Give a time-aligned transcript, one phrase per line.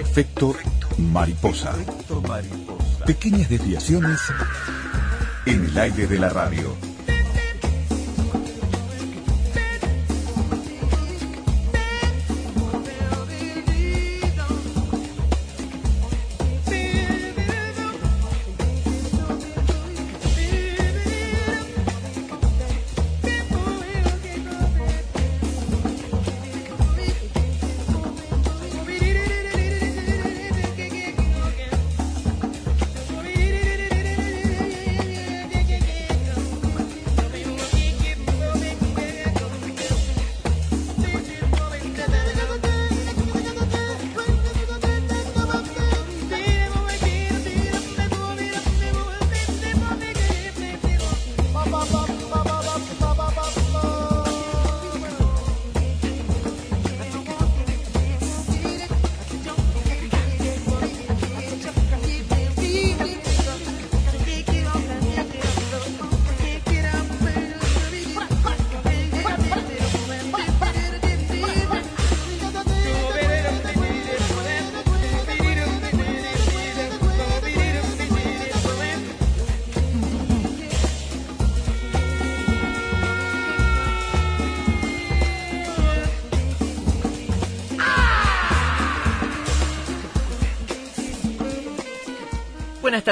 [0.00, 0.54] Efecto
[0.98, 1.72] mariposa.
[3.06, 4.20] Pequeñas desviaciones
[5.46, 6.85] en el aire de la radio.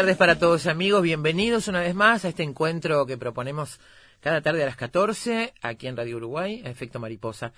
[0.05, 3.81] Tardes para todos amigos, bienvenidos una vez más a este encuentro que proponemos
[4.21, 7.55] cada tarde a las 14 aquí en Radio Uruguay, a Efecto Mariposa.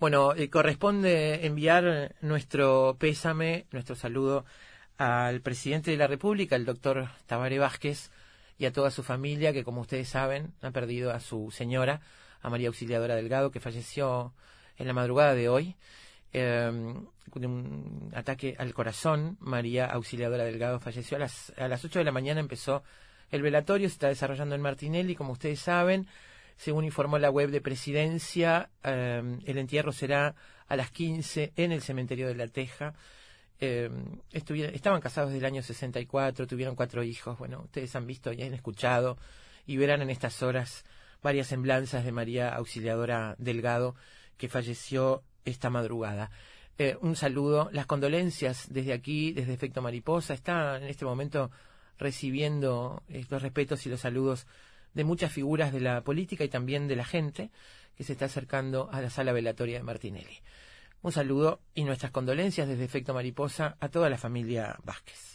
[0.00, 4.46] Bueno, eh, corresponde enviar nuestro pésame, nuestro saludo
[4.96, 8.10] al presidente de la República, el doctor Tabaré Vázquez,
[8.56, 12.00] y a toda su familia que, como ustedes saben, ha perdido a su señora,
[12.40, 14.32] a María Auxiliadora Delgado, que falleció
[14.78, 15.76] en la madrugada de hoy
[16.32, 16.70] eh,
[17.34, 19.36] un ataque al corazón.
[19.40, 22.82] María Auxiliadora Delgado falleció a las, a las 8 de la mañana, empezó
[23.30, 26.06] el velatorio, se está desarrollando en Martinelli, como ustedes saben.
[26.56, 30.34] Según informó la web de Presidencia, em, el entierro será
[30.68, 32.94] a las 15 en el cementerio de La Teja.
[33.58, 33.90] Eh,
[34.32, 37.38] estaban casados desde el año 64, tuvieron cuatro hijos.
[37.38, 39.18] Bueno, ustedes han visto y han escuchado
[39.66, 40.84] y verán en estas horas
[41.22, 43.94] varias semblanzas de María Auxiliadora Delgado,
[44.36, 46.30] que falleció esta madrugada.
[46.78, 50.34] Eh, un saludo, las condolencias desde aquí, desde Efecto Mariposa.
[50.34, 51.50] Está en este momento
[51.98, 54.46] recibiendo eh, los respetos y los saludos
[54.94, 57.50] de muchas figuras de la política y también de la gente
[57.96, 60.40] que se está acercando a la sala velatoria de Martinelli.
[61.02, 65.31] Un saludo y nuestras condolencias desde Efecto Mariposa a toda la familia Vázquez.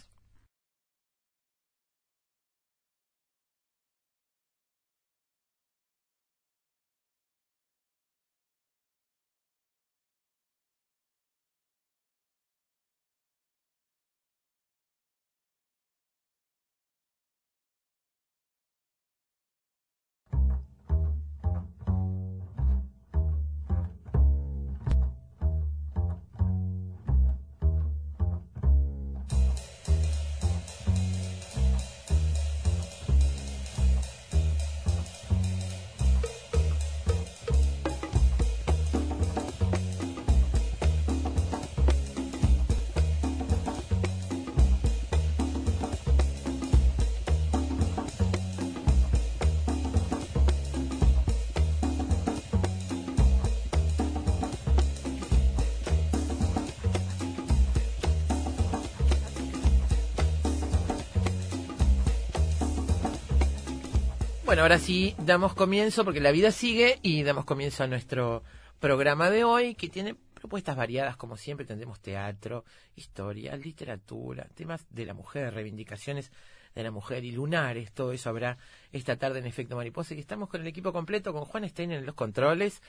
[64.48, 68.44] Bueno, ahora sí damos comienzo porque la vida sigue y damos comienzo a nuestro
[68.80, 71.66] programa de hoy que tiene propuestas variadas como siempre.
[71.66, 72.64] Tendremos teatro,
[72.96, 76.32] historia, literatura, temas de la mujer, reivindicaciones
[76.74, 77.92] de la mujer y lunares.
[77.92, 78.58] Todo eso habrá
[78.94, 82.06] esta tarde en Efecto Mariposa y estamos con el equipo completo, con Juan Steiner en
[82.06, 82.82] los controles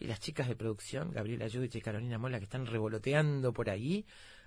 [0.00, 4.04] y las chicas de producción, Gabriela Judich y Carolina Mola, que están revoloteando por ahí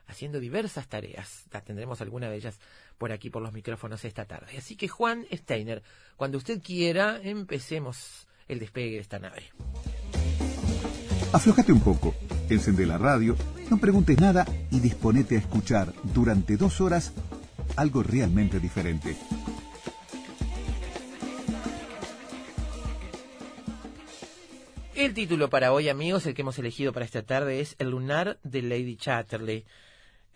[0.08, 1.46] haciendo diversas tareas.
[1.66, 2.60] Tendremos alguna de ellas
[2.98, 4.58] por aquí por los micrófonos esta tarde.
[4.58, 5.84] Así que Juan Steiner,
[6.16, 9.44] cuando usted quiera, empecemos el despegue de esta nave.
[11.34, 12.16] Aflojate un poco,
[12.50, 13.36] encende la radio,
[13.70, 17.14] no preguntes nada y disponete a escuchar durante dos horas
[17.76, 19.18] algo realmente diferente.
[24.96, 28.40] El título para hoy, amigos, el que hemos elegido para esta tarde es El lunar
[28.44, 29.64] de Lady Chatterley.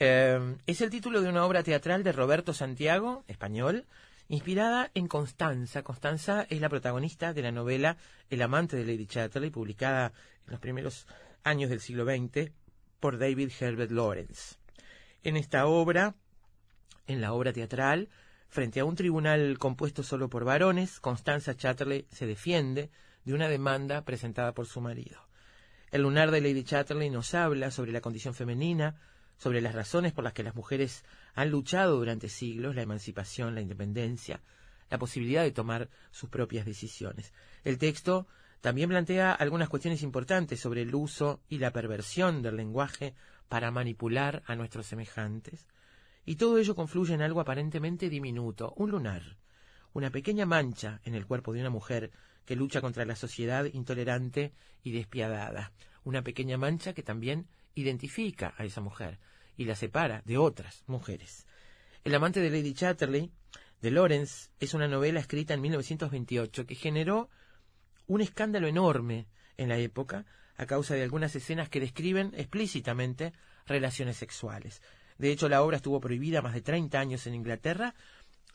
[0.04, 3.86] Em, es el título de una obra teatral de Roberto Santiago, español,
[4.30, 5.84] inspirada en Constanza.
[5.84, 7.98] Constanza es la protagonista de la novela
[8.32, 10.12] El amante de Lady Chatterley, publicada
[10.48, 11.06] en los primeros
[11.44, 12.52] años del siglo XX
[13.00, 14.56] por David Herbert Lawrence.
[15.22, 16.16] En esta obra,
[17.06, 18.10] en la obra teatral,
[18.50, 22.90] frente a un tribunal compuesto solo por varones, Constanza Chatterley se defiende
[23.24, 25.22] de una demanda presentada por su marido.
[25.92, 28.96] El lunar de Lady Chatterley nos habla sobre la condición femenina,
[29.42, 31.04] sobre las razones por las que las mujeres
[31.34, 34.40] han luchado durante siglos, la emancipación, la independencia,
[34.88, 37.34] la posibilidad de tomar sus propias decisiones.
[37.64, 38.28] El texto
[38.60, 43.16] también plantea algunas cuestiones importantes sobre el uso y la perversión del lenguaje
[43.50, 45.68] para manipular a nuestros semejantes,
[46.24, 49.38] y todo ello confluye en algo aparentemente diminuto, un lunar,
[49.94, 52.12] una pequeña mancha en el cuerpo de una mujer
[52.46, 54.54] que lucha contra la sociedad intolerante
[54.84, 55.72] y despiadada,
[56.04, 59.18] una pequeña mancha que también identifica a esa mujer
[59.62, 61.46] y la separa de otras mujeres.
[62.04, 63.32] El amante de Lady Chatterley,
[63.82, 67.30] de Lawrence, es una novela escrita en 1928 que generó
[68.08, 69.28] un escándalo enorme
[69.58, 70.26] en la época
[70.58, 73.34] a causa de algunas escenas que describen explícitamente
[73.68, 74.82] relaciones sexuales.
[75.18, 77.94] De hecho, la obra estuvo prohibida más de 30 años en Inglaterra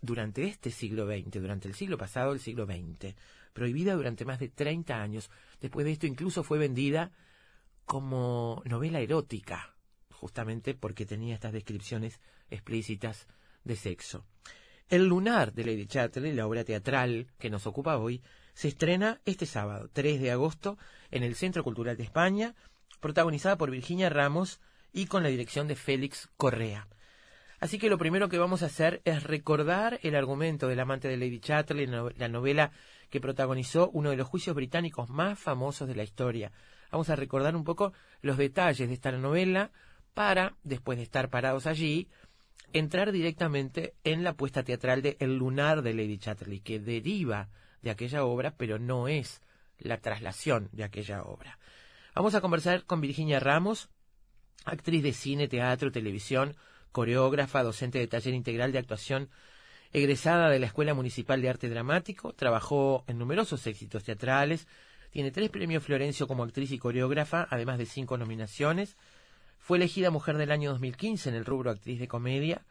[0.00, 3.14] durante este siglo XX, durante el siglo pasado, el siglo XX.
[3.52, 5.30] Prohibida durante más de 30 años.
[5.60, 7.12] Después de esto incluso fue vendida
[7.84, 9.75] como novela erótica,
[10.16, 12.20] justamente porque tenía estas descripciones
[12.50, 13.26] explícitas
[13.64, 14.24] de sexo.
[14.88, 18.22] El lunar de Lady Chatterley, la obra teatral que nos ocupa hoy,
[18.54, 20.78] se estrena este sábado, 3 de agosto,
[21.10, 22.54] en el Centro Cultural de España,
[23.00, 24.60] protagonizada por Virginia Ramos
[24.92, 26.88] y con la dirección de Félix Correa.
[27.58, 31.16] Así que lo primero que vamos a hacer es recordar el argumento del amante de
[31.16, 32.70] Lady Chatterley, la novela
[33.10, 36.52] que protagonizó uno de los juicios británicos más famosos de la historia.
[36.90, 39.70] Vamos a recordar un poco los detalles de esta novela
[40.16, 42.08] para, después de estar parados allí,
[42.72, 47.50] entrar directamente en la puesta teatral de El lunar de Lady Chatterley, que deriva
[47.82, 49.42] de aquella obra, pero no es
[49.78, 51.58] la traslación de aquella obra.
[52.14, 53.90] Vamos a conversar con Virginia Ramos,
[54.64, 56.56] actriz de cine, teatro, televisión,
[56.92, 59.28] coreógrafa, docente de taller integral de actuación,
[59.92, 64.66] egresada de la Escuela Municipal de Arte Dramático, trabajó en numerosos éxitos teatrales,
[65.10, 68.96] tiene tres premios Florencio como actriz y coreógrafa, además de cinco nominaciones.
[69.66, 72.64] Fue elegida Mujer del Año 2015 en el rubro actriz de comedia.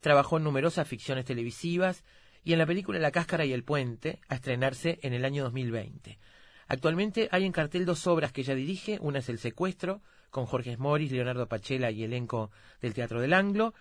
[0.00, 2.02] Trabajó en numerosas ficciones televisivas
[2.42, 6.18] y en la película La Cáscara y el Puente, a estrenarse en el año 2020.
[6.66, 8.98] Actualmente hay en cartel dos obras que ella dirige.
[9.00, 13.72] Una es El Secuestro, con Jorge Moris, Leonardo Pachela y elenco del Teatro del Anglo,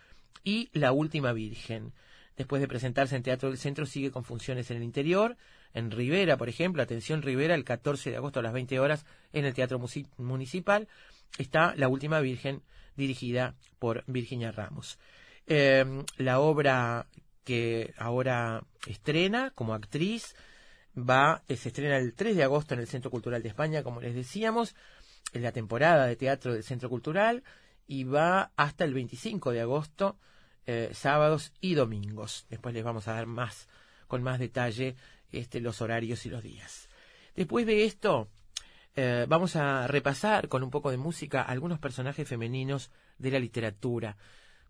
[0.43, 1.91] y La Última Virgen.
[2.37, 5.37] Después de presentarse en Teatro del Centro, sigue con funciones en el interior
[5.73, 9.45] en Rivera, por ejemplo, atención Rivera, el 14 de agosto a las 20 horas en
[9.45, 9.79] el Teatro
[10.17, 10.87] Municipal,
[11.37, 12.61] está La Última Virgen,
[12.95, 14.99] dirigida por Virginia Ramos.
[15.47, 17.07] Em, la obra
[17.43, 20.35] que ahora estrena como actriz
[20.97, 23.99] va, eh, se estrena el 3 de agosto en el Centro Cultural de España, como
[23.99, 24.75] les decíamos,
[25.33, 27.43] en la temporada de teatro del Centro Cultural,
[27.87, 30.17] y va hasta el 25 de agosto,
[30.65, 32.45] eh, sábados y domingos.
[32.49, 33.67] Después les vamos a dar más,
[34.07, 34.95] con más detalle,
[35.33, 36.89] este, los horarios y los días.
[37.35, 38.29] Después de esto,
[38.95, 44.17] eh, vamos a repasar con un poco de música algunos personajes femeninos de la literatura.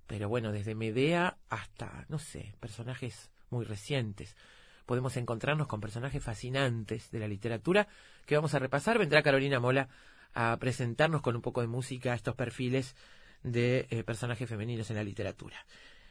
[0.07, 4.35] Pero bueno, desde Medea hasta, no sé, personajes muy recientes.
[4.85, 7.87] Podemos encontrarnos con personajes fascinantes de la literatura
[8.25, 8.97] que vamos a repasar.
[8.97, 9.89] Vendrá Carolina Mola
[10.33, 12.95] a presentarnos con un poco de música estos perfiles
[13.43, 15.65] de eh, personajes femeninos en la literatura.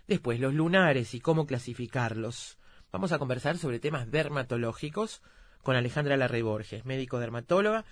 [0.07, 2.59] Después, los lunares y cómo clasificarlos.
[2.93, 5.23] Vamos a conversar sobre temas dermatológicos
[5.63, 7.87] con Alejandra Larrey Borges, médico dermatóloga,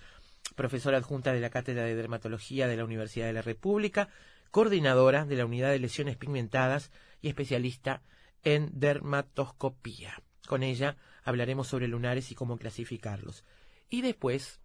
[0.55, 4.09] profesora adjunta de la Cátedra de Dermatología de la Universidad de la República,
[4.51, 8.03] coordinadora de la Unidad de Lesiones Pigmentadas y especialista
[8.43, 10.21] en dermatoscopía.
[10.45, 13.43] Con ella hablaremos sobre lunares y cómo clasificarlos.
[13.89, 14.59] Y después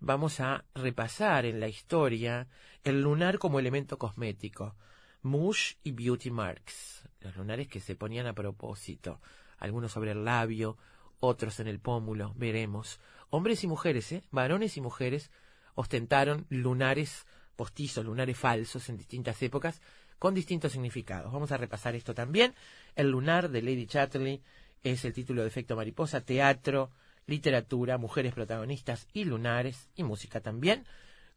[0.00, 2.48] vamos a repasar en la historia
[2.82, 4.74] el lunar como elemento cosmético,
[5.22, 9.20] mush y beauty marks, los lunares que se ponían a propósito
[9.60, 10.76] algunos sobre el labio,
[11.20, 12.98] otros en el pómulo, veremos.
[13.28, 14.24] Hombres y mujeres, ¿eh?
[14.30, 15.30] varones y mujeres,
[15.74, 19.80] ostentaron lunares postizos, lunares falsos en distintas épocas,
[20.18, 21.32] con distintos significados.
[21.32, 22.54] Vamos a repasar esto también.
[22.96, 24.42] El lunar de Lady Chatterley
[24.82, 26.90] es el título de efecto mariposa, teatro,
[27.26, 30.84] literatura, mujeres protagonistas y lunares, y música también.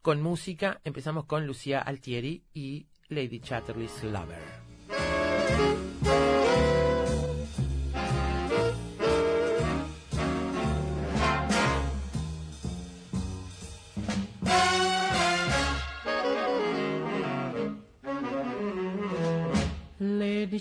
[0.01, 4.41] Con música empezamos con Lucía Altieri y Lady Chatterley's Lover.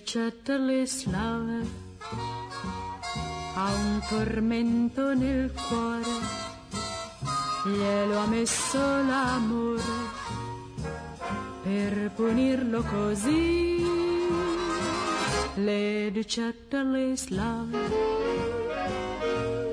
[0.00, 1.66] Chatterley slave
[3.54, 6.10] ha un tormento nel cuore,
[7.66, 9.82] glielo ha messo l'amore
[11.62, 13.84] per punirlo così.
[15.56, 17.78] Le ricette le slave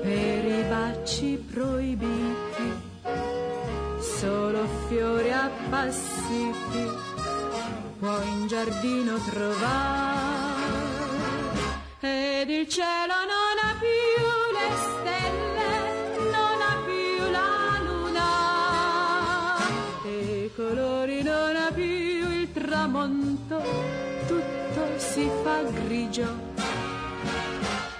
[0.02, 2.72] per i baci proibiti,
[4.00, 7.09] solo fiori appassiti
[8.00, 10.88] può in giardino trovare.
[12.00, 14.24] Ed il cielo non ha più
[14.56, 15.70] le stelle,
[16.16, 18.28] non ha più la luna.
[20.06, 23.62] E i colori non ha più il tramonto,
[24.26, 26.48] tutto si fa grigio.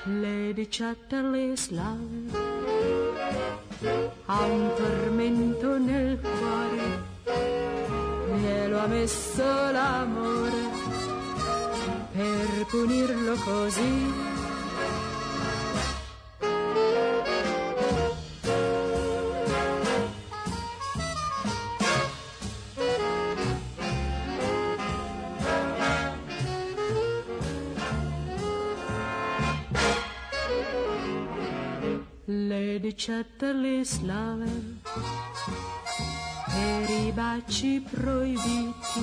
[0.04, 1.70] Lady Chatterley's
[4.26, 7.09] ha un tormento nel cuore,
[8.82, 10.70] ha messo l'amore
[12.12, 14.38] per punirlo così.
[32.24, 35.29] Lady Chatterley slave
[36.60, 39.02] per i baci proibiti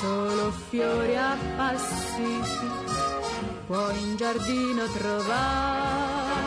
[0.00, 2.70] solo fiori appassiti
[3.66, 6.40] può in giardino trovare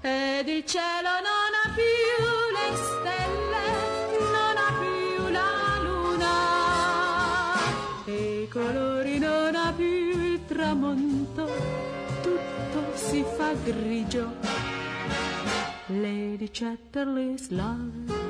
[0.00, 2.24] ed il cielo non ha più
[2.56, 3.66] le stelle
[4.32, 6.34] non ha più la luna
[8.04, 11.48] e i colori non ha più il tramonto
[12.20, 14.32] tutto si fa grigio.
[15.88, 18.23] Lady Chatterley's love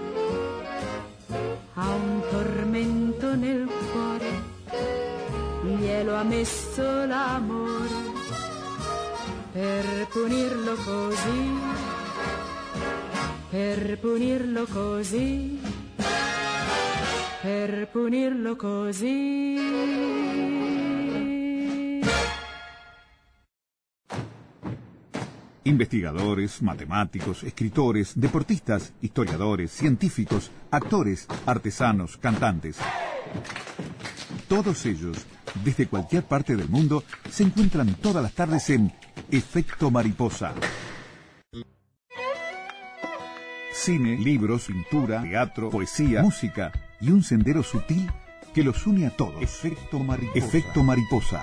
[1.75, 4.43] ha un tormento nel cuore,
[5.65, 8.13] glielo ha messo l'amore
[9.53, 11.51] per punirlo così,
[13.51, 15.61] per punirlo così,
[17.43, 19.55] per punirlo così.
[25.67, 32.77] Investigadores, matemáticos, escritores, deportistas, historiadores, científicos, actores, artesanos, cantantes.
[34.47, 35.27] Todos ellos,
[35.65, 38.93] desde cualquier parte del mundo, se encuentran todas las tardes en
[39.31, 40.53] Efecto Mariposa.
[43.73, 48.11] Cine, libros, pintura, teatro, poesía, música y un sendero sutil
[48.55, 49.43] que los une a todos.
[49.43, 50.39] Efecto Mariposa.
[50.39, 51.43] Efecto Mariposa.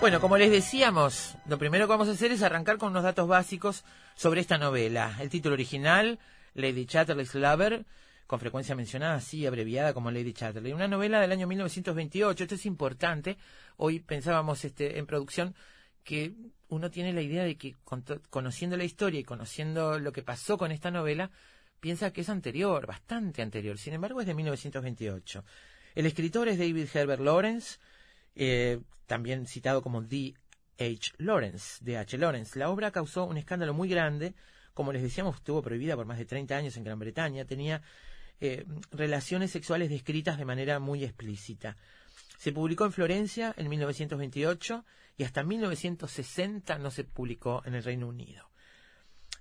[0.00, 3.28] Bueno, como les decíamos, lo primero que vamos a hacer es arrancar con unos datos
[3.28, 5.14] básicos sobre esta novela.
[5.20, 6.18] El título original,
[6.54, 7.84] Lady Chatterley's Lover,
[8.26, 10.72] con frecuencia mencionada así, abreviada como Lady Chatterley.
[10.72, 12.44] Una novela del año 1928.
[12.44, 13.36] Esto es importante.
[13.76, 15.54] Hoy pensábamos este, en producción
[16.02, 16.32] que
[16.68, 17.76] uno tiene la idea de que
[18.30, 21.30] conociendo la historia y conociendo lo que pasó con esta novela,
[21.78, 23.76] piensa que es anterior, bastante anterior.
[23.76, 25.44] Sin embargo, es de 1928.
[25.94, 27.78] El escritor es David Herbert Lawrence
[28.34, 30.34] eh, también citado como D.
[30.78, 31.12] H.
[31.18, 31.98] Lawrence, D.
[31.98, 32.16] H.
[32.16, 32.58] Lawrence.
[32.58, 34.34] La obra causó un escándalo muy grande,
[34.72, 37.82] como les decíamos, estuvo prohibida por más de 30 años en Gran Bretaña, tenía
[38.40, 41.76] eh, relaciones sexuales descritas de manera muy explícita.
[42.38, 44.86] Se publicó en Florencia en 1928
[45.18, 48.48] y hasta 1960 no se publicó en el Reino Unido.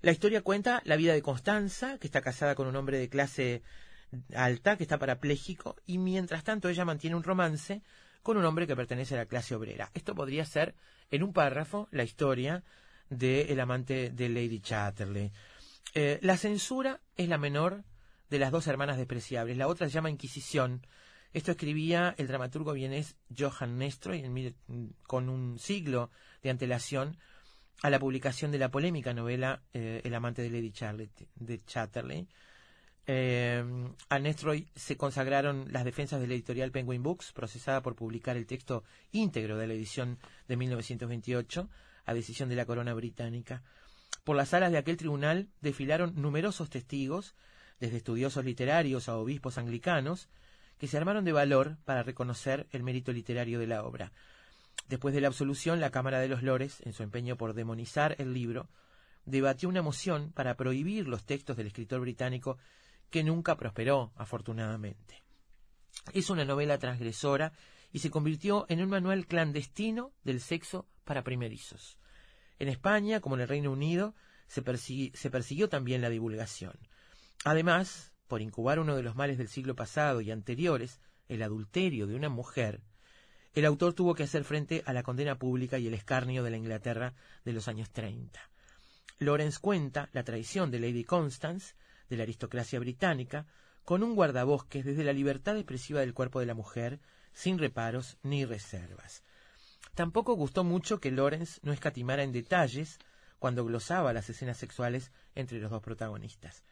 [0.01, 3.62] La historia cuenta la vida de Constanza, que está casada con un hombre de clase
[4.36, 7.81] alta, que está parapléjico, y mientras tanto ella mantiene un romance
[8.21, 9.91] con un hombre que pertenece a la clase obrera.
[9.93, 10.75] Esto podría ser,
[11.11, 12.63] en un párrafo, la historia
[13.09, 15.31] del el amante de Lady Chatterley.
[15.93, 17.83] Eh, la censura es la menor
[18.29, 19.57] de las dos hermanas despreciables.
[19.57, 20.85] La otra se llama Inquisición.
[21.33, 24.55] Esto escribía el dramaturgo vienés Johann Nestroy
[25.03, 26.11] con un siglo
[26.41, 27.17] de antelación
[27.81, 30.73] a la publicación de la polémica novela eh, El amante de Lady
[31.35, 32.27] de Chatterley,
[33.08, 33.63] eh,
[34.10, 38.46] a Nestroy se consagraron las defensas de la editorial Penguin Books, procesada por publicar el
[38.46, 41.70] texto íntegro de la edición de 1928,
[42.06, 43.63] a decisión de la corona británica.
[44.24, 47.36] Por las salas de aquel tribunal desfilaron numerosos testigos,
[47.79, 50.29] desde estudiosos literarios a obispos anglicanos,
[50.77, 54.12] que se armaron de valor para reconocer el mérito literario de la obra.
[54.88, 58.34] Después de la absolución, la Cámara de los Lores, en su empeño por demonizar el
[58.34, 58.70] libro,
[59.25, 62.58] debatió una moción para prohibir los textos del escritor británico
[63.10, 65.24] que nunca prosperó, afortunadamente.
[66.13, 67.54] Es una novela transgresora
[67.92, 71.98] y se convirtió en un manual clandestino del sexo para primerizos.
[72.60, 74.16] En España, como en el Reino Unido,
[74.48, 76.78] se, persiguió, se persiguió también la divulgación.
[77.46, 82.16] Además, por incubar uno de los males del siglo pasado y anteriores, el adulterio de
[82.16, 82.82] una mujer,
[83.54, 86.58] el autor tuvo que hacer frente a la condena pública y el escarnio de la
[86.58, 87.13] Inglaterra
[87.44, 88.39] de los años 30.
[89.20, 91.75] Lawrence cuenta la traición de Lady Constance,
[92.10, 93.46] de la aristocracia británica,
[93.86, 97.00] con un guardabosques desde la libertad expresiva del cuerpo de la mujer,
[97.34, 99.24] sin reparos ni reservas.
[99.96, 103.00] Tampoco gustó mucho que Lawrence no escatimara en detalles
[103.39, 106.63] cuando glosaba las escenas sexuales entre los dos protagonistas.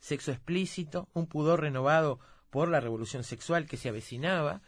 [0.00, 2.18] Sexo explícito, un pudor renovado
[2.50, 4.62] por la revolución sexual que se avecinaba,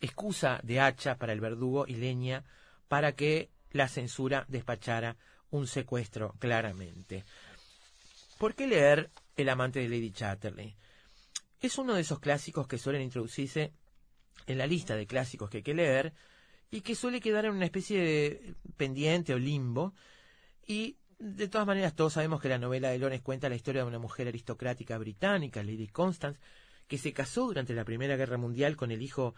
[0.00, 2.44] excusa de hacha para el verdugo y leña
[2.88, 5.16] para que la censura despachara
[5.50, 7.24] un secuestro claramente.
[8.38, 10.76] ¿Por qué leer El amante de Lady Chatterley?
[11.60, 13.72] Es uno de esos clásicos que suelen introducirse
[14.46, 16.12] en la lista de clásicos que hay que leer
[16.70, 19.94] y que suele quedar en una especie de pendiente o limbo
[20.66, 23.88] y de todas maneras todos sabemos que la novela de Lones cuenta la historia de
[23.88, 26.40] una mujer aristocrática británica, Lady Constance,
[26.86, 29.34] que se casó durante la Primera Guerra Mundial con el hijo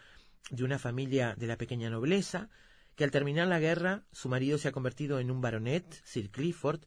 [0.50, 2.48] de una familia de la pequeña nobleza,
[2.94, 6.80] que al terminar la guerra su marido se ha convertido en un baronet, Sir Clifford,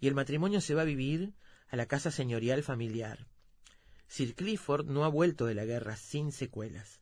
[0.00, 1.34] y el matrimonio se va a vivir
[1.70, 3.26] a la casa señorial familiar.
[4.08, 7.00] Sir Clifford no ha vuelto de la guerra sin secuelas.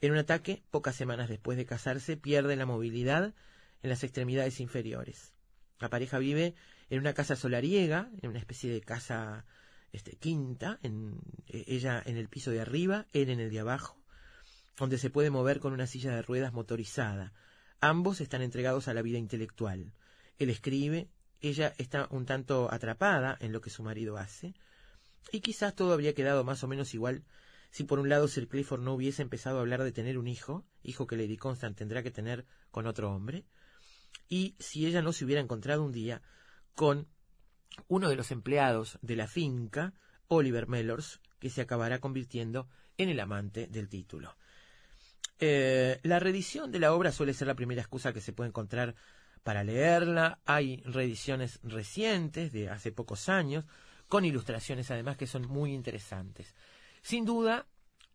[0.00, 3.34] En un ataque, pocas semanas después de casarse, pierde la movilidad
[3.82, 5.32] en las extremidades inferiores.
[5.78, 6.54] La pareja vive
[6.90, 9.46] en una casa solariega, en una especie de casa
[9.92, 13.98] este, quinta, eh, ella en el piso de arriba, él en el de abajo,
[14.76, 17.32] donde se puede mover con una silla de ruedas motorizada.
[17.80, 19.94] Ambos están entregados a la vida intelectual.
[20.38, 21.08] Él escribe,
[21.40, 24.54] ella está un tanto atrapada en lo que su marido hace,
[25.32, 27.24] y quizás todo habría quedado más o menos igual
[27.70, 30.64] si por un lado Sir Clifford no hubiese empezado a hablar de tener un hijo,
[30.82, 33.44] hijo que Lady Constant tendrá que tener con otro hombre,
[34.28, 36.22] y si ella no se hubiera encontrado un día
[36.74, 37.08] con
[37.88, 39.92] uno de los empleados de la finca,
[40.28, 44.36] Oliver Mellors, que se acabará convirtiendo en el amante del título.
[45.38, 48.94] Eh, la reedición de la obra suele ser la primera excusa que se puede encontrar
[49.46, 50.40] para leerla.
[50.44, 53.64] Hay reediciones recientes de hace pocos años,
[54.08, 56.52] con ilustraciones además que son muy interesantes.
[57.00, 57.64] Sin duda,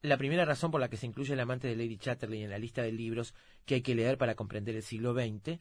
[0.01, 2.57] la primera razón por la que se incluye el amante de Lady Chatterley en la
[2.57, 3.33] lista de libros
[3.65, 5.57] que hay que leer para comprender el siglo XX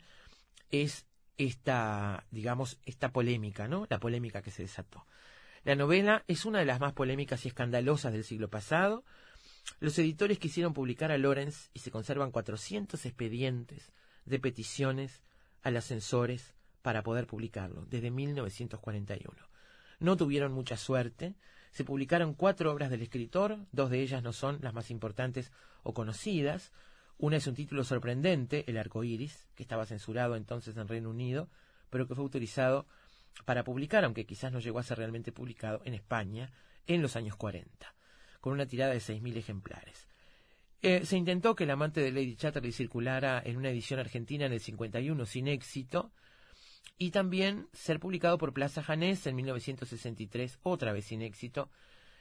[0.73, 1.07] es
[1.39, 3.87] esta, digamos, esta polémica, ¿no?
[3.89, 5.07] La polémica que se desató.
[5.63, 9.05] La novela es una de las más polémicas y escandalosas del siglo pasado.
[9.79, 13.93] Los editores quisieron publicar a Lawrence y se conservan 400 expedientes
[14.25, 15.23] de peticiones
[15.63, 19.51] a los censores para poder publicarlo desde 1941.
[19.99, 21.35] No tuvieron mucha suerte.
[21.71, 25.95] Se publicaron cuatro obras del escritor, dos de ellas no son las más importantes o
[25.95, 26.73] conocidas.
[27.19, 31.49] Una es un título sorprendente, El arco iris, que estaba censurado entonces en Reino Unido,
[31.91, 32.87] pero que fue autorizado
[33.45, 36.51] para publicar, aunque quizás no llegó a ser realmente publicado en España
[36.87, 37.95] en los años 40,
[38.41, 40.10] con una tirada de 6.000 ejemplares.
[40.83, 44.53] Eh, se intentó que el amante de Lady Chatterley circulara en una edición argentina en
[44.53, 46.11] el 51 sin éxito,
[46.97, 51.71] y también ser publicado por Plaza Janés en 1963, otra vez sin éxito.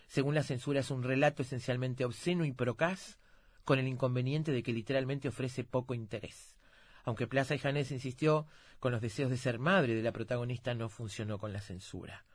[0.07, 3.19] Según la censura es un relato esencialmente obsceno y procaz,
[3.65, 6.55] con el inconveniente de que literalmente ofrece poco interés.
[7.03, 8.47] Aunque Plaza y Janés insistió
[8.79, 12.25] con los deseos de ser madre de la protagonista, no funcionó con la censura.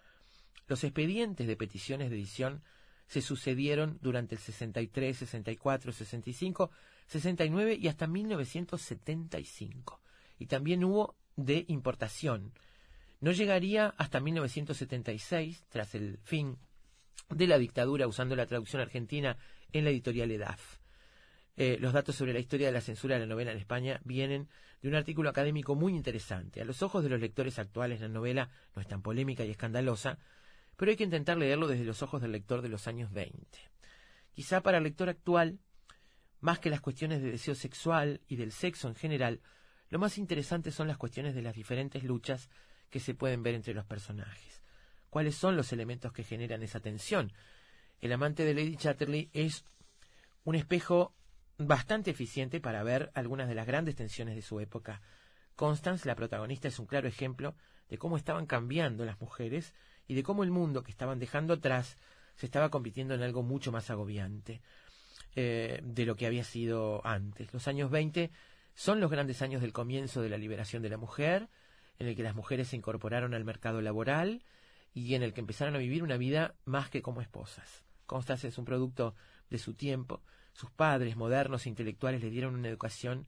[0.69, 2.63] Los expedientes de peticiones de edición
[3.07, 6.71] se sucedieron durante el 63, 64, 65,
[7.07, 10.01] 69 y hasta 1975.
[10.39, 12.53] Y también hubo de importación.
[13.21, 16.59] No llegaría hasta 1976, tras el fin
[17.31, 19.37] de la dictadura usando la traducción argentina
[19.73, 20.79] en la editorial EDAF.
[21.57, 24.49] Eh, los datos sobre la historia de la censura de la novela en España vienen
[24.83, 26.61] de un artículo académico muy interesante.
[26.61, 30.19] A los ojos de los lectores actuales la novela no es tan polémica y escandalosa,
[30.77, 33.41] pero hay que intentar leerlo desde los ojos del lector de los años 20.
[34.33, 35.59] Quizá para el lector actual,
[36.41, 39.41] más que las cuestiones de deseo sexual y del sexo en general,
[39.89, 42.51] lo más interesante son las cuestiones de las diferentes luchas
[42.91, 44.63] que se pueden ver entre los personajes.
[45.11, 47.33] ¿Cuáles son los elementos que generan esa tensión?
[48.01, 49.65] El amante de Lady Chatterley es
[50.43, 51.15] un espejo
[51.59, 55.01] bastante eficiente para ver algunas de las grandes tensiones de su época.
[55.55, 57.55] Constance, la protagonista, es un claro ejemplo
[57.89, 59.73] de cómo estaban cambiando las mujeres
[60.07, 61.97] y de cómo el mundo que estaban dejando atrás
[62.37, 64.61] se estaba convirtiendo en algo mucho más agobiante
[65.37, 67.53] eh, de lo que había sido antes.
[67.53, 68.31] Los años 20
[68.75, 71.49] son los grandes años del comienzo de la liberación de la mujer,
[71.99, 74.43] en el que las mujeres se incorporaron al mercado laboral
[74.93, 77.85] y en el que empezaron a vivir una vida más que como esposas.
[78.07, 79.15] Constance es un producto
[79.51, 83.27] de su tiempo, Sus padres, modernos e intelectuales, le dieron una educación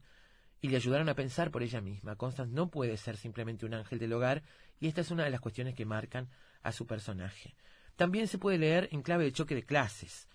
[0.61, 2.15] y le ayudaron a pensar por ella misma.
[2.15, 4.43] Constance no puede ser simplemente un ángel del hogar
[4.79, 6.29] y esta es una de las cuestiones que marcan
[6.67, 7.55] a su personaje.
[7.95, 10.27] También se puede leer en clave de choque de clases,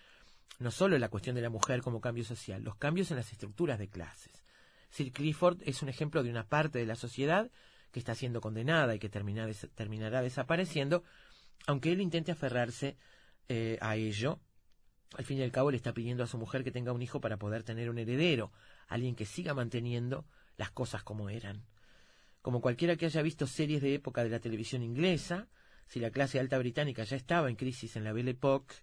[0.58, 3.78] no solo la cuestión de la mujer como cambio social, los cambios en las estructuras
[3.78, 4.42] de clases.
[4.88, 7.50] Sir Clifford es un ejemplo de una parte de la sociedad
[7.90, 11.04] que está siendo condenada y que terminará desapareciendo,
[11.66, 12.96] aunque él intente aferrarse
[13.48, 14.40] eh, a ello.
[15.18, 17.20] Al fin y al cabo le está pidiendo a su mujer que tenga un hijo
[17.20, 18.52] para poder tener un heredero,
[18.88, 20.24] alguien que siga manteniendo
[20.56, 21.66] las cosas como eran.
[22.40, 25.48] Como cualquiera que haya visto series de época de la televisión inglesa,
[25.92, 28.76] si la clase alta británica ya estaba en crisis en la Belle Époque,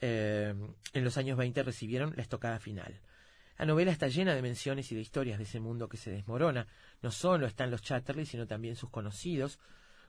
[0.00, 0.54] eh,
[0.92, 3.00] en los años 20 recibieron la estocada final.
[3.58, 6.68] La novela está llena de menciones y de historias de ese mundo que se desmorona.
[7.02, 9.58] No solo están los Chatterley, sino también sus conocidos,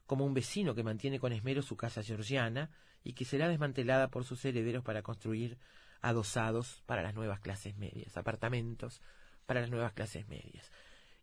[0.05, 2.69] como un vecino que mantiene con esmero su casa georgiana
[3.03, 5.57] y que será desmantelada por sus herederos para construir
[5.99, 9.01] adosados para las nuevas clases medias, apartamentos
[9.47, 10.71] para las nuevas clases medias.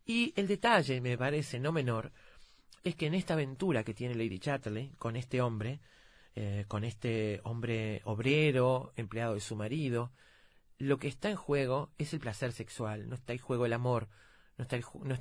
[0.04, 2.10] Y el detalle, me parece no menor,
[2.88, 5.80] es que en esta aventura que tiene Lady Chatterley con este hombre,
[6.36, 10.12] eh, con este hombre obrero, empleado de su marido,
[10.78, 14.08] lo que está en juego es el placer sexual, no está en juego el amor,
[14.56, 14.76] no está,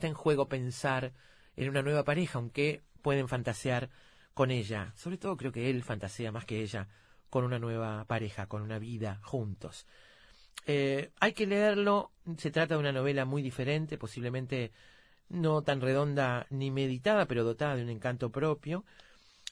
[0.05, 1.13] en juego pensar
[1.55, 3.89] en una nueva pareja, aunque pueden fantasear
[4.35, 4.93] con ella.
[4.95, 6.87] Sobre todo creo que él fantasea más que ella
[7.31, 9.87] con una nueva pareja, con una vida juntos.
[10.67, 14.71] Eh, hay que leerlo, se trata de una novela muy diferente, posiblemente
[15.29, 18.85] no tan redonda ni meditada, pero dotada de un encanto propio.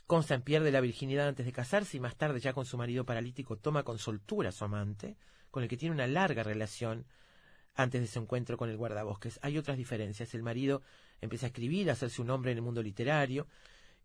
[0.08, 3.58] Constant pierde la virginidad antes de casarse y más tarde, ya con su marido paralítico,
[3.58, 5.18] toma con soltura a su amante
[5.54, 7.06] con el que tiene una larga relación
[7.76, 9.40] antes de su encuentro con el guardabosques.
[9.44, 10.34] Hay otras diferencias.
[10.34, 10.82] El marido
[11.22, 13.46] empieza a escribir, a hacerse un hombre en el mundo literario.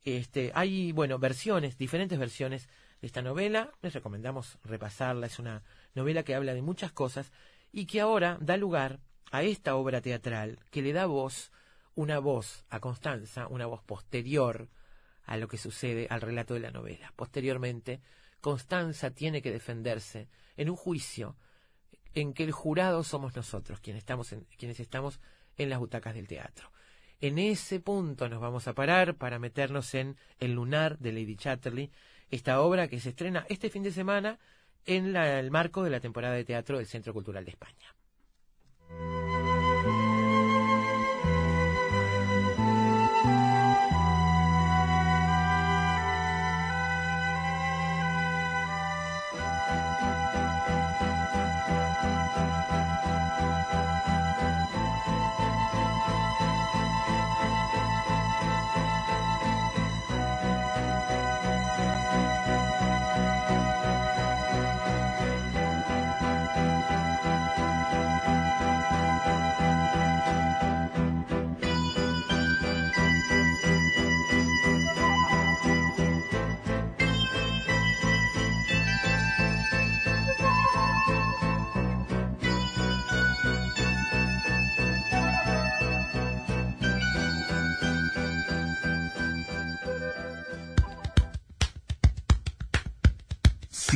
[0.05, 2.69] Este, hay, bueno, versiones, diferentes versiones
[3.01, 3.73] de esta novela.
[3.81, 5.27] Les recomendamos repasarla.
[5.27, 5.63] Es una
[5.95, 7.33] novela que habla de muchas cosas
[7.73, 11.51] y que ahora da lugar a esta obra teatral que le da voz,
[11.95, 14.69] una voz a Constanza, una voz posterior
[15.25, 17.13] a lo que sucede al relato de la novela.
[17.15, 18.01] Posteriormente,
[18.41, 21.37] Constanza tiene que defenderse en un juicio
[22.15, 25.21] en que el jurado somos nosotros, quienes estamos en, quienes estamos
[25.57, 26.71] en las butacas del teatro.
[27.21, 31.91] En ese punto nos vamos a parar para meternos en El lunar de Lady Chatterley,
[32.31, 34.39] esta obra que se estrena este fin de semana
[34.87, 37.98] en el marco de la temporada de teatro del Centro Cultural de España.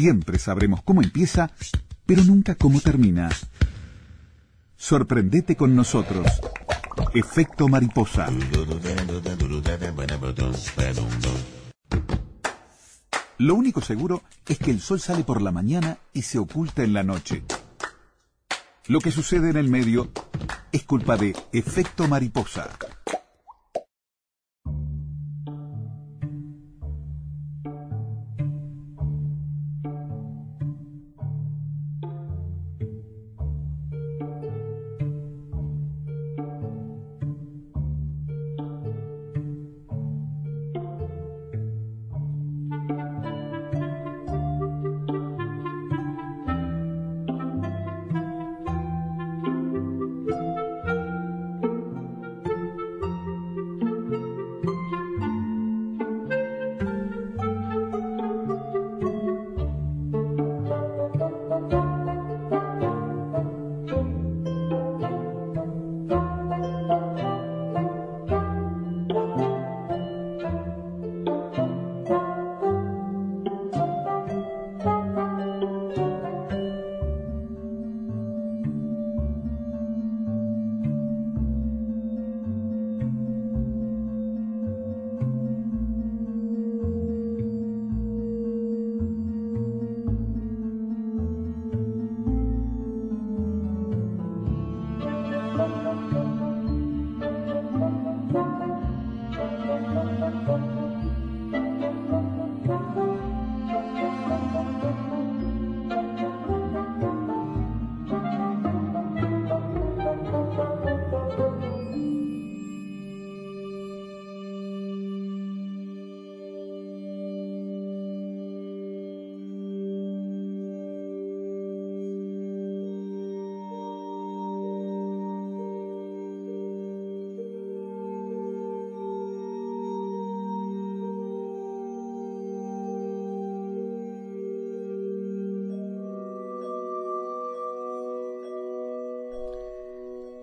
[0.03, 1.53] Siempre sabremos cómo empieza,
[2.07, 3.29] pero nunca cómo termina.
[4.77, 6.27] Sorprendete con nosotros.
[7.15, 8.27] Efecto mariposa.
[13.39, 16.95] Lo único seguro es que el sol sale por la mañana y se oculta en
[16.95, 17.45] la noche.
[18.89, 20.11] Lo que sucede en el medio
[20.73, 22.71] es culpa de efecto mariposa.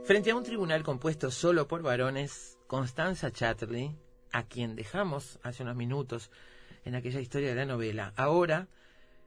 [0.09, 3.95] Frente a un tribunal compuesto solo por varones, Constanza Chatterley,
[4.31, 6.31] a quien dejamos hace unos minutos
[6.83, 8.69] en aquella historia de la novela, ahora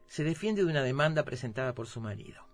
[0.07, 2.45] se defiende de una demanda presentada por su marido.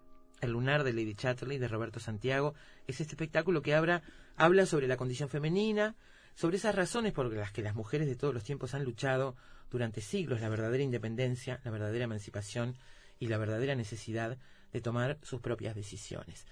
[0.42, 2.54] El lunar de Lady Chatterley de Roberto Santiago
[2.86, 4.04] es este espectáculo que habla,
[4.36, 5.96] habla sobre la condición femenina,
[6.36, 9.38] sobre esas razones por las que las mujeres de todos los tiempos han luchado
[9.72, 12.78] durante siglos la verdadera independencia, la verdadera emancipación
[13.18, 14.38] y la verdadera necesidad
[14.72, 16.46] de tomar sus propias decisiones.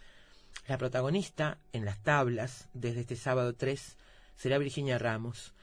[0.66, 3.98] La protagonista en las tablas desde este sábado 3
[4.36, 5.54] será Virginia Ramos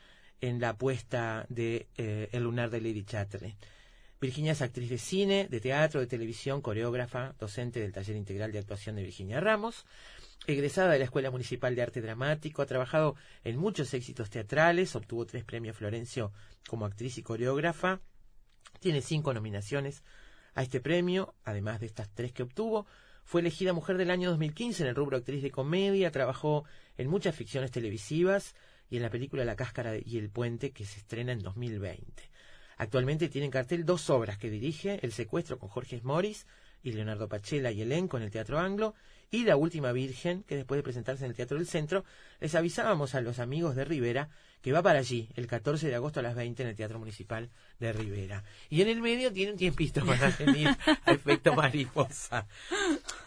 [0.40, 3.56] en la apuesta de eh, El lunar de Lady Chatterley.
[4.20, 8.58] Virginia es actriz de cine, de teatro, de televisión, coreógrafa, docente del taller integral de
[8.58, 9.84] actuación de Virginia Ramos,
[10.46, 15.26] egresada de la Escuela Municipal de Arte Dramático, ha trabajado en muchos éxitos teatrales, obtuvo
[15.26, 16.32] tres premios Florencio
[16.68, 18.00] como actriz y coreógrafa,
[18.80, 20.02] tiene cinco nominaciones
[20.54, 22.86] a este premio, además de estas tres que obtuvo,
[23.24, 26.64] fue elegida Mujer del Año 2015 en el rubro actriz de comedia, trabajó
[26.96, 28.54] en muchas ficciones televisivas
[28.90, 32.30] y en la película La Cáscara y el Puente que se estrena en 2020.
[32.76, 36.46] Actualmente tiene en cartel dos obras que dirige, El secuestro con Jorge Morris
[36.82, 38.94] y Leonardo Pachela y elenco en el Teatro Anglo,
[39.30, 42.04] y La Última Virgen, que después de presentarse en el Teatro del Centro,
[42.40, 44.28] les avisábamos a los amigos de Rivera
[44.60, 47.50] que va para allí el 14 de agosto a las 20 en el Teatro Municipal
[47.80, 48.44] de Rivera.
[48.70, 50.68] Y en el medio tiene un tiempito para venir
[51.04, 52.46] a efecto mariposa.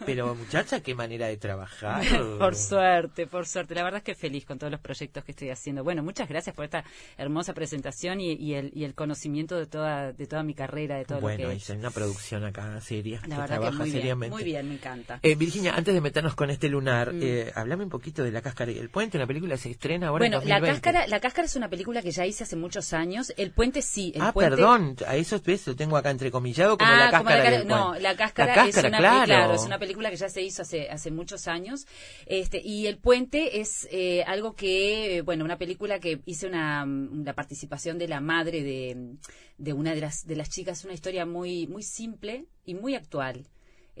[0.04, 2.02] Pero muchacha, qué manera de trabajar.
[2.38, 3.74] Por suerte, por suerte.
[3.74, 5.84] La verdad es que feliz con todos los proyectos que estoy haciendo.
[5.84, 6.84] Bueno, muchas gracias por esta
[7.16, 11.04] hermosa presentación y, y el, y el conocimiento de toda, de toda mi carrera, de
[11.04, 13.20] todo bueno, lo que hice una producción acá seria.
[13.26, 14.34] La que trabaja muy bien, seriamente.
[14.34, 15.18] muy bien, me encanta.
[15.22, 17.20] Eh, Virginia, antes de meternos con este lunar, Mm.
[17.22, 19.16] eh, hablame un poquito de La Cáscara y el Puente.
[19.18, 20.80] Una película que se estrena ahora Bueno, en la 2020.
[20.82, 23.32] cáscara, la cáscara es una película que ya hice hace muchos años.
[23.36, 26.90] El puente sí, el ah, puente perdón, a eso ves, lo tengo acá entrecomillado como
[26.90, 27.44] Ah, la como cáscara.
[27.44, 29.24] la ca- el no, la cáscara, La cáscara, es una claro.
[29.26, 31.86] claro, es una película que ya se hizo hace hace muchos años.
[32.26, 37.24] Este y el puente es eh, algo que bueno, una película que hice una mm,
[37.24, 39.16] la participación de la madre de,
[39.58, 43.46] de una de las de las chicas, una historia muy muy simple y muy actual.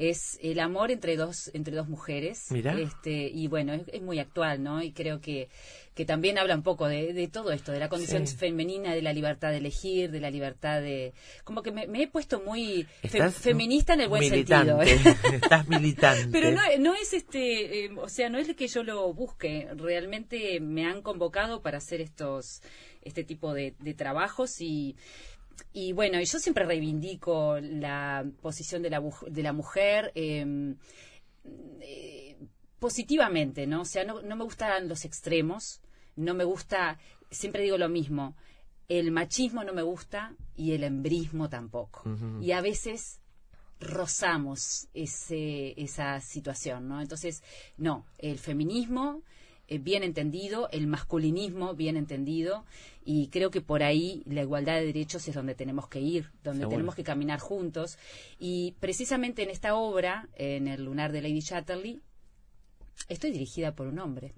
[0.00, 2.52] Es el amor entre dos entre dos mujeres.
[2.52, 2.78] Mirá.
[2.78, 4.80] Este y bueno, es, es muy actual, ¿no?
[4.80, 5.48] Y creo que
[5.98, 8.36] que también habla un poco de, de todo esto, de la condición Sí.
[8.36, 11.12] femenina, de la libertad de elegir, de la libertad de...
[11.42, 15.18] Como que me, me he puesto muy fe- feminista en el buen militante, sentido.
[15.32, 16.28] Estás militante.
[16.30, 19.66] Pero no, no es este, eh, o sea, no es que yo lo busque.
[19.74, 22.62] Realmente me han convocado para hacer estos,
[23.02, 24.94] este tipo de, de trabajos y,
[25.72, 30.12] y bueno, yo siempre reivindico la posición de la, de la mujer.
[30.14, 30.74] eh,
[31.80, 32.36] eh,
[32.78, 33.80] positivamente, ¿no?
[33.80, 35.80] O sea, no, no me gustan los extremos,
[36.18, 36.98] no me gusta,
[37.30, 38.36] siempre digo lo mismo,
[38.88, 42.02] el machismo no me gusta y el embrismo tampoco.
[42.40, 43.20] Y a veces
[43.80, 47.00] rozamos ese, esa situación, ¿no?
[47.00, 47.42] Entonces,
[47.76, 49.22] no, el feminismo
[49.68, 52.64] eh, bien entendido, el masculinismo bien entendido,
[53.04, 56.60] y creo que por ahí la igualdad de derechos es donde tenemos que ir, donde
[56.60, 56.76] Seguro.
[56.76, 57.98] tenemos que caminar juntos.
[58.38, 62.00] Y precisamente en esta obra, en el lunar de Lady Chatterley,
[63.08, 64.32] estoy dirigida por un hombre.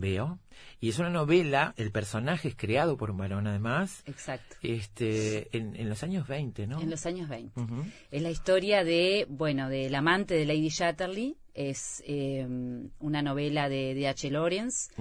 [0.00, 0.38] Veo.
[0.80, 4.56] Y es una novela, el personaje es creado por un varón además, Exacto.
[4.62, 6.80] este, en, en los años 20, ¿no?
[6.80, 7.60] En los años 20.
[7.60, 7.84] Ujú.
[8.10, 11.36] Es la historia de, bueno, del amante de Lady Chatterley.
[11.54, 12.46] Es eh,
[13.00, 14.30] una novela de, de H.
[14.30, 14.92] Lawrence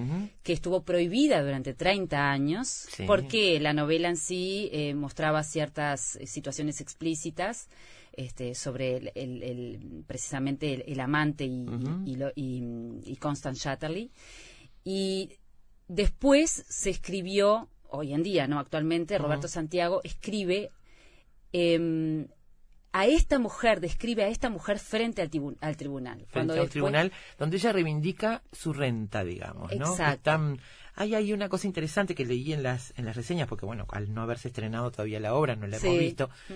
[0.41, 3.03] que estuvo prohibida durante 30 años Sí.
[3.05, 7.69] porque la novela en sí eh, mostraba ciertas situaciones explícitas
[8.13, 12.01] este, sobre el, el- el- precisamente el, el amante y, Ujú.
[12.07, 12.63] y, lo- y-
[13.05, 14.09] y Constance Chatterley.
[14.89, 15.33] Y
[15.89, 20.71] después se escribió, hoy en día, no actualmente, Roberto Santiago escribe
[21.51, 22.27] em,
[22.93, 26.19] a esta mujer, describe a esta mujer frente al, tibu- al tribunal.
[26.19, 29.87] frente Cuando a un después- tribunal donde ella reivindica su renta, digamos, ¿no?
[29.91, 30.31] Exacto.
[30.95, 34.13] Hay, hay una cosa interesante que leí en las, en las reseñas, porque bueno, al
[34.13, 36.53] no haberse estrenado todavía la obra, no la hemos visto, Mm.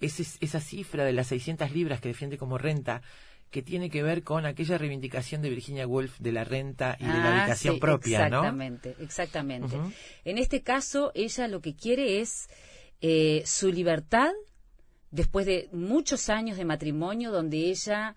[0.00, 3.02] es, es- esa cifra de las 600 libras que defiende como renta,
[3.54, 7.12] que tiene que ver con aquella reivindicación de Virginia Woolf de la renta y de
[7.12, 8.38] la Ah, habitación sí, propia, ¿no?
[8.38, 9.76] Exactamente, exactamente.
[10.24, 12.48] En este caso, ella lo que quiere es
[13.00, 14.32] eh, su libertad
[15.12, 18.16] después de muchos años de matrimonio donde ella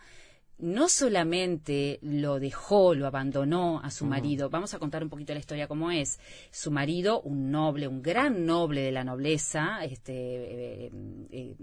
[0.57, 5.39] no solamente lo dejó, lo abandonó a su marido, vamos a contar un poquito la
[5.39, 6.19] historia cómo es.
[6.49, 11.55] Su marido, un noble, un gran noble de la nobleza, este, eh,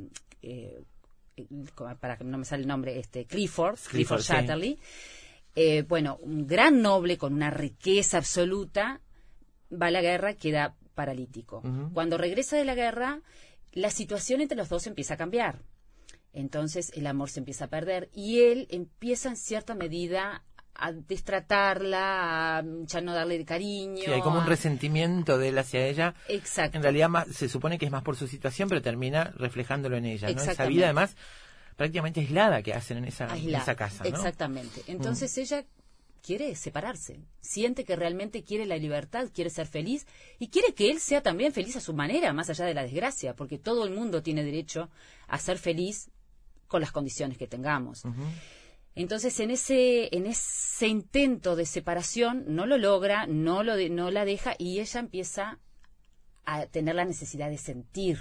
[0.43, 0.81] eh,
[2.01, 4.27] para que no me sale el nombre, este, Clifford, Clifford, Clifford sí.
[4.29, 4.79] Chatterley,
[5.57, 9.01] eh, bueno, un gran noble con una riqueza absoluta,
[9.71, 11.63] va a la guerra, queda paralítico.
[11.93, 13.21] Cuando regresa de la guerra,
[13.73, 15.63] la situación entre los dos empieza a cambiar.
[16.33, 20.45] Entonces el amor se empieza a perder y él empieza en cierta medida
[20.77, 24.03] a destratarla, a ya no darle cariño.
[24.05, 26.15] Sí, hay como un resentimiento de él hacia ella.
[26.29, 26.77] Exacto.
[26.77, 30.07] En realidad más- se supone que es más por su situación, pero termina reflejándolo en
[30.07, 30.29] ella.
[30.29, 30.33] ¿no?
[30.35, 30.75] Esa Exactamente.
[30.77, 31.17] vida además
[31.77, 34.05] prácticamente aislada que hacen en esa, en esa casa.
[34.05, 34.11] ¿no?
[34.11, 34.15] Mm.
[34.15, 34.83] Exactamente.
[34.87, 35.65] Entonces ella
[36.23, 40.07] quiere separarse, siente que realmente quiere la libertad, quiere ser feliz
[40.39, 43.35] y quiere que él sea también feliz a su manera, más allá de la desgracia,
[43.35, 44.89] porque todo el mundo tiene derecho
[45.29, 46.09] a ser feliz
[46.67, 48.05] con las condiciones que tengamos.
[48.97, 54.11] Entonces, en ese, en ese intento de separación, no lo logra, no, lo de- no
[54.11, 55.59] la deja y ella empieza
[56.45, 58.19] a tener la necesidad de sentir,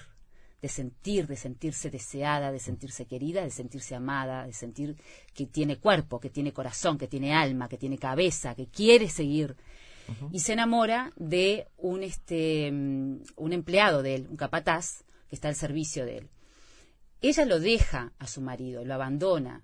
[0.61, 4.95] de sentir, de sentirse deseada, de sentirse querida, de sentirse amada, de sentir
[5.33, 9.55] que tiene cuerpo, que tiene corazón, que tiene alma, que tiene cabeza, que quiere seguir.
[10.31, 15.49] Y se enamora de un, este, mm, un empleado de él, un capataz, que está
[15.49, 16.29] al servicio de él.
[17.21, 19.63] Ella lo deja a su marido, lo abandona.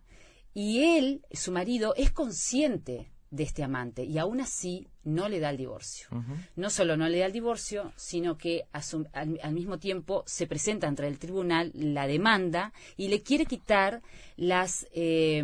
[0.54, 5.52] Y él, su marido, es consciente de este amante y aún así no le da
[5.52, 6.08] el divorcio.
[6.56, 10.24] No solo no le da el divorcio, sino que a su- al, al mismo tiempo
[10.26, 14.02] se presenta ante el tribunal la demanda y le quiere quitar
[14.36, 15.44] las, eh,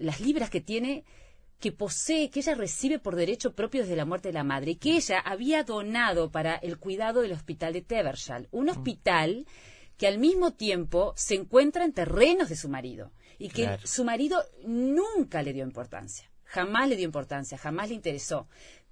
[0.00, 1.04] las libras que tiene
[1.60, 4.76] que posee, que ella recibe por derecho propio desde la muerte de la madre, y
[4.76, 9.46] que ella había donado para el cuidado del hospital de Tevershall, un hospital
[9.96, 13.86] que al mismo tiempo se encuentra en terrenos de su marido y que Claro.
[13.86, 18.48] su marido nunca le dio importancia, jamás le dio importancia, jamás le interesó.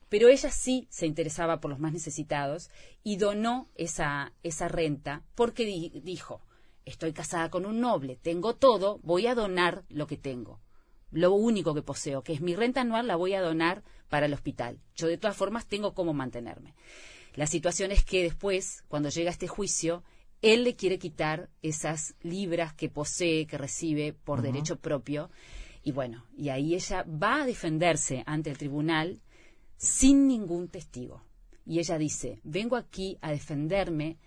[0.08, 2.70] Pero ella sí se interesaba por los más necesitados
[3.02, 6.40] y donó esa, esa renta porque di- dijo,
[6.84, 10.60] estoy casada con un noble, tengo todo, voy a donar lo que tengo.
[11.10, 14.34] Lo único que poseo, que es mi renta anual, la voy a donar para el
[14.34, 14.78] hospital.
[14.94, 16.74] Yo de todas formas tengo cómo mantenerme.
[17.34, 20.04] La situación es que después, cuando llega este juicio,
[20.52, 25.30] él le quiere quitar esas libras que posee, que recibe por derecho propio.
[25.82, 29.20] Y bueno, y ahí ella va a defenderse ante el tribunal
[29.76, 31.22] sin ningún testigo.
[31.66, 34.18] Y ella dice, vengo aquí a defenderme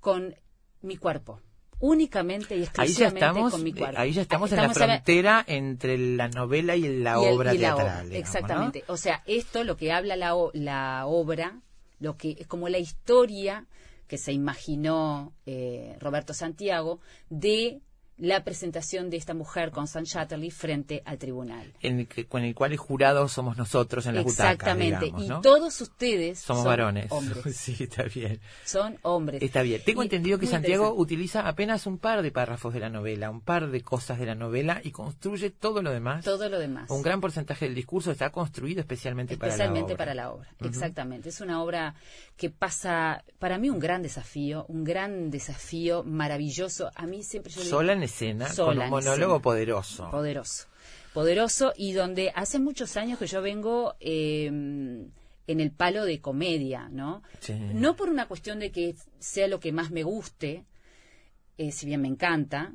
[0.00, 0.34] con
[0.82, 1.40] mi cuerpo,
[1.80, 3.98] únicamente y Ahí ya exclusivamente estamos, con mi eh, cuerpo.
[4.00, 7.58] ahí ya estamos, en la frontera entre la novela y la y el- obra y
[7.58, 7.86] la teatral.
[7.86, 8.18] obra, digamos, ¿no?
[8.18, 8.84] Exactamente.
[8.88, 11.60] O sea, esto lo que habla la, la obra,
[12.00, 13.66] lo que es como la historia
[14.06, 17.80] que se imaginó eh, Roberto Santiago de
[18.16, 21.72] la presentación de esta mujer con San Chatterley frente al tribunal.
[21.80, 25.06] En el que- con el cual el jurado somos nosotros en butacas, Exactamente.
[25.06, 27.10] y todos ustedes Somos son varones.
[27.10, 27.42] hombres.
[27.56, 28.40] Sí, está bien.
[28.64, 29.42] Son hombres.
[29.42, 29.82] Está bien.
[29.84, 33.40] Tengo Y- entendido que Santiago utiliza apenas un par de párrafos de la novela, un
[33.40, 36.24] par de cosas de la novela y construye todo lo demás.
[36.24, 36.90] todo lo demás.
[36.90, 40.48] Un gran porcentaje del discurso está construido especialmente, especialmente para para la la obra.
[40.58, 40.68] obra.
[40.70, 41.30] Exactamente.
[41.30, 41.94] Es una obra
[42.36, 46.90] que pasa, para mí, un gran desafío, un gran desafío maravilloso.
[46.94, 49.42] A mí siempre yo digo- Sola en escena, Sola con un monólogo escena.
[49.42, 50.10] poderoso.
[50.10, 50.66] poderoso.
[51.12, 56.88] Poderoso y donde hace muchos años que yo vengo eh, en el palo de comedia,
[56.88, 57.22] ¿no?
[57.40, 57.54] Sí.
[57.54, 60.64] No por una cuestión de que sea lo que más me guste,
[61.58, 62.72] eh, si bien me encanta,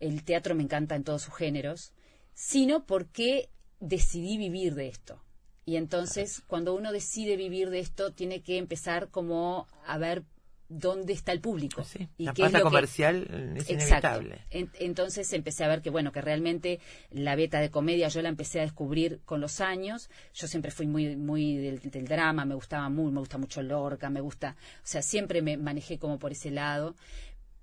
[0.00, 1.92] el teatro me encanta en todos sus géneros,
[2.34, 5.22] sino porque decidí vivir de esto.
[5.64, 10.24] Y entonces, cuando uno decide vivir de esto, tiene que empezar como a ver
[10.72, 11.82] dónde está el público.
[11.84, 14.38] Sí, y la qué es lo comercial eh, es inevitable.
[14.50, 16.78] En- entonces empecé a ver que bueno que realmente
[17.10, 20.08] la beta de comedia yo la empecé a descubrir con los años.
[20.32, 24.08] Yo siempre fui muy muy del, del drama, me gustaba muy, me gusta mucho Lorca,
[24.08, 26.94] me gusta, o sea siempre me manejé como por ese lado,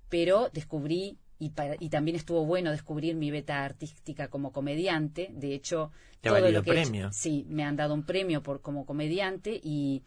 [0.08, 5.28] pero descubrí y, para- y también estuvo bueno descubrir mi beta artística como comediante.
[5.32, 7.12] De hecho, Te todo lo que he hecho- premio.
[7.12, 10.02] sí, me han dado un premio por como comediante y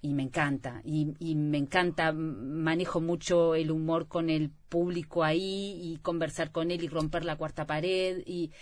[0.00, 5.80] y me encanta y, y me encanta manejo mucho el humor con el público ahí
[5.82, 8.52] y conversar con él y romper la cuarta pared y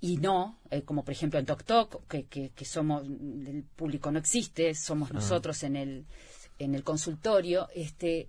[0.00, 4.10] y no eh, como por ejemplo en Tok Tok que, que, que somos el público
[4.10, 6.06] no existe somos nosotros en el
[6.58, 8.28] en el consultorio este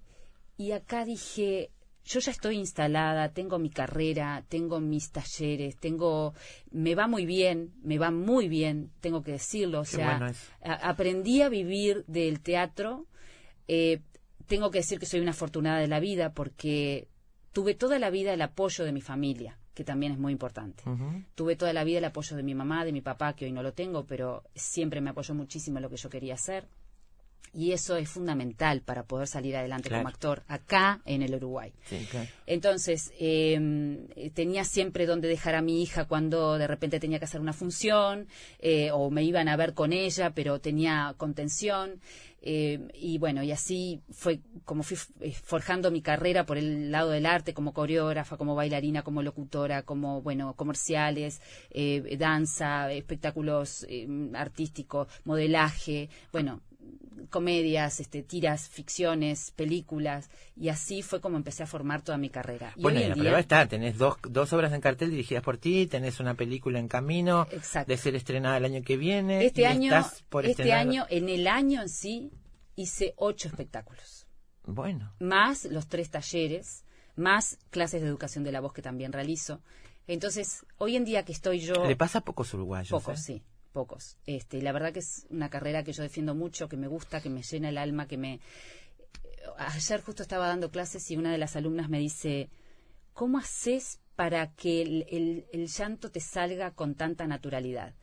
[0.57, 1.71] y acá dije
[2.05, 6.33] yo ya estoy instalada, tengo mi carrera, tengo mis talleres, tengo,
[6.71, 10.25] me va muy bien, me va muy bien, tengo que decirlo, o sea, bueno
[10.63, 13.05] a- aprendí a vivir del teatro.
[13.67, 14.01] eh,
[14.47, 17.07] tengo que decir que soy una afortunada de la vida porque
[17.53, 20.83] tuve toda la vida el apoyo de mi familia, que también es muy importante.
[21.35, 23.63] Tuve toda la vida el apoyo de mi mamá, de mi papá, que hoy no
[23.63, 26.67] lo tengo, pero siempre me apoyó muchísimo en lo que yo quería hacer.
[27.53, 30.03] Y eso es fundamental para poder salir adelante Claro.
[30.03, 31.73] como actor acá en el Uruguay.
[31.83, 32.29] Sí, claro.
[32.45, 37.41] Entonces, eh, tenía siempre donde dejar a mi hija cuando de repente tenía que hacer
[37.41, 38.27] una función
[38.59, 41.99] eh, o me iban a ver con ella, pero tenía contención.
[42.43, 47.11] eh, y bueno, y así fue como fui eh, forjando mi carrera por el lado
[47.11, 51.39] del arte, como coreógrafa, como bailarina, como locutora, como, bueno, comerciales,
[51.69, 56.61] eh, danza, espectáculos eh, artísticos, modelaje, bueno,
[57.29, 62.73] comedias, este, tiras, ficciones, películas, y así fue como empecé a formar toda mi carrera.
[62.75, 65.57] Y Bueno, y la día- prueba está, tenés dos, dos obras en cartel dirigidas por
[65.57, 67.89] ti, tenés una película en camino Exacto.
[67.91, 69.45] de ser estrenada el año que viene.
[69.45, 72.31] Este y año, estás por este estrenar- año, en el año en sí,
[72.75, 74.27] hice ocho espectáculos,
[74.63, 76.83] Bueno, más los tres talleres,
[77.15, 79.61] más clases de educación de la voz que también realizo.
[80.07, 81.85] Entonces, hoy en día que estoy yo...
[81.85, 82.89] le pasa a pocos uruguayos.
[82.89, 83.23] Pocos, ¿eh?
[83.23, 84.17] sí, pocos.
[84.25, 87.29] Este, la verdad que es una carrera que yo defiendo mucho, que me gusta, que
[87.29, 88.39] me llena el alma, que me...
[89.57, 92.49] Ayer justo estaba dando clases y una de las alumnas me dice,
[93.13, 97.95] ¿cómo haces para que el, el- llanto te salga con tanta naturalidad?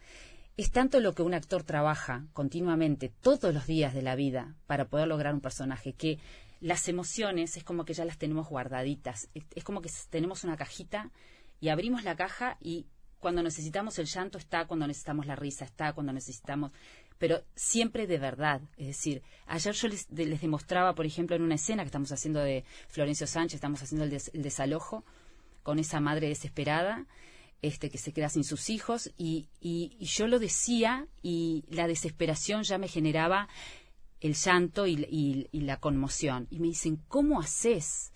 [0.57, 4.89] Es tanto lo que un actor trabaja continuamente, todos los días de la vida, para
[4.89, 6.19] poder lograr un personaje, que
[6.61, 9.29] las emociones es como que ya las tenemos guardaditas.
[9.55, 11.13] Es, como que tenemos una cajita
[11.61, 12.87] y abrimos la caja y
[13.19, 16.73] cuando necesitamos el llanto está, cuando necesitamos la risa está, cuando necesitamos...
[17.19, 18.61] Pero siempre de verdad.
[18.77, 22.13] Es decir, ayer yo les, de- les demostraba, por ejemplo, en una escena que estamos
[22.13, 25.05] haciendo de Florencio Sánchez, estamos haciendo el, des- el desalojo
[25.65, 27.07] con esa madre desesperada
[27.61, 31.89] este que se queda sin sus hijos y, y- y yo lo decía y la
[31.89, 33.49] desesperación ya me generaba
[34.21, 38.13] el llanto y la conmoción y me dicen ¿cómo haces?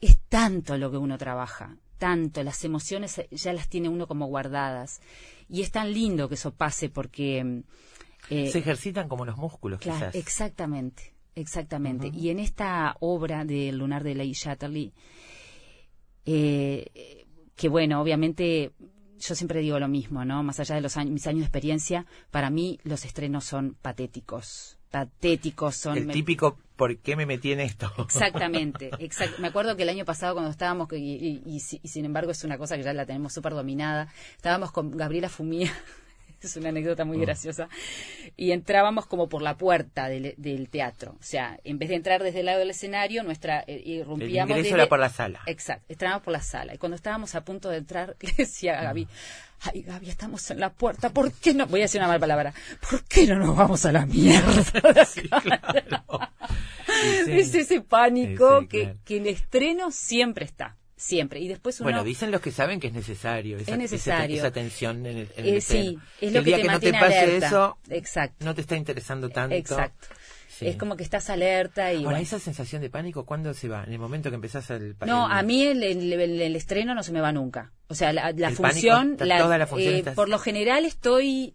[0.00, 5.00] es tanto lo que uno trabaja tanto las emociones ya las tiene uno como guardadas
[5.48, 7.62] y es tan lindo que eso pase porque
[8.28, 10.14] eh, Se ejercitan como los músculos, Claro, quizás.
[10.16, 12.08] exactamente, exactamente.
[12.12, 14.92] Y en esta obra de Lunar de Leigh Chatterley,
[16.24, 17.24] eh,
[17.54, 18.72] que bueno, obviamente
[19.20, 20.42] yo siempre digo lo mismo, ¿no?
[20.42, 24.76] Más allá de los años, mis años de experiencia, para mí los estrenos son patéticos,
[24.92, 25.98] patéticos son.
[25.98, 27.92] El típico, ¿por qué me metí en esto?
[27.98, 32.04] Exactamente, exact- me acuerdo que el año pasado cuando estábamos, y, y- y y sin
[32.04, 35.72] embargo es una cosa que ya la tenemos súper dominada, estábamos con Gabriela Fumía,
[36.46, 37.68] es una anécdota muy graciosa,
[38.36, 42.22] y entrábamos como por la puerta del, del teatro, o sea, en vez de entrar
[42.22, 45.40] desde el lado del escenario, nuestra eh, El irrumpíamos ingreso desde- era por la sala.
[45.46, 46.74] Exacto, entrábamos por la sala.
[46.74, 49.08] Y cuando estábamos a punto de entrar, le decía a Gaby,
[49.60, 51.66] ay Gaby, estamos en la puerta, ¿por qué no?
[51.66, 52.54] Voy a decir una mala palabra,
[52.90, 55.04] ¿por qué no nos vamos a la mierda?
[57.24, 57.32] Sí.
[57.32, 58.98] Es ese pánico Sí, sí, que, claro.
[59.04, 61.40] que el estreno siempre está, siempre.
[61.40, 61.86] Y después uno...
[61.90, 63.58] Bueno, dicen los que saben que es necesario.
[63.58, 64.36] Esa, Es necesario.
[64.36, 66.68] Esa, esa tensión en el, en eh, el sí, es lo que día te que
[66.68, 67.46] no te pase alerta.
[67.46, 69.54] eso, Exacto, no te está interesando tanto.
[69.56, 70.06] exacto.
[70.48, 70.68] Sí.
[70.68, 71.96] Es como que estás alerta y...
[71.96, 72.18] Ahora, bueno.
[72.22, 73.82] esa sensación de pánico, ¿cuándo se va?
[73.84, 77.02] ¿En el momento que empezás el No, el- a mí el, el- el- estreno no
[77.02, 77.72] se me va nunca.
[77.88, 81.54] O sea, la, función, pánico, la- toda la función eh, estás- por lo general estoy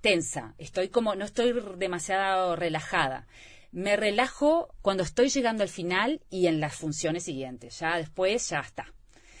[0.00, 3.26] tensa, estoy como, no estoy demasiado relajada.
[3.72, 7.80] Me relajo cuando estoy llegando al final y en las funciones siguientes.
[7.80, 8.86] Ya después ya está.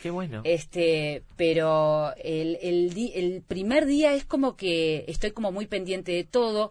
[0.02, 0.40] Qué bueno.
[0.44, 6.10] Este, pero el, el, di- el primer día es como que estoy como muy pendiente
[6.12, 6.70] de todo.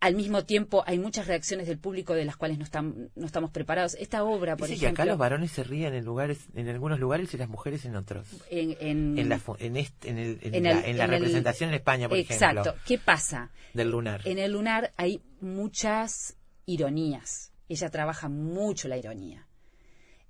[0.00, 3.50] Al mismo tiempo hay muchas reacciones del público de las cuales no, están, no estamos
[3.50, 3.94] preparados.
[3.94, 7.32] Esta obra, por que ejemplo, acá los varones se ríen en lugares, en algunos lugares
[7.34, 8.26] y las mujeres en otros.
[8.50, 11.04] en, en- En la, fu- en, este- en, el- en en la, el- en la
[11.04, 12.60] en el- representación en España, por Exacto.
[12.62, 13.50] ejemplo, ¿Qué pasa?
[13.74, 14.22] del lunar.
[14.24, 16.36] En el lunar hay muchas
[16.66, 17.52] ironías.
[17.68, 19.46] Ella trabaja mucho la ironía.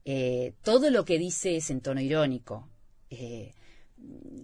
[0.05, 2.69] Eh, todo lo que dice es en tono irónico.
[3.11, 3.53] Eh,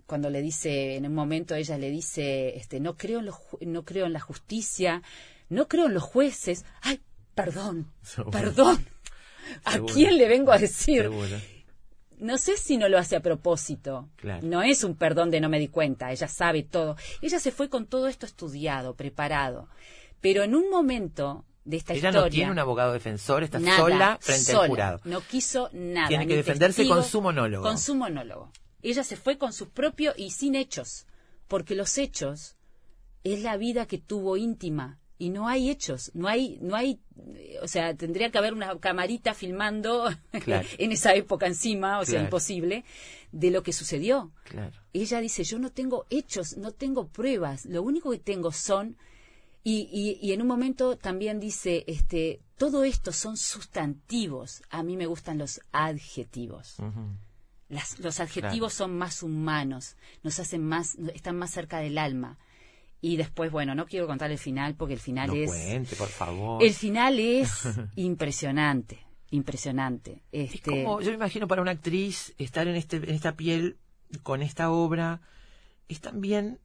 [0.06, 3.84] cuando le dice, en un momento ella le dice, este, no creo en los no
[3.84, 5.02] creo en la justicia,
[5.48, 6.64] no creo en los jueces.
[6.80, 7.00] Ay,
[7.34, 8.30] perdón, Seguro.
[8.30, 8.86] perdón.
[9.64, 9.94] ¿A Seguro.
[9.94, 11.02] quién le vengo a decir?
[11.02, 11.38] Seguro.
[12.18, 14.08] No sé si no lo hace a propósito.
[14.16, 14.46] Claro.
[14.46, 16.12] No es un perdón de no me di cuenta.
[16.12, 16.96] Ella sabe todo.
[17.20, 19.68] Ella se fue con todo esto estudiado, preparado.
[20.20, 22.20] Pero en un momento de esta Ella historia.
[22.26, 24.62] no tiene un abogado defensor, está nada, sola frente sola.
[24.64, 25.00] al jurado.
[25.04, 26.08] No quiso nada.
[26.08, 27.64] Tiene que defenderse con su monólogo.
[27.64, 28.50] Con su monólogo.
[28.82, 31.06] Ella se fue con sus propios y sin hechos.
[31.48, 32.56] Porque los hechos
[33.24, 34.98] es la vida que tuvo íntima.
[35.18, 36.98] Y no hay hechos, no hay, no hay,
[37.62, 40.08] o sea, tendría que haber una camarita filmando
[40.42, 40.66] Claro.
[40.78, 42.84] en esa época encima, o sea, imposible,
[43.30, 44.32] de lo que sucedió.
[44.42, 44.72] Claro.
[44.92, 48.96] Ella dice, yo no tengo hechos, no tengo pruebas, lo único que tengo son...
[49.64, 54.96] Y, y, y en un momento también dice, este, todo esto son sustantivos, a mí
[54.96, 56.76] me gustan los adjetivos.
[57.68, 62.38] Las- los adjetivos son más humanos, nos hacen más, están más cerca del alma.
[63.00, 65.48] Y después, bueno, no quiero contar el final porque el final No es...
[65.48, 66.62] cuente, por favor.
[66.62, 67.64] El final es
[67.96, 69.00] impresionante,
[69.30, 70.22] impresionante.
[70.32, 73.76] Es Este, como, yo me imagino para una actriz estar en, este, en esta piel
[74.22, 75.20] con esta obra
[75.88, 76.60] es también,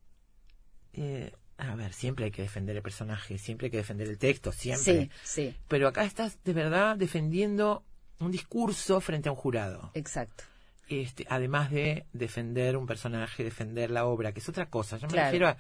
[0.94, 4.52] eh, a ver, siempre hay que defender el personaje, siempre hay que defender el texto,
[4.52, 5.06] siempre.
[5.06, 7.84] Sí, sí, Pero acá estás de verdad defendiendo
[8.20, 9.92] un discurso frente a un jurado.
[9.94, 10.44] exacto.
[10.90, 14.98] Este, además de defender un personaje, defender la obra, que es otra cosa.
[14.98, 15.26] Yo me Claro.
[15.28, 15.58] refiero a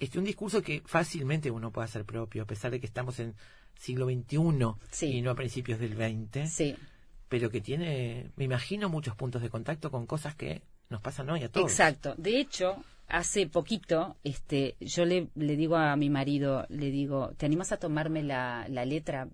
[0.00, 3.34] este, un discurso que fácilmente uno puede hacer propio, a pesar de que estamos en
[3.78, 5.06] siglo XXI Sí.
[5.06, 6.76] y no a principios del XX Sí,
[7.28, 11.44] pero que tiene, me imagino, muchos puntos de contacto con cosas que nos pasan hoy
[11.44, 11.70] a todos.
[11.70, 12.14] exacto.
[12.18, 17.46] De hecho, hace poquito, este, yo le, le digo a mi marido, le digo, ¿te
[17.46, 19.28] animas a tomarme la, la letra?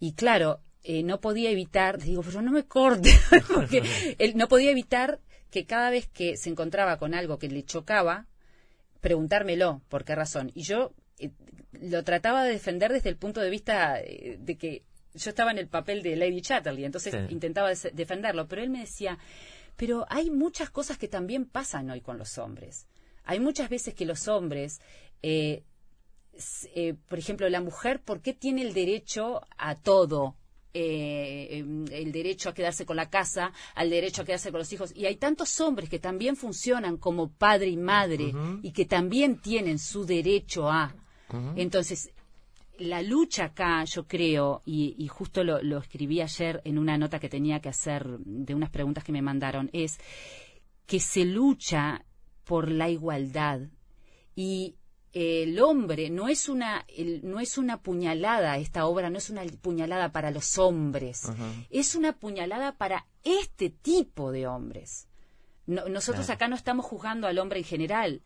[0.00, 3.10] Y claro, eh, no podía evitar, digo, pero no me corte,
[3.54, 3.82] porque
[4.18, 5.20] él no podía evitar
[5.50, 8.26] que cada vez que se encontraba con algo que le chocaba,
[9.00, 10.50] preguntármelo, ¿por qué razón?
[10.54, 11.30] Y yo eh,
[11.72, 14.82] lo trataba de defender desde el punto de vista eh, de que
[15.14, 17.32] yo estaba en el papel de Lady Chatterley, entonces Sí.
[17.32, 19.16] intentaba defenderlo, pero él me decía,
[19.76, 22.86] pero hay muchas cosas que también pasan hoy con los hombres.
[23.24, 24.80] Hay muchas veces que los hombres,
[25.22, 25.64] eh,
[26.74, 30.36] eh, por ejemplo, la mujer, ¿por qué tiene el derecho a todo?
[30.76, 34.72] Eh, em, el derecho a quedarse con la casa, al derecho a quedarse con los
[34.72, 34.92] hijos.
[34.94, 39.78] Y hay tantos hombres que también funcionan como padre y madre y que también tienen
[39.78, 40.94] su derecho a.
[41.56, 42.10] Entonces,
[42.78, 47.18] la lucha acá, yo creo, y, y justo lo, lo escribí ayer en una nota
[47.20, 49.98] que tenía que hacer de unas preguntas que me mandaron, es
[50.86, 52.04] que se lucha
[52.44, 53.60] por la igualdad.
[54.36, 54.76] Y
[55.12, 59.44] el hombre no es una el- no es una puñalada esta obra no es una
[59.62, 61.22] puñalada para los hombres.
[61.70, 65.06] Es una puñalada para este tipo de hombres.
[65.66, 66.36] No- nosotros Claro.
[66.36, 68.22] acá no estamos juzgando al hombre en general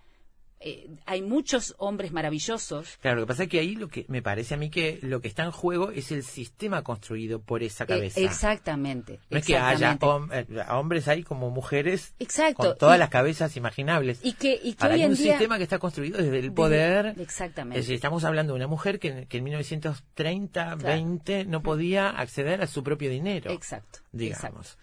[0.60, 4.22] Eh, hay muchos hombres maravillosos Claro, lo que pasa es que ahí lo que me
[4.22, 7.86] parece a mí que lo que está en juego es el sistema construido por esa
[7.86, 8.18] cabeza.
[8.18, 12.96] Eh, exactamente no es que haya hom- eh, hombres ahí como mujeres Exacto, con todas
[12.96, 14.18] y- las cabezas imaginables.
[14.24, 16.38] y que, y que Ahora, hoy hay en un día sistema que está construido desde
[16.40, 17.14] el poder.
[17.20, 20.78] exactamente Es decir, estamos hablando de una mujer que, en- que en 1930, Claro.
[20.82, 23.52] 20 no podía acceder a su propio dinero.
[23.52, 24.72] exacto digamos.
[24.72, 24.76] exacto,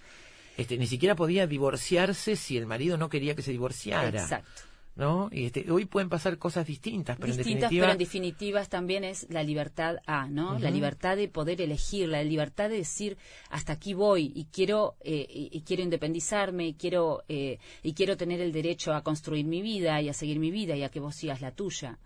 [0.57, 4.21] Este, ni siquiera podía divorciarse si el marido no quería que se divorciara.
[4.21, 4.61] exacto.
[4.95, 5.27] ¿No?
[5.29, 7.81] Y este, hoy pueden pasar cosas distintas, pero distintas, en definitiva.
[7.81, 10.57] pero en definitivas también es la libertad A, ¿no?
[10.57, 13.17] La libertad de poder elegir, la libertad de decir
[13.49, 18.15] hasta aquí voy y quiero eh, y, y quiero independizarme y quiero eh, y quiero
[18.15, 21.01] tener el derecho a construir mi vida y a seguir mi vida y a que
[21.01, 21.99] vos sigas la tuya.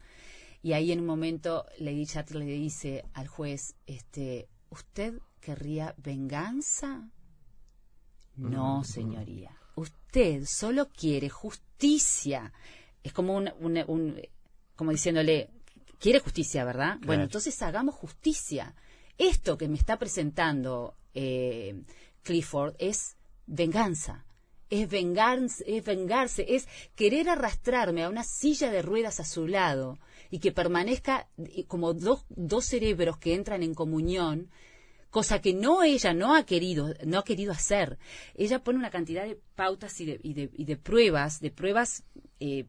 [0.62, 7.10] Y ahí en un momento Lady Chatterley le dice al juez, este, ¿usted querría venganza?
[8.36, 9.52] No, señoría.
[9.76, 12.52] Usted solo quiere justicia.
[13.04, 14.22] Es como un, un- un-
[14.76, 15.50] como diciéndole,
[16.00, 16.98] quiere justicia, ¿verdad?
[17.06, 18.76] Bueno, entonces hagamos justicia.
[19.18, 21.82] Esto que me está presentando eh,
[22.24, 24.26] Clifford es venganza.
[24.70, 29.98] Es vengarse, es vengarse, es querer arrastrarme a una silla de ruedas a su lado
[30.30, 31.28] y que permanezca
[31.68, 34.52] como dos, dos cerebros que entran en comunión
[35.10, 37.98] cosa que no ella no ha querido no ha querido hacer.
[38.36, 42.04] Ella pone una cantidad de pautas y de, y de, y de pruebas de pruebas
[42.40, 42.66] eh,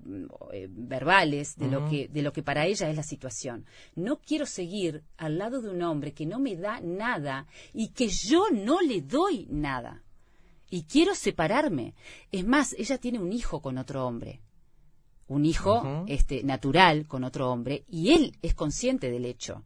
[0.52, 3.66] eh, verbales de lo que de lo que para ella es la situación.
[3.94, 8.08] No quiero seguir al lado de un hombre que no me da nada y que
[8.08, 10.02] yo no le doy nada.
[10.70, 11.94] Y quiero separarme.
[12.30, 14.40] Es más ella tiene un hijo con otro hombre.
[15.26, 19.64] Un hijo este natural con otro hombre y él es consciente del hecho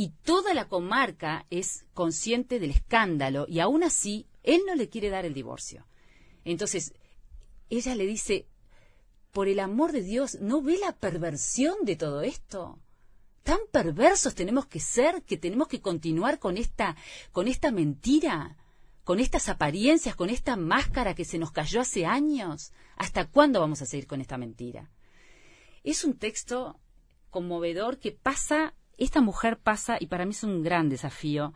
[0.00, 5.10] y toda la comarca es consciente del escándalo y aún así él no le quiere
[5.10, 5.86] dar el divorcio.
[6.42, 6.94] Entonces,
[7.68, 8.46] ella le dice,
[9.30, 12.78] por el amor de Dios, ¿no ve la perversión de todo esto?
[13.42, 16.96] Tan perversos tenemos que ser que tenemos que continuar con esta,
[17.30, 18.56] con esta mentira,
[19.04, 22.72] con estas apariencias, con esta máscara que se nos cayó hace años.
[22.96, 24.90] ¿Hasta cuándo vamos a seguir con esta mentira?
[25.84, 26.80] Es un texto
[27.28, 28.72] conmovedor que pasa,
[29.04, 31.54] esta mujer pasa, y para mí es un gran desafío,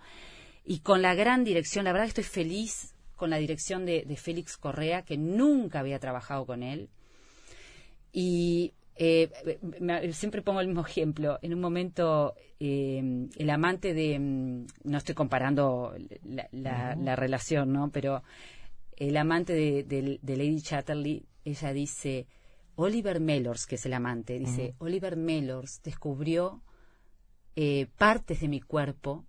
[0.65, 4.17] y con la gran dirección, la verdad que estoy feliz con la dirección de, de
[4.17, 6.89] Félix Correa, que nunca había trabajado con él.
[8.13, 9.31] Y eh,
[9.81, 11.39] me- siempre pongo el mismo ejemplo.
[11.43, 14.19] En un momento, eh, el amante de.
[14.19, 17.91] mm, No estoy comparando la, la- la relación, ¿no?
[17.91, 18.23] Pero
[18.97, 22.27] el amante de, de- de Lady Chatterley, ella dice.
[22.77, 26.61] Oliver Mellors, que es el amante, dice: Oliver Mellors descubrió
[27.57, 29.25] eh, partes de mi cuerpo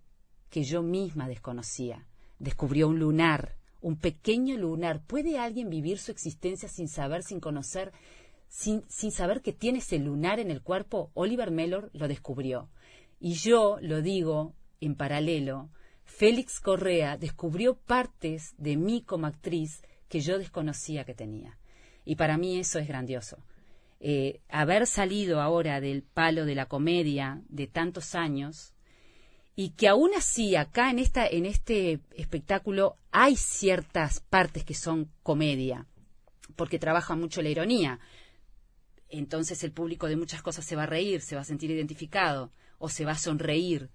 [0.50, 2.06] que yo misma desconocía.
[2.38, 5.02] Descubrió un lunar, un pequeño lunar.
[5.06, 7.92] ¿Puede alguien vivir su existencia sin saber, sin conocer
[8.48, 12.68] sin, sin saber que tiene ese lunar en el cuerpo, Oliver Mellor lo descubrió.
[13.18, 15.70] Y yo lo digo en paralelo,
[16.04, 21.58] Félix Correa descubrió partes de mí como actriz que yo desconocía que tenía.
[22.04, 23.38] Y para mí eso es grandioso.
[23.98, 28.74] Eh, haber salido ahora del palo de la comedia de tantos años
[29.54, 35.10] y que aún así acá en esta en este espectáculo hay ciertas partes que son
[35.22, 35.86] comedia
[36.56, 37.98] porque trabaja mucho la ironía.
[39.08, 42.52] Entonces el público de muchas cosas se va a reír se va a sentir identificado
[42.78, 43.88] o se va a sonreír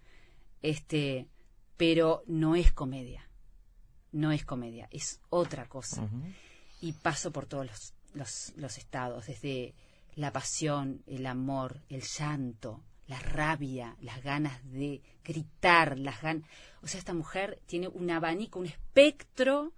[0.64, 1.28] este
[1.78, 3.30] pero no es comedia.
[4.12, 6.10] No es comedia es otra cosa.
[6.82, 9.76] Y paso por todos los, los, los estados desde
[10.16, 16.48] la pasión el amor el llanto la rabia, las ganas de gritar, las ganas...
[16.82, 19.74] O sea, esta mujer tiene un abanico, un espectro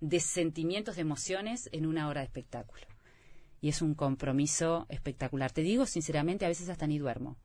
[0.00, 2.86] de sentimientos, de emociones en una hora de espectáculo.
[3.60, 5.52] Y es un compromiso espectacular.
[5.52, 7.36] Te digo, sinceramente, a veces hasta ni duermo.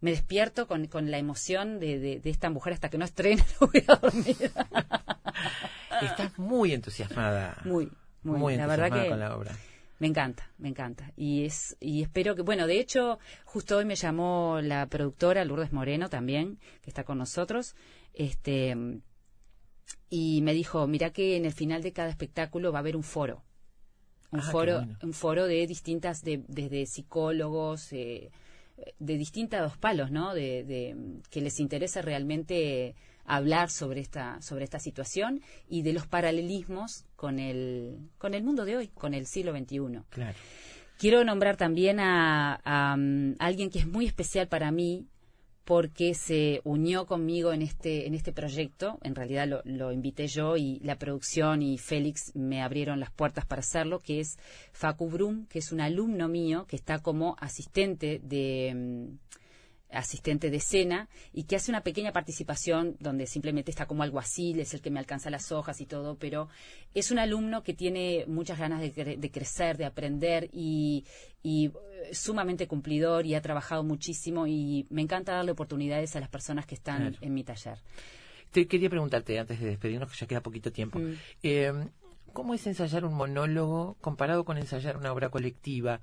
[0.00, 3.44] Me despierto con, con la emoción de, de, de, esta mujer hasta que no estrene,
[3.60, 4.52] no voy a dormir.
[6.02, 7.56] Estás muy entusiasmada.
[7.64, 7.88] Muy,
[8.24, 8.38] muy.
[8.38, 9.56] Muy la entusiasmada verdad que con la obra.
[9.98, 11.12] Me encanta, me encanta.
[11.16, 15.72] Y es y espero que, bueno, de hecho, justo hoy me llamó la productora Lourdes
[15.72, 17.74] Moreno también, que está con nosotros,
[18.14, 18.76] este
[20.10, 23.02] y me dijo, mira que en el final de cada espectáculo va a haber un
[23.02, 23.42] foro.
[24.30, 24.98] Un Ah, foro, bueno.
[25.02, 28.30] un foro de distintas, de, desde psicólogos, eh,
[28.98, 30.34] de distintos palos, ¿no?
[30.34, 30.94] De, de
[31.30, 32.94] que les interesa realmente
[33.28, 38.64] hablar sobre esta sobre esta situación y de los paralelismos con el con el mundo
[38.64, 40.02] de hoy, con el siglo XXI.
[40.10, 40.38] Claro.
[40.98, 45.06] Quiero nombrar también a, a, um, alguien que es muy especial para mí
[45.64, 48.98] porque se unió conmigo en este en este proyecto.
[49.02, 53.44] En realidad lo, lo invité yo y la producción y Félix me abrieron las puertas
[53.44, 54.38] para hacerlo, que es
[54.72, 59.28] Facu Brum, que es un alumno mío que está como asistente de mm,
[59.90, 64.74] asistente de escena y que hace una pequeña participación donde simplemente está como alguacil, es
[64.74, 66.48] el que me alcanza las hojas y todo, pero
[66.94, 71.04] es un alumno que tiene muchas ganas de, cre- de crecer, de aprender y,
[71.42, 71.72] y, eh,
[72.12, 76.74] sumamente cumplidor y ha trabajado muchísimo y me encanta darle oportunidades a las personas que
[76.74, 77.16] están Claro.
[77.20, 77.78] en mi taller.
[78.50, 80.98] Te quería preguntarte antes de despedirnos, que ya queda poquito tiempo.
[80.98, 81.14] Mm.
[81.42, 81.72] Eh,
[82.32, 86.00] ¿Cómo es ensayar un monólogo comparado con ensayar una obra colectiva?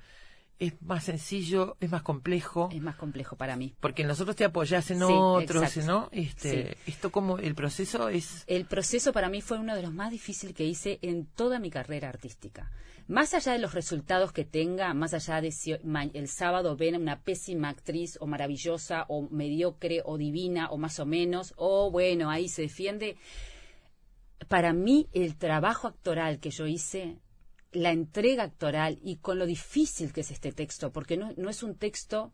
[0.57, 1.75] ¿Es más sencillo?
[1.81, 2.69] ¿Es más complejo?
[2.71, 3.75] Es más complejo para mí.
[3.81, 5.91] Porque nosotros te apoyás en Sí, otros, exacto.
[5.91, 6.09] ¿no?
[6.13, 8.43] Este, Esto como el proceso es...
[8.47, 11.69] El proceso para mí fue uno de los más difíciles que hice en toda mi
[11.69, 12.71] carrera artística.
[13.07, 16.99] Más allá de los resultados que tenga, más allá de si el sábado ven a
[16.99, 22.31] una pésima actriz o maravillosa o mediocre o divina o más o menos, o bueno,
[22.31, 23.17] ahí se defiende.
[24.47, 27.19] Para mí el trabajo actoral que yo hice,
[27.75, 31.61] la entrega actoral y con lo difícil que es este texto, porque no, no es
[31.63, 32.31] un texto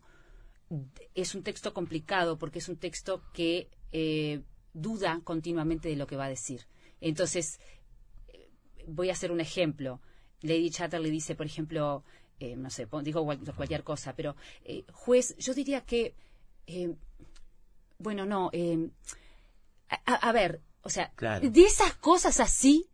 [1.14, 4.40] es un texto complicado porque es un texto que eh,
[4.72, 6.66] duda continuamente de lo que va a decir.
[7.02, 7.60] Entonces,
[8.28, 8.48] eh,
[8.86, 10.00] voy a hacer un ejemplo.
[10.40, 12.04] Lady Chatterley dice, por ejemplo,
[12.40, 14.34] eh, no sé, digo cual- cualquier cosa, pero
[14.64, 16.14] eh, juez, yo diría que,
[17.98, 18.50] bueno, no,
[20.06, 21.50] a, ver, o sea, Claro.
[21.50, 22.88] de esas cosas así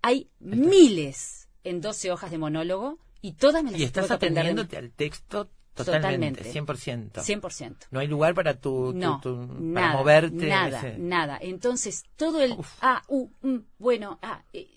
[0.00, 4.90] hay miles en 12 hojas de monólogo y todas me las Y estás atendiéndote al
[4.90, 6.52] texto totalmente, Totalmente.
[6.52, 7.22] 100%.
[7.22, 7.76] 100%.
[7.90, 10.42] No hay lugar para tu, tu- No, tu- para nada, moverte.
[10.42, 11.38] en nada, ese- nada.
[11.40, 12.68] Entonces, todo el Uf.
[12.82, 14.68] ah, u, mm, bueno, ah, eh,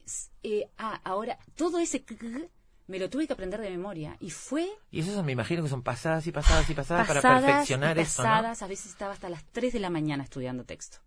[0.43, 2.05] eh, ah, ahora, todo ese
[2.87, 4.15] me lo tuve que aprender de memoria.
[4.19, 7.43] Y fue Y eso me imagino que son pasadas y pasadas y pasadas, para pasadas
[7.43, 8.29] perfeccionar y eso, ¿no?
[8.29, 8.61] pasadas.
[8.61, 10.99] A veces estaba hasta las 3 de la mañana estudiando texto.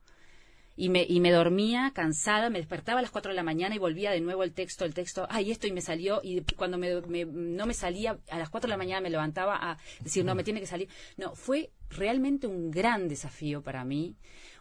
[0.80, 3.78] Y me, y me dormía cansada, me despertaba a las 4 de la mañana y
[3.78, 6.20] volvía de nuevo el texto, el texto, ay, esto y me salió.
[6.22, 9.56] Y cuando me, me- no me salía, a las 4 de la mañana me levantaba
[9.60, 10.88] a decir, no, me tiene que salir.
[11.16, 14.14] No, fue realmente un gran desafío para mí.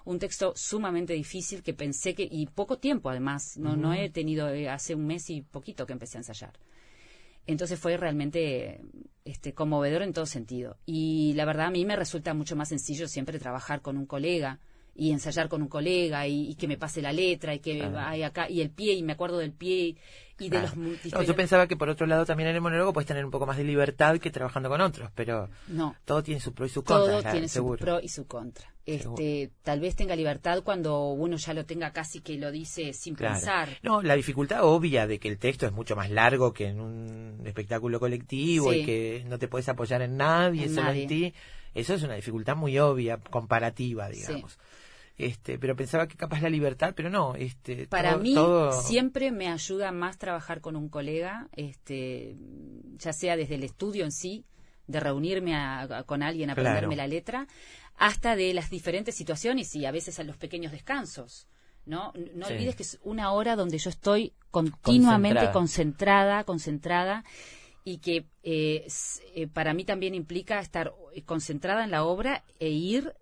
[0.05, 4.49] Un texto sumamente difícil que pensé que, y poco tiempo además, no, no he tenido,
[4.49, 6.53] eh, hace un mes y poquito que empecé a ensayar.
[7.45, 8.82] Entonces fue realmente
[9.24, 10.78] este, conmovedor en todo sentido.
[10.88, 14.59] Y la verdad a mí me resulta mucho más sencillo siempre trabajar con un colega
[15.00, 18.00] y ensayar con un colega y, y que me pase la letra y que Claro.
[18.00, 19.95] hay acá y el pie y me acuerdo del pie
[20.39, 20.72] y de Claro.
[20.76, 23.32] los No, yo pensaba que por otro lado también en el monólogo puedes tener un
[23.32, 26.70] poco más de libertad que trabajando con otros, pero no todo tiene su pro y
[26.70, 27.78] su contra, todo claro, tiene su seguro.
[27.80, 28.74] pro y su contra.
[28.86, 29.22] Seguro.
[29.22, 33.16] Este, tal vez tenga libertad cuando uno ya lo tenga casi que lo dice sin
[33.16, 33.36] Claro.
[33.36, 33.70] pensar.
[33.84, 37.41] No, la dificultad obvia de que el texto es mucho más largo que en un
[37.45, 38.80] espectáculo colectivo Sí.
[38.80, 41.02] y que no te puedes apoyar en nadie, En solo nadie.
[41.04, 41.34] en ti,
[41.74, 44.58] eso es una dificultad muy obvia, comparativa, digamos.
[45.18, 49.32] Este, pero pensaba que capaz la libertad, pero no, este, Para todo- mí todo- siempre
[49.32, 52.36] me ayuda más trabajar con un colega, este,
[52.97, 54.45] ya sea desde el estudio en sí,
[54.86, 56.61] de reunirme a- a- con alguien, Claro.
[56.61, 57.47] aprenderme la letra,
[57.95, 61.47] hasta de las diferentes situaciones y a veces a los pequeños descansos.
[61.86, 62.53] No, no Sí.
[62.53, 65.51] olvides que es una hora donde yo estoy continuamente Concentrada.
[65.53, 67.24] concentrada, concentrada
[67.84, 68.86] y que eh,
[69.34, 73.13] eh, para mí también implica estar eh, concentrada en la obra e ir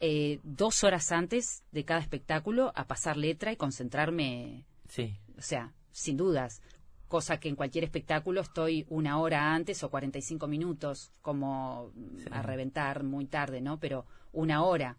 [0.00, 5.72] eh, dos horas antes de cada espectáculo a pasar letra y concentrarme, Sí, o sea,
[5.92, 6.62] sin dudas.
[7.06, 11.92] Cosa que en cualquier espectáculo estoy una hora antes o 45 minutos, como
[12.30, 13.78] a reventar muy tarde, ¿no?
[13.78, 14.96] Pero una hora.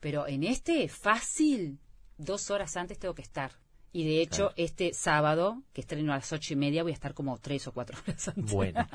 [0.00, 1.78] Pero en este, fácil,
[2.16, 3.52] dos horas antes tengo que estar.
[3.92, 7.14] Y de hecho, este sábado, que estreno a las ocho y media, voy a estar
[7.14, 8.52] como tres o cuatro horas antes.
[8.52, 8.86] bueno.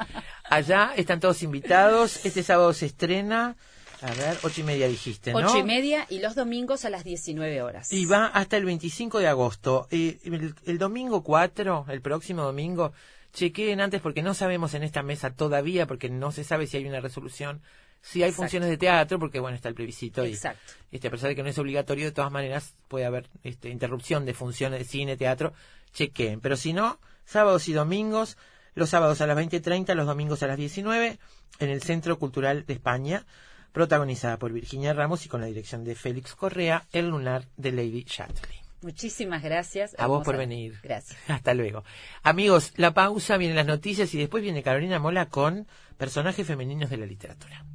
[0.45, 2.25] Allá están todos invitados.
[2.25, 3.57] Este sábado se estrena.
[4.03, 5.39] A ver, ocho y media dijiste, ¿no?
[5.39, 7.91] Ocho y media y los domingos a las 19 horas.
[7.93, 9.87] Y va hasta el 25 de agosto.
[9.91, 12.91] Eh, el, el domingo 4, el próximo domingo,
[13.31, 16.85] chequeen antes porque no sabemos en esta mesa todavía, porque no se sabe si hay
[16.85, 17.61] una resolución,
[18.01, 18.43] si hay Exacto.
[18.43, 20.25] funciones de teatro, porque bueno, está el plebiscito.
[20.25, 20.73] Y, Exacto.
[20.91, 24.25] este, a pesar de que no es obligatorio, de todas maneras puede haber este, interrupción
[24.25, 25.53] de funciones de cine, teatro,
[25.93, 26.41] chequeen.
[26.41, 28.37] Pero si no, sábados y domingos,
[28.75, 31.19] los sábados a las 20.30, los domingos a las 19,
[31.59, 33.25] en el Centro Cultural de España,
[33.73, 38.05] protagonizada por Virginia Ramos y con la dirección de Félix Correa, El Lunar de Lady
[38.05, 38.59] Chatterley.
[38.81, 39.95] Muchísimas gracias.
[39.97, 40.79] A vos por venir.
[40.83, 41.17] Gracias.
[41.27, 41.83] Hasta luego.
[42.21, 45.67] Amigos, la pausa, vienen las noticias y después viene Carolina Mola con
[45.97, 47.65] personajes femeninos de la literatura.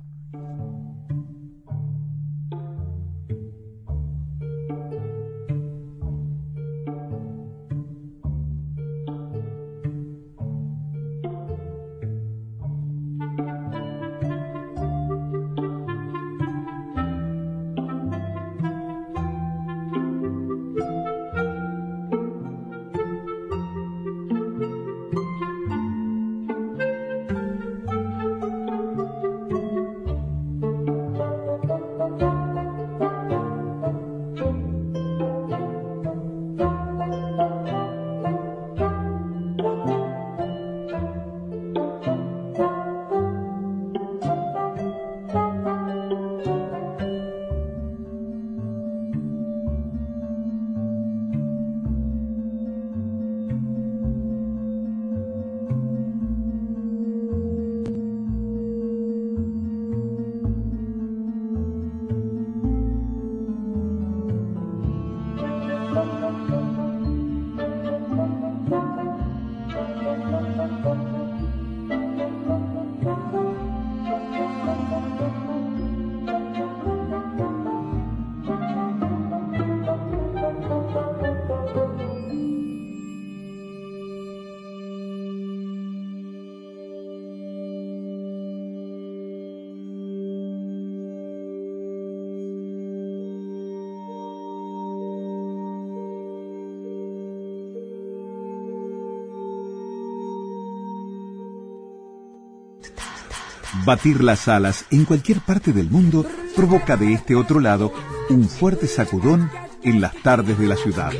[103.88, 106.22] Batir las alas en cualquier parte del mundo
[106.54, 107.90] provoca de este otro lado
[108.28, 109.50] un fuerte sacudón
[109.82, 111.10] en las tardes de la ciudad.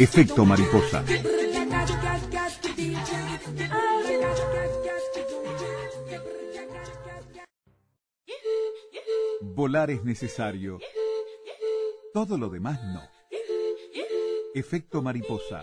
[0.00, 1.04] Efecto mariposa.
[9.40, 10.80] Volar es necesario.
[12.12, 13.02] Todo lo demás no.
[14.56, 15.62] Efecto mariposa.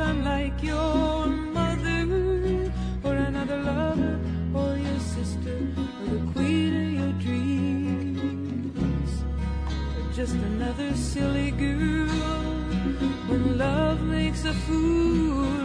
[0.00, 2.06] I'm like your mother,
[3.02, 4.20] or another lover,
[4.54, 5.56] or your sister,
[6.00, 9.10] or the queen of your dreams,
[9.96, 12.06] or just another silly girl
[13.28, 15.57] when love makes a fool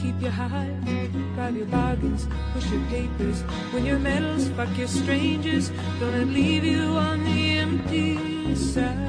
[0.00, 0.70] keep you high.
[1.34, 5.70] grab your bargains, push your papers, win your medals, fuck your strangers.
[6.00, 9.08] Don't let leave you on the empty side.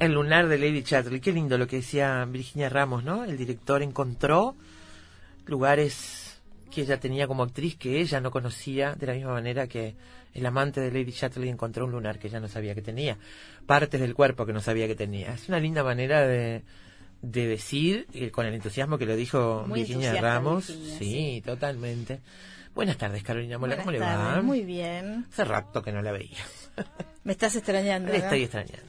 [0.00, 1.20] El lunar de Lady Chatterley.
[1.20, 3.24] Qué lindo lo que decía Virginia Ramos, ¿no?
[3.24, 4.54] El director encontró
[5.46, 6.23] lugares
[6.70, 9.94] que ella tenía como actriz que ella no conocía, de la misma manera que
[10.32, 13.18] el amante de Lady Chatterley encontró un lunar que ella no sabía que tenía,
[13.66, 15.34] partes del cuerpo que no sabía que tenía.
[15.34, 16.62] Es una linda manera de,
[17.22, 20.68] de decir, eh, con el entusiasmo que lo dijo Muy Virginia Ramos.
[20.68, 21.42] Virginia, sí, sí.
[21.44, 22.20] totalmente.
[22.74, 24.42] Buenas tardes, Carolina Mola, ¿cómo le va?
[24.42, 25.26] Muy bien.
[25.30, 26.38] Hace rato que no la veía.
[27.24, 28.12] Me estás extrañando.
[28.12, 28.86] Estoy extrañando.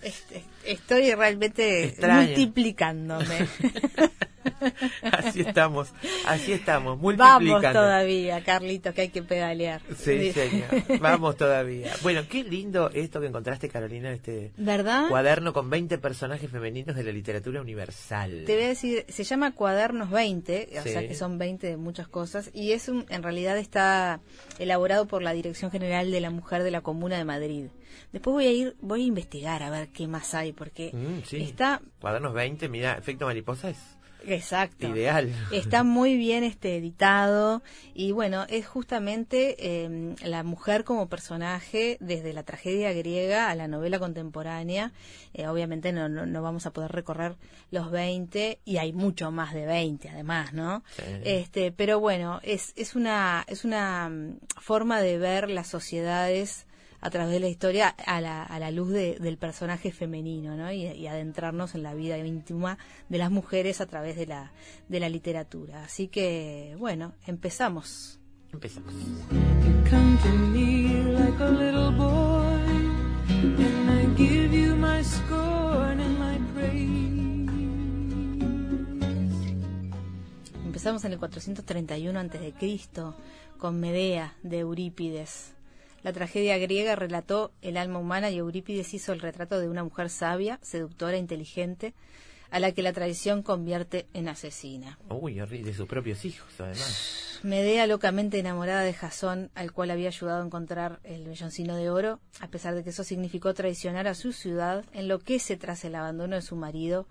[0.65, 3.47] Estoy realmente multiplicándome.
[5.01, 5.89] Así estamos,
[6.25, 7.79] así estamos, Vamos multiplicando.
[7.79, 9.81] todavía, Carlitos, que hay que pedalear.
[9.97, 10.99] Sí, señor.
[10.99, 11.93] Vamos todavía.
[12.03, 15.09] Bueno, qué lindo esto que encontraste, Carolina, este ¿Verdad?
[15.09, 18.43] cuaderno con 20 personajes femeninos de la literatura universal.
[18.45, 22.07] Te voy a decir, se llama Cuadernos 20, o sea que son 20 de muchas
[22.07, 24.19] cosas, y es un, en realidad está
[24.59, 27.65] elaborado por la Dirección General de la Mujer de la Comuna de Madrid.
[28.11, 31.37] Después voy a ir, voy a investigar a ver qué más hay, porque Mm, sí.
[31.41, 33.77] está, Cuadernos 20, mira, efecto mariposa es
[34.27, 35.31] exacto, ideal.
[35.51, 37.61] Está muy bien este editado
[37.93, 43.67] y bueno, es justamente eh, la mujer como personaje desde la tragedia griega a la
[43.67, 44.93] novela contemporánea.
[45.33, 47.35] Eh, obviamente no, no, no vamos a poder recorrer
[47.69, 50.83] los 20 y hay mucho más de 20 además, ¿no?
[50.95, 51.03] Sí.
[51.23, 56.65] Este, pero bueno, es, es una, es una mm, forma de ver las sociedades
[57.01, 60.71] a través de la historia a la, a la luz de- del personaje femenino, ¿no?
[60.71, 62.77] Y, y adentrarnos en la vida íntima
[63.09, 64.51] de las mujeres a través de la,
[64.89, 65.83] de la literatura.
[65.83, 68.19] Así que, bueno, empezamos.
[68.53, 68.93] Empezamos.
[80.65, 82.53] Empezamos en el 431 a.C.
[83.57, 85.54] con Medea de Eurípides.
[86.05, 90.11] La tragedia griega relató el alma humana y Eurípides hizo el retrato de una mujer
[90.11, 91.95] sabia, seductora, inteligente,
[92.51, 94.99] a la que la tradición convierte en asesina.
[95.09, 97.39] Uy, de sus propios hijos, además.
[97.41, 102.19] Medea, locamente enamorada de Jasón, al cual había ayudado a encontrar el melloncino de oro,
[102.39, 106.43] a pesar de que eso significó traicionar a su ciudad, enloquece tras el abandono de
[106.43, 107.07] su marido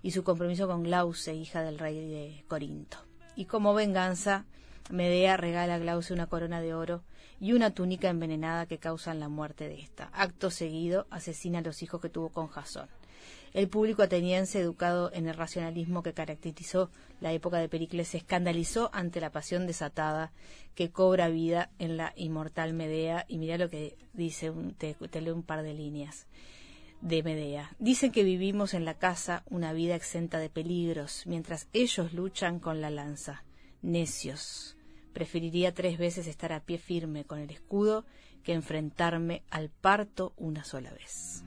[0.00, 2.96] y su compromiso con Glauce, hija del rey de Corinto.
[3.36, 4.46] Y como venganza,
[4.88, 7.02] Medea regala a Glauce una corona de oro
[7.40, 10.10] y una túnica envenenada que causan la muerte de esta.
[10.12, 12.88] Acto seguido, asesina a los hijos que tuvo con Jasón.
[13.54, 18.90] El público ateniense, educado en el racionalismo que caracterizó la época de Pericles, se escandalizó
[18.92, 20.32] ante la pasión desatada
[20.74, 23.24] que cobra vida en la inmortal Medea.
[23.26, 26.26] Y mira lo que dice, un- te, te leo un par de líneas
[27.00, 27.70] de Medea.
[27.78, 32.80] Dicen que vivimos en la casa una vida exenta de peligros, mientras ellos luchan con
[32.80, 33.44] la lanza.
[33.82, 34.76] Necios.
[35.12, 38.04] Preferiría tres veces estar a pie firme con el escudo
[38.42, 41.44] que enfrentarme al parto una sola vez.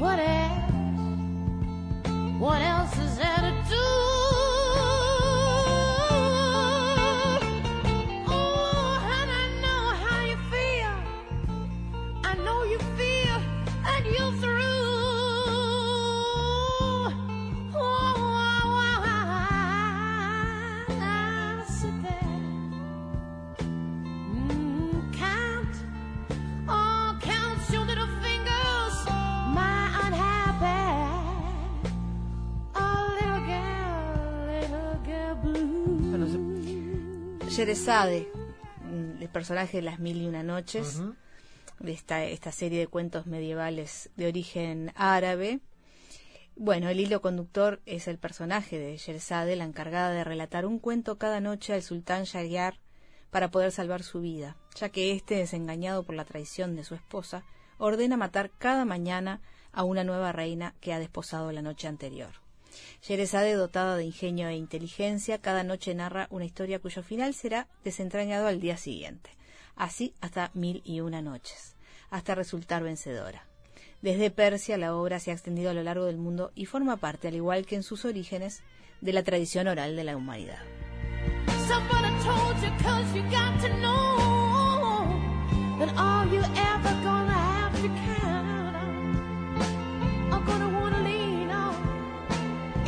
[0.00, 0.72] What else?
[2.38, 3.39] What else is there
[37.60, 38.26] Sherezade,
[38.84, 41.02] mm, el personaje de las mil y una noches,
[41.78, 45.60] de esta, esta serie de cuentos medievales de origen árabe.
[46.56, 51.18] Bueno, el hilo conductor es el personaje de Sherzade, la encargada de relatar un cuento
[51.18, 52.80] cada noche al sultán Shahryar
[53.30, 57.44] para poder salvar su vida, ya que éste, desengañado por la traición de su esposa,
[57.76, 62.40] ordena matar cada mañana a una nueva reina que ha desposado la noche anterior.
[63.02, 68.46] Sherazade, dotada de ingenio e inteligencia, cada noche narra una historia cuyo final será desentrañado
[68.46, 69.30] al día siguiente.
[69.76, 71.76] Así hasta mil y una noches,
[72.10, 73.46] hasta resultar vencedora.
[74.02, 77.28] Desde Persia la obra se ha extendido a lo largo del mundo y forma parte,
[77.28, 78.62] al igual que en sus orígenes,
[79.00, 80.58] de la tradición oral de la humanidad.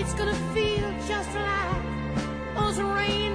[0.04, 1.82] It's gonna feel just like
[2.56, 3.31] those raindrops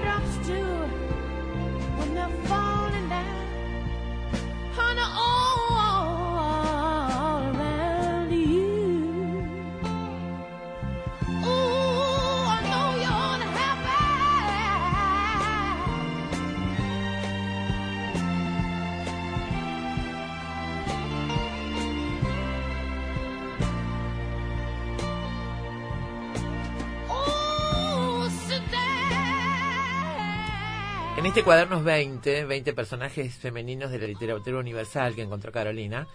[31.38, 36.08] este cuadernos 20, 20 personajes femeninos de la literatura universal que encontró Carolina,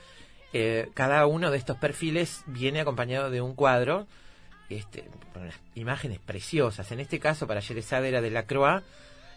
[0.52, 4.08] eh, cada uno de estos perfiles viene acompañado de un cuadro
[4.68, 6.90] este, con imágenes preciosas.
[6.90, 8.82] En este caso, para Yerezade era de la Croix,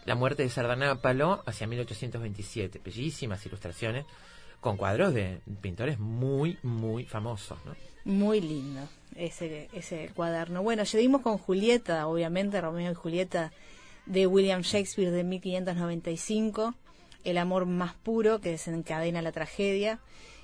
[0.06, 2.80] la muerte de Sardanápalo hacia 1827.
[2.84, 4.06] Bellísimas ilustraciones
[4.60, 7.58] con cuadros de pintores muy, muy famosos.
[7.64, 7.76] ¿no?
[8.04, 8.80] Muy lindo
[9.14, 10.64] ese, ese cuaderno.
[10.64, 13.52] Bueno, seguimos con Julieta, obviamente, Romeo y Julieta
[14.06, 16.74] de William Shakespeare de 1595,
[17.24, 19.98] El amor más puro que desencadena la tragedia.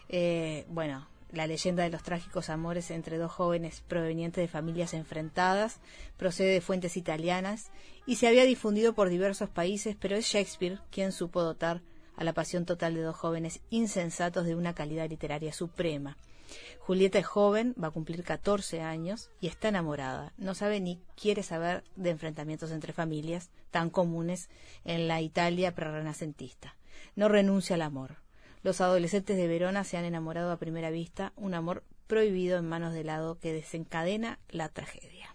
[0.09, 5.79] Eh, bueno, la leyenda de los trágicos amores entre dos jóvenes provenientes de familias enfrentadas
[6.17, 7.71] procede de fuentes italianas
[8.05, 11.81] y se había difundido por diversos países, pero es Shakespeare quien supo dotar
[12.17, 16.19] a la pasión total de dos jóvenes insensatos de una calidad literaria suprema.
[16.81, 20.33] Julieta es joven, va a cumplir 14 años y está enamorada.
[20.37, 24.49] No sabe ni quiere saber de enfrentamientos entre familias tan comunes
[24.85, 26.77] en la Italia prerrenacentista.
[27.17, 28.17] No renuncia al amor.
[28.63, 32.93] Los adolescentes de Verona se han enamorado a primera vista, un amor prohibido en manos
[32.93, 35.35] del lado que desencadena la tragedia.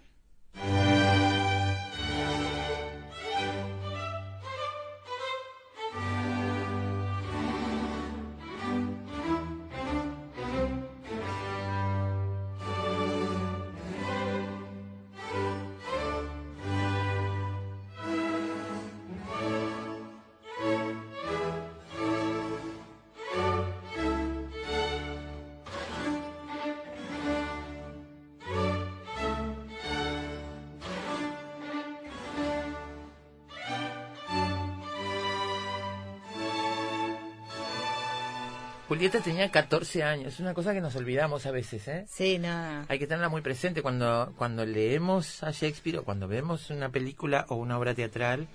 [38.98, 42.04] Julieta tenía 14 años, es una cosa que nos olvidamos a veces, ¿eh?
[42.08, 42.84] Sí, no.
[42.88, 47.46] Hay que tenerla muy presente cuando, cuando leemos a Shakespeare o cuando vemos una película
[47.48, 48.48] o una obra teatral.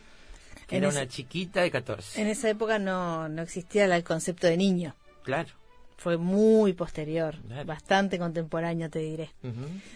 [0.67, 2.21] que En Era ese- una chiquita de 14.
[2.21, 4.95] En esa época no, no existía el concepto de niño.
[5.23, 5.49] Claro.
[5.97, 7.65] Fue muy posterior, Claro.
[7.65, 9.31] bastante contemporáneo, te diré.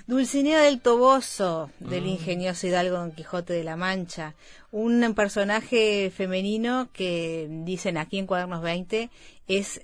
[0.07, 2.07] Dulcinea del Toboso, del Mm.
[2.07, 4.33] ingenioso hidalgo Don Quijote de la Mancha.
[4.71, 9.09] Un personaje femenino que dicen aquí en Cuadernos 20
[9.47, 9.81] es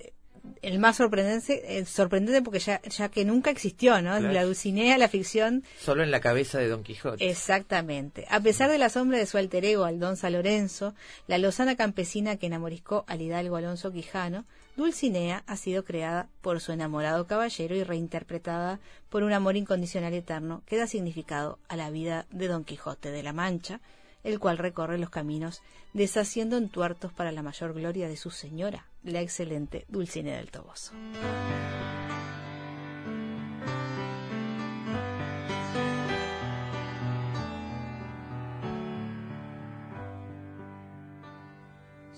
[0.62, 4.16] el más sorprendente, eh, sorprendente porque ya, ya que nunca existió, ¿no?
[4.18, 4.32] Claro.
[4.32, 7.28] La Dulcinea, la ficción, Solo en la cabeza de Don Quijote.
[7.28, 8.26] Exactamente.
[8.30, 10.94] A pesar de la sombra de su alter ego, Aldonza Lorenzo,
[11.26, 14.44] la lozana campesina que enamoriscó al hidalgo Alonso Quijano,
[14.76, 20.62] Dulcinea ha sido creada por su enamorado caballero y reinterpretada por un amor incondicional eterno
[20.66, 23.80] que da significado a la vida de Don Quijote de la Mancha,
[24.24, 29.20] el cual recorre los caminos deshaciendo entuertos para la mayor gloria de su señora, la
[29.20, 30.92] excelente Dulcinea del Toboso.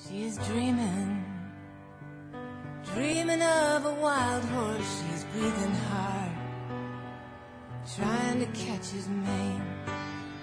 [0.08, 1.24] She's dreaming,
[2.94, 5.02] dreaming of a wild horse.
[5.02, 6.32] She's breathing hard,
[7.96, 9.62] trying to catch his mane.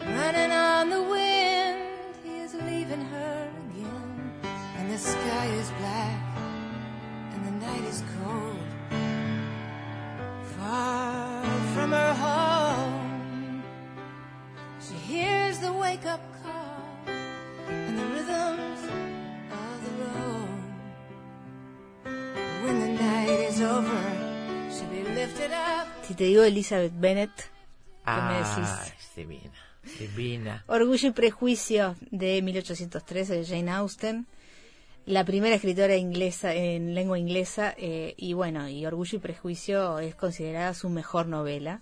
[0.05, 4.31] Running on the wind, he is leaving her again.
[4.77, 6.22] And the sky is black,
[7.65, 8.59] night is cold.
[10.57, 11.43] Far
[11.73, 13.63] from her home,
[14.79, 16.81] she hears the wake up call
[17.69, 18.81] and the rhythms
[19.51, 20.59] of the road.
[22.65, 24.01] When the night is over,
[24.71, 25.87] she'll be lifted up.
[26.03, 27.31] Si te digo Elizabeth Bennet,
[28.05, 28.93] ¿qué me Ah, decís?
[28.99, 29.51] es divina.
[29.99, 30.63] Divina.
[30.67, 34.27] Orgullo y Prejuicio de 1813 de Jane Austen,
[35.05, 40.15] la primera escritora inglesa en lengua inglesa eh, y bueno, y Orgullo y Prejuicio es
[40.15, 41.81] considerada su mejor novela.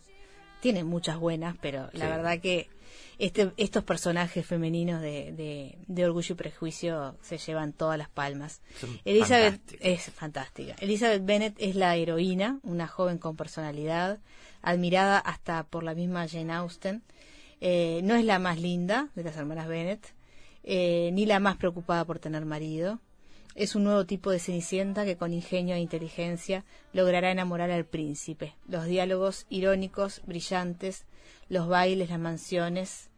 [0.61, 2.11] Tiene muchas buenas, pero la Sí.
[2.11, 2.67] verdad que
[3.19, 8.61] este, estos personajes femeninos de, de, de Orgullo y Prejuicio se llevan todas las palmas.
[8.80, 10.76] Son Elizabeth es fantástica.
[10.80, 14.19] Elizabeth Bennet es la heroína, una joven con personalidad,
[14.63, 17.03] admirada hasta por la misma Jane Austen.
[17.59, 20.13] Eh, no es la más linda de las hermanas Bennet.
[20.63, 22.99] eh, ni la más preocupada por tener marido.
[23.55, 28.55] Es un nuevo tipo de Cenicienta que con ingenio e inteligencia logrará enamorar al príncipe.
[28.67, 31.05] Los diálogos irónicos, brillantes,
[31.49, 33.09] los bailes, las mansiones,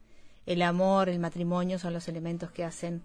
[0.45, 3.03] el amor, el matrimonio son los elementos que hacen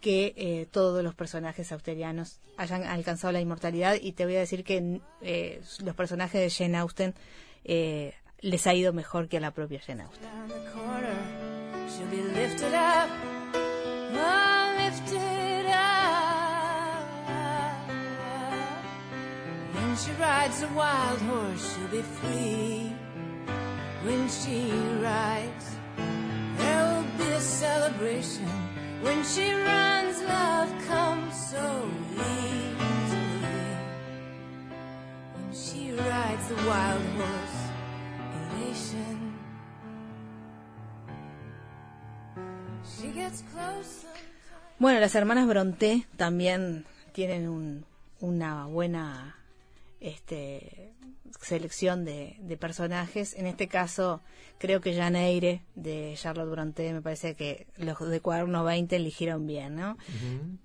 [0.00, 4.62] que eh, todos los personajes austerianos hayan alcanzado la inmortalidad y te voy a decir
[4.62, 7.14] que eh, los personajes de Jane Austen
[7.64, 10.28] eh, les ha ido mejor que a la propia Jane Austen.
[20.04, 22.92] She rides a wild horse, she'll be free.
[24.04, 24.70] When she
[25.02, 25.76] rides,
[26.58, 28.46] there will be a celebration.
[29.02, 33.68] When she runs, love comes so easily.
[35.34, 37.58] When she rides the wild horse,
[38.54, 39.34] elation.
[42.84, 44.06] She gets close.
[44.78, 47.84] Bueno, las hermanas Bronté también tienen un-
[48.20, 49.34] una buena
[50.00, 50.92] este,
[51.40, 53.34] selección de, de personajes.
[53.34, 54.20] En este caso,
[54.58, 59.46] creo que Jane Eyre de Charlotte Bronté, me parece que los de Cuaderno 20 eligieron
[59.46, 59.96] bien, ¿no?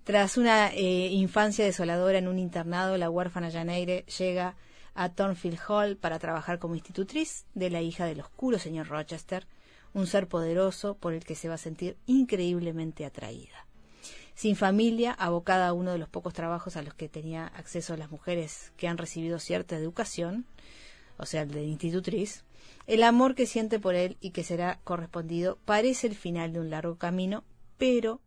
[0.04, 4.56] Tras una eh, infancia desoladora en un internado, la huérfana Jane Eyre llega
[4.96, 9.48] a Thornfield Hall para trabajar como institutriz de la hija del oscuro señor Rochester,
[9.94, 13.68] un ser poderoso por el que se va a sentir increíblemente atraída.
[14.36, 18.12] Sin familia, abocada a uno de los pocos trabajos a los que tenía acceso las
[18.12, 20.46] mujeres que han recibido cierta educación,
[21.18, 22.44] o sea, el de institutriz,
[22.88, 26.70] el amor que siente por él y que será correspondido parece el final de un
[26.70, 27.44] largo camino,
[27.78, 28.20] pero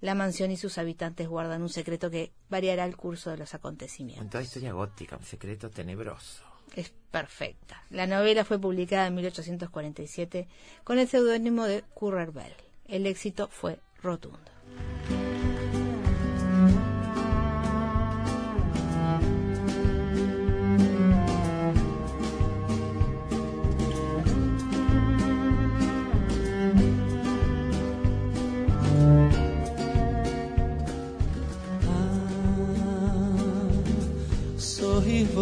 [0.00, 4.22] la mansión y sus habitantes guardan un secreto que variará el curso de los acontecimientos.
[4.22, 6.44] Con toda historia gótica, un secreto tenebroso.
[6.74, 7.84] Es perfecta.
[7.90, 10.48] La novela fue publicada en 1847
[10.84, 12.54] con el seudónimo de Currer Bell.
[12.86, 14.38] El éxito fue rotundo.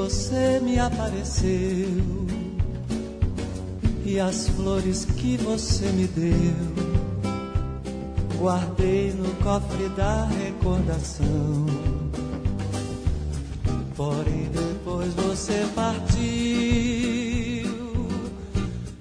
[0.09, 1.87] Você me apareceu
[4.07, 6.57] e as flores que você me deu
[8.39, 11.67] guardei no cofre da recordação.
[13.95, 16.17] Porém depois você partiu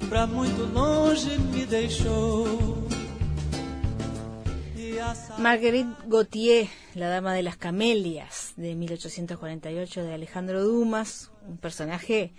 [0.09, 2.85] pra muito longe me deixou.
[5.37, 12.33] Marguerite Gautier, la dama de las camelias, de 1848, de Alejandro Dumas, un personaje,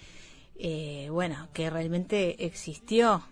[0.59, 3.23] eh, bueno, que realmente existió.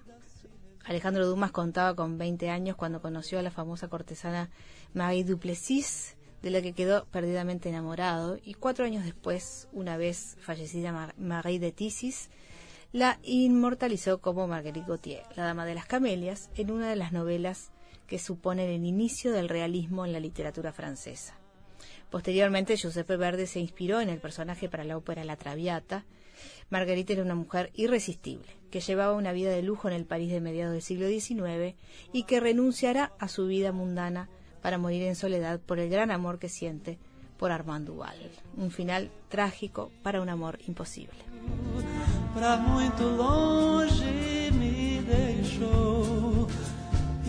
[0.85, 4.51] Alejandro Dumas contaba con 20 años cuando conoció a la famosa cortesana
[4.95, 10.93] Marie Duplessis, de la que quedó perdidamente enamorado, y cuatro años después, una vez fallecida
[10.93, 12.31] Mar- Marie de Tissis,
[12.93, 17.73] la inmortalizó como Marguerite Gautier, la dama de las camelias, en una de las novelas
[18.07, 21.36] que suponen el inicio del realismo en la literatura francesa.
[22.17, 26.07] Posteriormente, Giuseppe Verdi se inspiró en el personaje para la ópera La Traviata.
[26.71, 30.41] Marguerite era una mujer irresistible, que llevaba una vida de lujo en el París de
[30.41, 31.77] mediados del siglo XIX
[32.15, 34.31] y que renunciará a su vida mundana
[34.63, 36.99] para morir en soledad por el gran amor que siente
[37.37, 38.17] por Armand Duval.
[38.57, 41.19] Un final trágico para un amor imposible.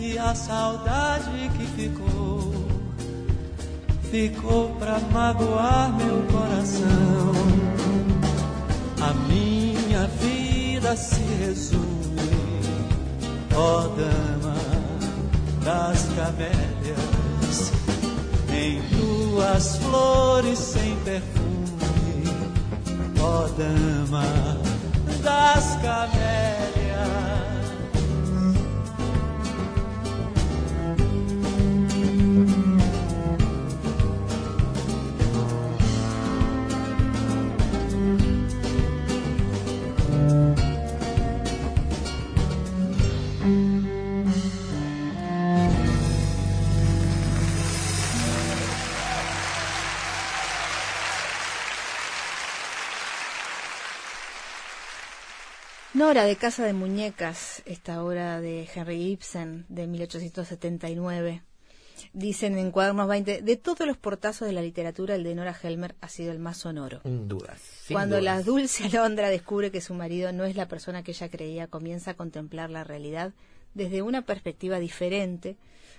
[0.00, 2.67] e a saudade que ficou
[4.10, 7.32] ficou pra magoar meu coração.
[9.00, 12.60] A minha vida se resume,
[13.54, 14.56] ó dama
[15.64, 17.72] das camélias,
[18.52, 22.24] em duas flores sem perfume,
[23.20, 24.24] ó dama
[25.22, 27.47] das camélias.
[55.98, 61.42] Nora de Casa de Muñecas, esta obra de Henry Ibsen de 1879.
[62.12, 65.96] Dicen en Cuadernos 20, de todos los portazos de la literatura, el de Nora Helmer
[66.00, 67.00] ha sido el más sonoro.
[67.02, 67.60] Sin dudas.
[67.60, 68.36] sin Cuando dudas.
[68.36, 72.12] la dulce Alondra descubre que su marido no es la persona que ella creía, comienza
[72.12, 73.32] a contemplar la realidad
[73.74, 75.56] desde una perspectiva diferente,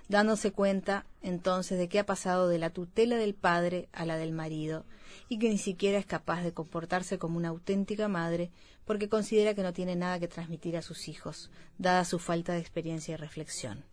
[0.10, 4.34] dándose cuenta entonces de que ha pasado de la tutela del padre a la del
[4.34, 4.84] marido
[5.30, 8.52] y que ni siquiera es capaz de comportarse como una auténtica madre
[8.86, 12.60] porque considera que no tiene nada que transmitir a sus hijos, dada su falta de
[12.60, 13.86] experiencia y reflexión.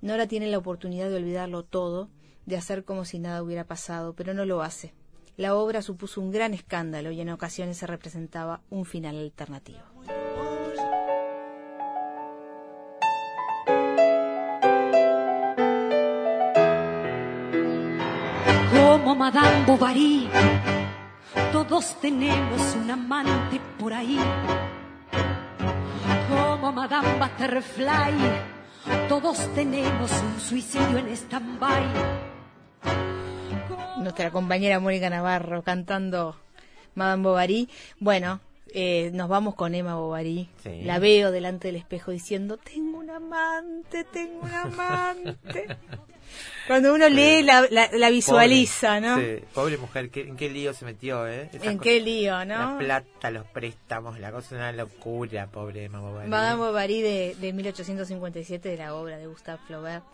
[0.00, 2.08] Nora tiene la oportunidad de olvidarlo todo,
[2.46, 4.94] de hacer como si nada hubiera pasado, pero no lo hace.
[5.36, 9.80] La obra supuso un gran escándalo y en ocasiones se representaba un final alternativo.
[19.22, 20.28] Madame Bovary.
[21.52, 24.18] Todos tenemos un amante por ahí.
[26.28, 28.16] Como Madame Butterfly.
[29.08, 31.84] Todos tenemos un suicidio en stand-by.
[33.98, 36.34] Nuestra compañera Mónica Navarro cantando
[36.96, 37.68] Madame Bovary.
[38.00, 38.40] Bueno,
[38.74, 40.48] eh, nos vamos con Emma Bovary.
[40.64, 40.82] Sí.
[40.82, 45.78] La veo delante del espejo diciendo, tengo un amante, tengo un amante.
[46.66, 49.18] Cuando uno lee, la, la- la visualiza, Pobre, ¿no?
[49.18, 51.50] sí, pobre mujer, ¿qué- ¿en qué lío se metió, eh?
[51.52, 52.78] Esa En qué lío, La ¿no?
[52.78, 56.28] plata, los préstamos, la cosa es una locura, pobre Mamá Bovary.
[56.28, 60.04] Madame Bovary de, de 1857 de la obra de Gustave Flaubert.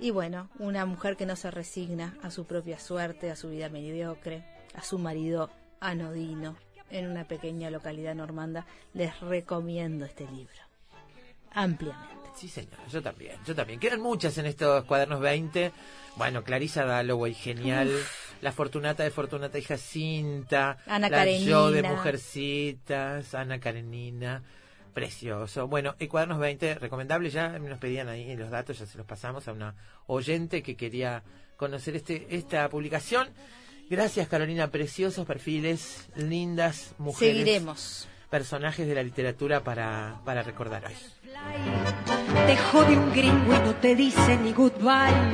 [0.00, 3.68] Y bueno, una mujer que no se resigna a su propia suerte, a su vida
[3.68, 4.42] mediocre,
[4.74, 6.56] a su marido anodino
[6.90, 8.66] en una pequeña localidad normanda.
[8.92, 10.52] Les recomiendo este libro.
[11.52, 12.23] Ampliamente.
[12.34, 13.78] Sí, señor, yo también, yo también.
[13.78, 15.72] Quedan muchas en estos cuadernos 20.
[16.16, 17.90] Bueno, Clarisa Dalloway, genial.
[18.40, 20.78] La Fortunata de Fortunata y Jacinta.
[20.86, 21.96] Ana la Yo de Karenina.
[21.96, 23.34] Mujercitas.
[23.34, 24.42] Ana Karenina.
[24.92, 25.66] Precioso.
[25.68, 27.58] Bueno, y cuadernos 20, recomendable ya.
[27.58, 29.74] Nos pedían ahí los datos, ya se los pasamos a una
[30.06, 31.22] oyente que quería
[31.56, 33.28] conocer este esta publicación.
[33.88, 34.70] Gracias, Carolina.
[34.70, 37.36] Preciosos perfiles, lindas mujeres.
[37.36, 38.08] Seguiremos.
[38.30, 40.94] Personajes de la literatura para, para recordar hoy.
[42.46, 45.32] Te jode un gringo y no te dice ni goodbye.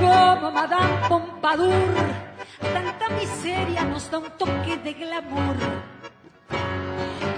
[0.00, 1.94] Como Madame Pompadour,
[2.60, 5.56] tanta miseria nos da un toque de glamour.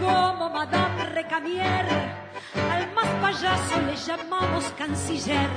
[0.01, 1.87] Como Madame Recamier,
[2.73, 5.51] al más payaso le llamamos canciller.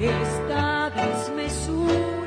[0.00, 2.25] Esta desmesura,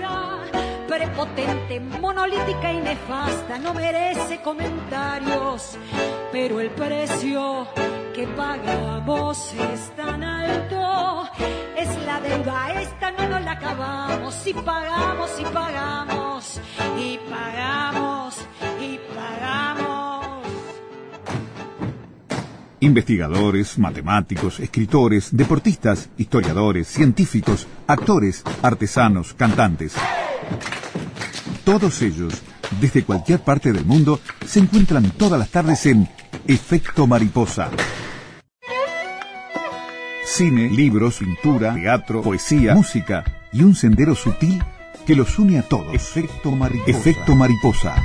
[0.90, 5.78] prepotente, monolítica y nefasta, no merece comentarios,
[6.32, 7.68] pero el precio
[8.16, 11.30] que pagamos es tan alto,
[11.78, 16.62] es la deuda, esta no nos la acabamos, y pagamos, y pagamos,
[16.98, 18.36] y pagamos,
[18.82, 20.44] y pagamos.
[22.80, 29.96] Investigadores, matemáticos, escritores, deportistas, historiadores, científicos, actores, artesanos, cantantes.
[31.64, 32.34] Todos ellos,
[32.80, 36.08] desde cualquier parte del mundo, se encuentran todas las tardes en
[36.48, 37.70] Efecto Mariposa.
[40.26, 44.64] Cine, libros, pintura, teatro, poesía, música y un sendero sutil
[45.06, 45.94] que los une a todos.
[45.94, 46.92] Efecto Mariposa.
[46.92, 47.96] Efecto Mariposa.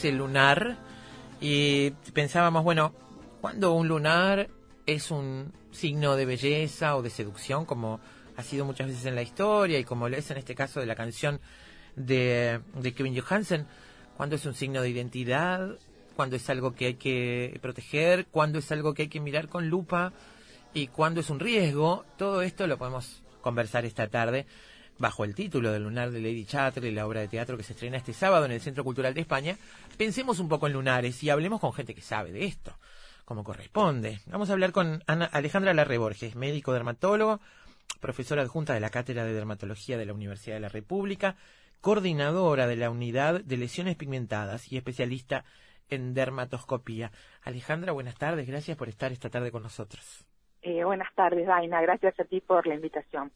[0.00, 0.78] Ese lunar
[1.42, 2.94] y pensábamos, bueno,
[3.42, 4.48] ¿cuándo un lunar
[4.86, 8.00] es un signo de belleza o de seducción, como
[8.34, 10.86] ha sido muchas veces en la historia y como lo es en este caso de
[10.86, 11.38] la canción
[11.96, 13.66] de, de Kevin Johansen?
[14.16, 15.76] ¿Cuándo es un signo de identidad?
[16.16, 18.24] ¿Cuándo es algo que hay que proteger?
[18.24, 20.14] ¿Cuándo es algo que hay que mirar con lupa?
[20.72, 22.06] ¿Y cuándo es un riesgo?
[22.16, 24.46] Todo esto lo podemos conversar esta tarde
[25.00, 27.96] bajo el título del lunar de Lady Chatterley, la obra de teatro que se estrena
[27.96, 29.56] este sábado en el Centro Cultural de España.
[29.96, 32.76] Pensemos un poco en lunares y hablemos con gente que sabe de esto,
[33.24, 34.20] como corresponde.
[34.26, 37.40] Vamos a hablar con Ana Alejandra Larre Borges, médico dermatólogo,
[38.00, 41.36] profesora adjunta de la Cátedra de Dermatología de la Universidad de la República,
[41.80, 45.44] coordinadora de la Unidad de Lesiones Pigmentadas y especialista
[45.88, 47.10] en dermatoscopía.
[47.42, 50.26] Alejandra, buenas tardes, gracias por estar esta tarde con nosotros.
[50.60, 51.80] Eh, buenas tardes, Daina.
[51.80, 53.32] Gracias a ti por la invitación.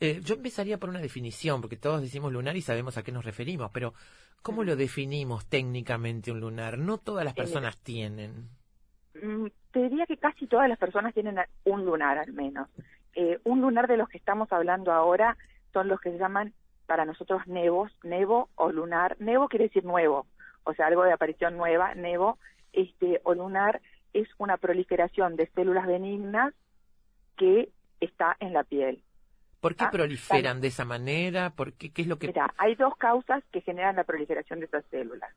[0.00, 3.24] Eh, yo empezaría por una definición, porque todos decimos lunar y sabemos a qué nos
[3.24, 3.94] referimos, pero
[4.42, 6.78] ¿cómo lo definimos técnicamente un lunar?
[6.78, 8.48] No todas las Eh, personas tienen.
[9.20, 12.68] Mm, Te diría que casi todas las personas tienen un lunar al menos.
[13.14, 15.36] Eh, un lunar de los que estamos hablando ahora
[15.72, 16.54] son los que se llaman
[16.86, 19.16] para nosotros nevos, nevo o lunar.
[19.20, 20.26] Nevo quiere decir nuevo,
[20.64, 22.38] o sea, algo de aparición nueva, nevo.
[22.72, 23.82] Este, o lunar
[24.14, 26.54] es una proliferación de células benignas
[27.36, 27.70] que
[28.00, 29.02] está en la piel.
[29.60, 31.50] ¿Por qué Ah, proliferan de esa manera?
[31.50, 32.28] ¿Por qué, ¿Qué es lo que...?
[32.28, 35.30] Mira, hay dos causas que generan la proliferación de esas células.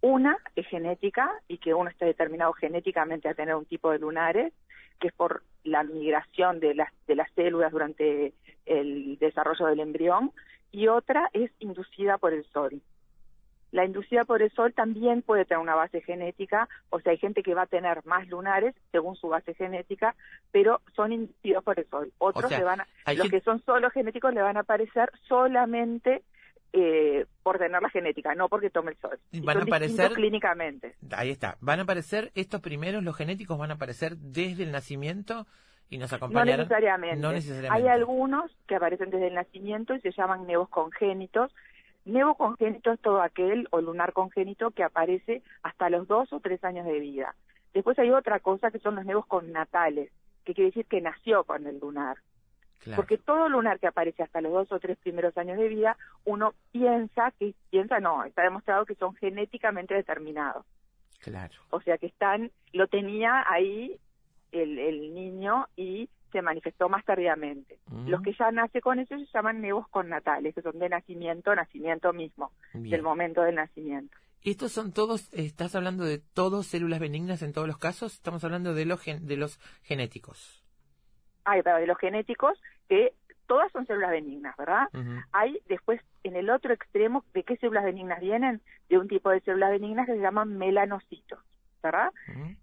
[0.00, 4.52] Una es genética y que uno está determinado genéticamente a tener un tipo de lunares,
[5.00, 8.32] que es por la migración de las, de las células durante
[8.66, 10.32] el desarrollo del embrión,
[10.70, 12.80] y otra es inducida por el sol.
[13.72, 17.42] La inducida por el sol también puede tener una base genética, o sea, hay gente
[17.42, 20.14] que va a tener más lunares según su base genética,
[20.50, 22.12] pero son inducidos por el sol.
[22.18, 25.10] Otros sea, le van a, los gente- que son solo genéticos le van a aparecer
[25.26, 26.22] solamente
[26.74, 29.18] eh, por tener la genética, no porque tome el sol.
[29.42, 30.94] Van a aparecer- clínicamente.
[31.16, 31.56] Ahí está.
[31.60, 35.46] ¿Van a aparecer estos primeros, los genéticos van a aparecer desde el nacimiento
[35.90, 36.60] y nos No acompañarán?
[36.60, 37.16] necesariamente.
[37.20, 37.88] No necesariamente.
[37.88, 41.54] Hay algunos que aparecen desde el nacimiento y se llaman nevos congénitos.
[42.04, 46.62] Nevo congénito es todo aquel o lunar congénito que aparece hasta los dos o tres
[46.64, 47.34] años de vida.
[47.72, 50.10] Después hay otra cosa que son los nevos connatales,
[50.44, 52.18] que quiere decir que nació con el lunar.
[52.80, 52.96] Claro.
[52.96, 56.54] Porque todo lunar que aparece hasta los dos o tres primeros años de vida, uno
[56.72, 60.66] piensa que, piensa no, está demostrado que son genéticamente determinados.
[61.20, 61.54] Claro.
[61.70, 63.96] O sea que están, lo tenía ahí
[64.50, 67.78] el, el niño y se manifestó más tardíamente.
[68.06, 72.12] Los que ya nace con eso se llaman nevos connatales, que son de nacimiento, nacimiento
[72.12, 72.90] mismo, Bien.
[72.90, 74.16] del momento del nacimiento.
[74.42, 78.14] ¿Estos son todos, estás hablando de todos células benignas en todos los casos?
[78.14, 80.64] Estamos hablando de los, gen- de los genéticos.
[81.44, 83.12] Hay pero de los genéticos que
[83.46, 84.88] todas son células benignas, ¿verdad?
[85.32, 88.60] Hay después en el otro extremo, ¿de qué células benignas vienen?
[88.88, 91.38] De un tipo de células benignas que se llaman melanocitos,
[91.82, 92.10] ¿verdad?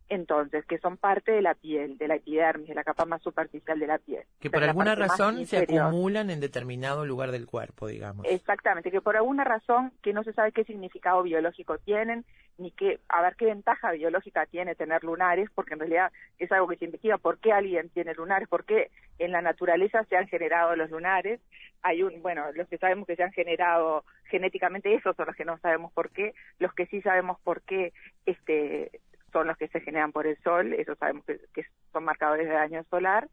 [0.07, 3.79] Entonces, que son parte de la piel, de la epidermis, de la capa más superficial
[3.79, 4.23] de la piel.
[4.39, 8.25] Que por alguna razón se acumulan en determinado lugar del cuerpo, digamos.
[8.27, 12.25] Exactamente, que por alguna razón que no se sabe qué significado biológico tienen,
[12.59, 16.67] ni qué, a ver qué ventaja biológica tiene tener lunares, porque en realidad es algo
[16.67, 20.27] que se investiga por qué alguien tiene lunares, por qué en la naturaleza se han
[20.27, 21.39] generado los lunares.
[21.81, 25.45] Hay un, bueno, los que sabemos que se han generado genéticamente, esos son los que
[25.45, 27.93] no sabemos por qué, los que sí sabemos por qué,
[28.25, 28.99] este,
[29.31, 32.83] son los que se generan por el sol, esos sabemos que, son marcadores de daño
[32.89, 33.27] solar.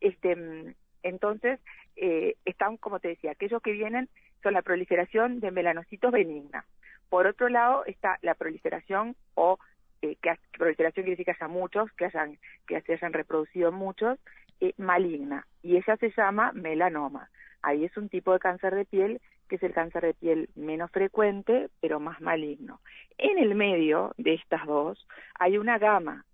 [0.00, 1.60] Este, entonces,
[1.96, 4.08] eh, están, como te decía, aquellos que vienen
[4.42, 6.64] son la proliferación de melanocitos benigna.
[7.08, 9.58] Por otro lado está la proliferación o
[10.00, 14.18] eh, que proliferación quiere decir que haya muchos, que hayan que se hayan reproducido muchos,
[14.60, 17.28] eh, maligna y ella se llama melanoma.
[17.62, 19.20] Ahí es un tipo de cáncer de piel
[19.52, 22.80] que es el cáncer de piel menos frecuente, pero más maligno.
[23.18, 25.06] En el medio de estas dos
[25.38, 26.24] hay una gama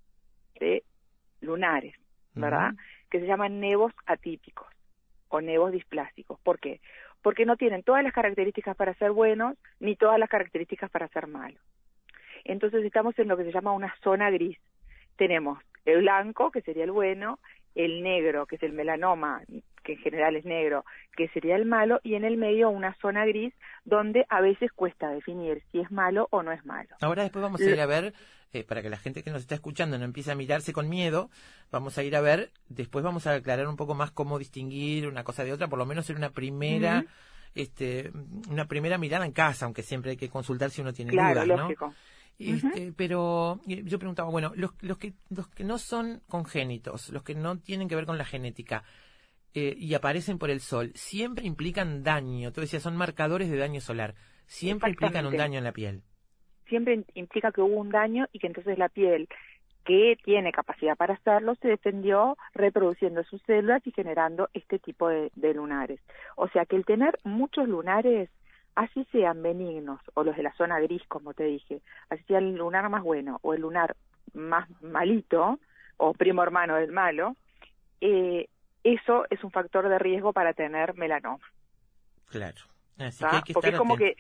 [0.61, 0.85] de
[1.41, 1.97] lunares,
[2.35, 2.75] ¿verdad?
[3.11, 4.69] Que se llaman nevos atípicos
[5.31, 6.39] o nevos displásicos.
[6.45, 6.81] ¿Por qué?
[7.21, 11.27] Porque no tienen todas las características para ser buenos ni todas las características para ser
[11.27, 11.61] malos.
[12.45, 14.59] Entonces estamos en lo que se llama una zona gris.
[15.17, 17.41] Tenemos el blanco, que sería el bueno,
[17.79, 19.41] el negro, que es el melanoma,
[19.85, 20.85] que en general es negro,
[21.17, 25.09] que sería el malo, y en el medio una zona gris donde a veces cuesta
[25.11, 26.89] definir si es malo o no es malo.
[27.01, 28.13] Ahora después vamos a ir a ver,
[28.53, 31.31] eh, para que la gente que nos está escuchando no empiece a mirarse con miedo,
[31.71, 35.23] vamos a ir a ver, después vamos a aclarar un poco más cómo distinguir una
[35.23, 37.05] cosa de otra, por lo menos en una primera,
[37.55, 38.11] este,
[38.51, 41.49] una primera mirada en casa, aunque siempre hay que consultar si uno tiene Claro, dudas,
[41.49, 41.57] ¿no?
[41.63, 41.95] lógico.
[42.39, 47.25] Este, Pero eh, yo preguntaba, bueno, los, los, que, los que no son congénitos, los
[47.25, 48.85] que no tienen que ver con la genética,
[49.55, 52.53] eh, y aparecen por el sol, siempre implican daño.
[52.53, 54.15] Tú decías, son marcadores de daño solar.
[54.47, 56.03] Siempre implican un daño en la piel.
[56.69, 59.29] siempre implica que hubo un daño y que entonces la piel
[59.85, 65.31] que tiene capacidad para hacerlo se defendió reproduciendo sus células y generando este tipo de,
[65.35, 65.99] de lunares.
[66.37, 68.29] O sea que el tener muchos lunares,
[68.79, 72.55] así sean benignos o los de la zona gris, como te dije, así sea el
[72.55, 73.97] lunar más bueno o el lunar
[74.35, 75.59] más malito
[75.97, 77.35] o primo hermano del malo,
[78.01, 78.49] eh,
[78.85, 81.45] eso es un factor de riesgo para tener melanoma.
[82.31, 82.59] Claro.
[82.99, 84.17] Así que hay que Porque estar es como que,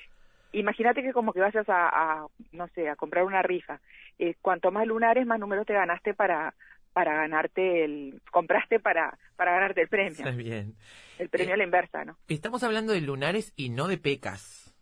[0.51, 3.78] imagínate que como que vayas a, a, no sé, a comprar una rifa.
[4.18, 6.52] Eh, cuanto más lunares, más números te ganaste para
[6.99, 10.75] para ganarte el, compraste para para ganarte el premio, Está bien.
[11.20, 12.16] el premio a la inversa, ¿no?
[12.27, 14.75] Estamos hablando de lunares y no de pecas.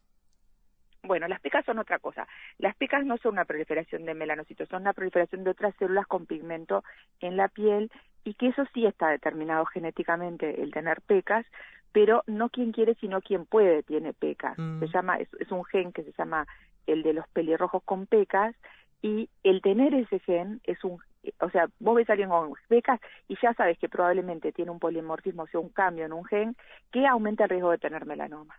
[1.03, 2.27] Bueno, las pecas son otra cosa.
[2.57, 6.25] Las pecas no son una proliferación de melanocitos, son una proliferación de otras células con
[6.25, 6.85] pigmento
[7.21, 7.93] en la piel
[8.25, 11.45] y que eso sí está determinado genéticamente el tener pecas,
[11.93, 14.57] pero no quien quiere, sino quien puede tiene pecas.
[14.57, 14.81] Mm.
[14.81, 16.47] Se llama es, es un gen que se llama
[16.87, 18.57] el de los pelirrojos con pecas
[19.03, 20.99] y el tener ese gen es un
[21.41, 24.79] o sea, vos ves a alguien con pecas y ya sabes que probablemente tiene un
[24.79, 26.57] polimorfismo, o sea, un cambio en un gen
[26.93, 28.55] que aumenta el riesgo de tener melanoma.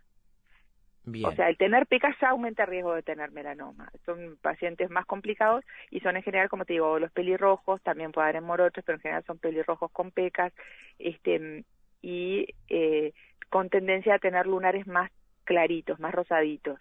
[1.06, 1.26] Bien.
[1.30, 3.90] O sea, el tener pecas ya aumenta el riesgo de tener melanoma.
[4.06, 8.26] Son pacientes más complicados y son en general, como te digo, los pelirrojos, también puede
[8.26, 10.52] haber en morochos, pero en general son pelirrojos con pecas,
[11.00, 11.64] este,
[12.02, 13.14] y eh,
[13.50, 15.10] con tendencia a tener lunares más
[15.46, 16.78] claritos, más rosaditos,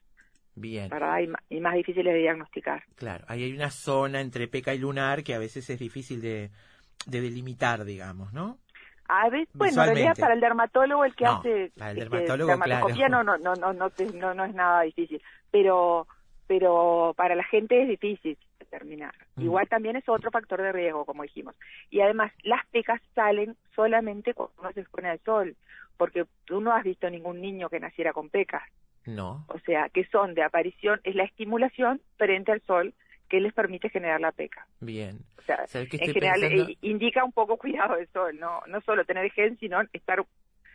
[0.56, 0.88] Bien.
[0.88, 1.18] ¿verdad?
[1.20, 2.82] Y, y más difíciles de diagnosticar.
[2.96, 6.50] Claro, ahí hay una zona entre peca y lunar que a veces es difícil de,
[7.06, 8.58] de delimitar, digamos, ¿no?
[9.08, 12.10] A veces, bueno, en realidad para el dermatólogo el que No, hace para el este,
[12.10, 13.22] dermatólogo, dermatoscopía claro.
[13.22, 16.08] no, no, no, no, no, te- no, no es nada difícil, pero,
[16.48, 19.14] pero para la gente es difícil determinar.
[19.36, 19.42] Mm.
[19.42, 21.54] Igual también es otro factor de riesgo, como dijimos.
[21.90, 25.54] Y además, las pecas salen solamente cuando uno se expone al sol,
[25.96, 28.62] porque tú no has visto ningún niño que naciera con pecas.
[29.06, 29.46] No.
[29.48, 32.94] O sea, que son de aparición, es la estimulación frente al sol
[33.28, 34.66] que les permite generar la peca.
[34.80, 35.20] Bien.
[35.38, 36.70] O sea, ¿Sabes qué en general pensando?
[36.70, 40.24] eh, indica un poco cuidado del sol, no, no solo tener gen, sino estar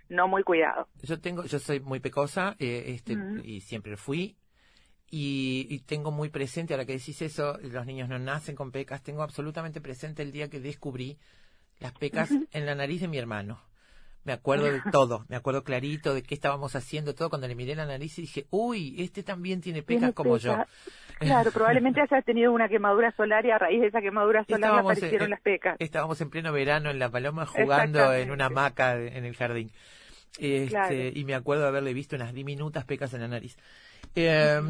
[0.09, 0.87] no muy cuidado.
[1.01, 4.35] Yo tengo, yo soy muy pecosa, eh, este, y siempre fui,
[5.09, 9.03] y, y tengo muy presente, ahora que decís eso, los niños no nacen con pecas,
[9.03, 11.17] tengo absolutamente presente el día que descubrí
[11.79, 13.61] las pecas en la nariz de mi hermano.
[14.23, 17.75] Me acuerdo de todo, me acuerdo clarito de qué estábamos haciendo todo cuando le miré
[17.75, 20.57] la nariz y dije, uy, este también tiene pecas como yo.
[21.17, 24.91] Claro, probablemente hayas tenido una quemadura solar y a raíz de esa quemadura solar Estábamos,
[24.91, 25.75] aparecieron eh, las pecas.
[25.79, 29.71] Estábamos en pleno verano en La Paloma jugando en una hamaca en el jardín.
[30.37, 30.95] Este, Claro.
[30.95, 33.57] Y me acuerdo de haberle visto unas diminutas pecas en la nariz.
[34.15, 34.61] Eh,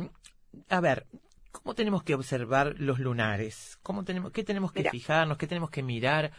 [0.69, 1.05] a ver,
[1.51, 3.77] ¿cómo tenemos que observar los lunares?
[3.83, 4.91] ¿Cómo tenemos, ¿Qué tenemos que Mira.
[4.91, 5.37] fijarnos?
[5.37, 6.31] ¿Qué tenemos que mirar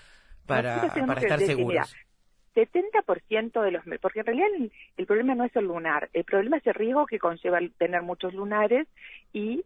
[0.46, 1.94] para, estar seguros?
[2.54, 6.24] Mira, 70% de los, porque en realidad el, el problema no es el lunar, el
[6.24, 8.86] problema es el riesgo que conlleva tener muchos lunares
[9.32, 9.64] y,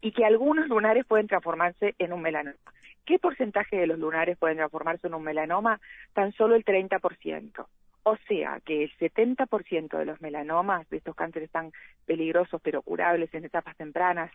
[0.00, 2.56] y que algunos lunares pueden transformarse en un melanoma.
[3.04, 5.80] ¿Qué porcentaje de los lunares pueden transformarse en un melanoma?
[6.12, 7.66] Tan solo el 30%.
[8.02, 11.72] O sea que el 70% de los melanomas, de estos cánceres tan
[12.06, 14.30] peligrosos pero curables en etapas tempranas,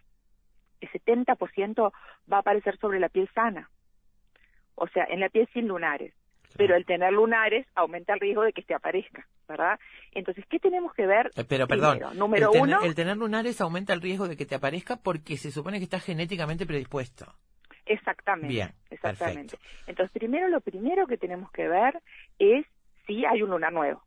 [0.82, 1.92] el 70%
[2.32, 3.70] va a aparecer sobre la piel sana.
[4.76, 6.14] O sea, en la piel sin lunares
[6.58, 9.80] pero el tener lunares aumenta el riesgo de que se aparezca, ¿verdad?
[10.14, 11.32] Entonces, ¿qué tenemos que ver?
[11.36, 12.14] Eh, Pero perdón, primero?
[12.16, 15.52] número el, uno, el tener lunares aumenta el riesgo de que te aparezca porque se
[15.52, 17.26] supone que estás genéticamente predispuesto.
[17.86, 19.58] exactamente, Bien, exactamente.
[19.88, 22.02] Entonces, primero lo primero que tenemos que ver
[22.40, 22.66] es
[23.06, 24.02] si hay un lunar nuevo,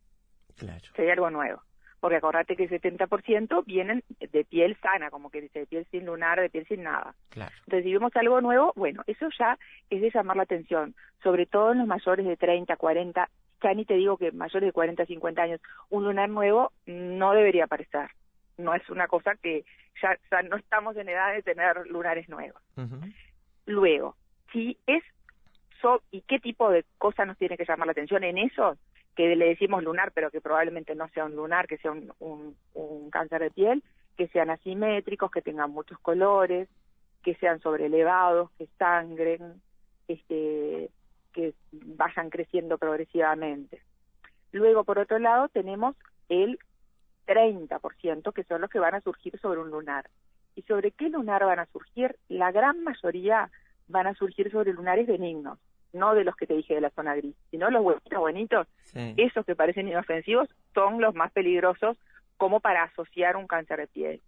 [0.56, 0.84] Claro.
[0.94, 1.62] si hay algo nuevo.
[2.06, 6.06] Porque acordate que el 70% vienen de piel sana, como que dice, de piel sin
[6.06, 7.16] lunar, de piel sin nada.
[7.30, 7.50] Claro.
[7.64, 9.58] Entonces, si vemos algo nuevo, bueno, eso ya
[9.90, 13.28] es de llamar la atención, sobre todo en los mayores de 30, 40,
[13.60, 15.60] ya ni te digo que mayores de 40, 50 años,
[15.90, 18.08] un lunar nuevo no debería aparecer.
[18.56, 19.64] No es una cosa que
[20.00, 22.62] ya, ya no estamos en edad de tener lunares nuevos.
[23.66, 24.14] Luego,
[24.52, 25.02] si es,
[25.82, 28.78] so, ¿y qué tipo de cosas nos tiene que llamar la atención en eso?
[29.16, 32.54] Que le decimos lunar, pero que probablemente no sea un lunar, que sea un,
[33.10, 33.82] cáncer de piel,
[34.16, 36.68] que sean asimétricos, que tengan muchos colores,
[37.22, 39.60] que sean sobrelevados, que sangren,
[40.06, 40.90] este,
[41.32, 43.80] que vayan creciendo progresivamente.
[44.52, 45.96] Luego, por otro lado, tenemos
[46.28, 46.58] el
[47.26, 50.08] 30%, que son los que van a surgir sobre un lunar.
[50.54, 52.16] ¿Y sobre qué lunar van a surgir?
[52.28, 53.50] La gran mayoría
[53.88, 55.58] van a surgir sobre lunares benignos,
[55.92, 59.14] no de los que te dije de la zona gris, sino los buenitos bonitos, Sí.
[59.16, 61.96] esos que parecen inofensivos son los más peligrosos
[62.36, 64.20] como para asociar un cáncer de piel.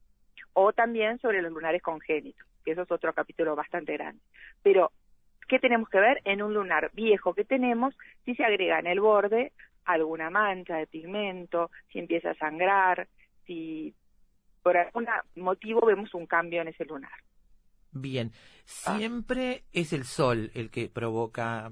[0.55, 4.21] O también sobre los lunares congénitos, que eso es otro capítulo bastante grande.
[4.63, 4.91] Pero,
[5.47, 6.21] ¿qué tenemos que ver?
[6.25, 7.95] En un lunar viejo que tenemos,
[8.25, 9.53] si se agrega en el borde
[9.85, 13.09] alguna mancha de pigmento, si empieza a sangrar,
[13.47, 13.95] si
[14.63, 15.07] por algún
[15.37, 17.11] motivo vemos un cambio en ese lunar.
[18.01, 18.33] Bien,
[18.65, 21.71] siempre es el sol el que provoca,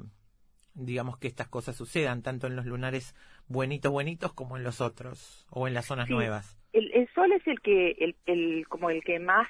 [0.74, 3.15] digamos, que estas cosas sucedan, tanto en los lunares
[3.48, 6.15] buenitos, buenitos, como en los otros, o en las zonas Sí.
[6.15, 6.57] nuevas.
[6.73, 9.48] El, el sol es el que, el, el- como el que más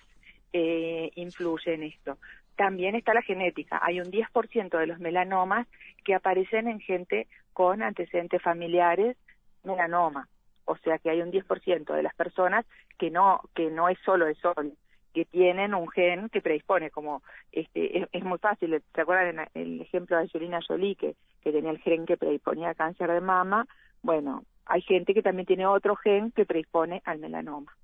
[0.52, 2.18] eh, influye en esto.
[2.56, 3.78] También está la genética.
[3.82, 5.66] Hay un 10% de los melanomas
[6.04, 9.16] que aparecen en gente con antecedentes familiares
[9.64, 10.28] melanoma.
[10.64, 12.64] O sea que hay un 10% de las personas
[12.98, 14.72] que no, que no es solo el sol,
[15.16, 19.62] que tienen un gen que predispone, como este, es, es muy fácil, ¿se acuerdan en
[19.62, 23.22] el ejemplo de Angelina Jolie que, que tenía el gen que predisponía a cáncer de
[23.22, 23.66] mama?
[24.02, 27.74] Bueno, hay gente que también tiene otro gen que predispone al melanoma.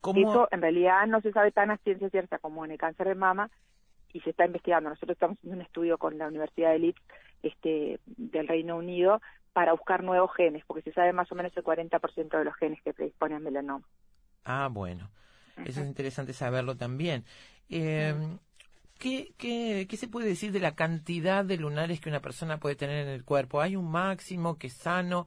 [0.00, 3.06] ¿Cómo- Eso en realidad no se sabe tan a ciencia cierta como en el cáncer
[3.08, 3.50] de mama
[4.14, 4.88] y se está investigando.
[4.88, 7.02] Nosotros estamos haciendo un estudio con la Universidad de Leeds
[7.42, 9.20] este, del Reino Unido
[9.52, 12.80] para buscar nuevos genes, porque se sabe más o menos el 40% de los genes
[12.82, 13.84] que predisponen al melanoma.
[14.46, 15.10] Ah, bueno.
[15.64, 17.24] Eso es interesante saberlo también.
[17.70, 18.14] Eh,
[18.98, 22.76] ¿qué, qué, qué se puede decir de la cantidad de lunares que una persona puede
[22.76, 23.60] tener en el cuerpo?
[23.60, 25.26] ¿Hay un máximo que es sano?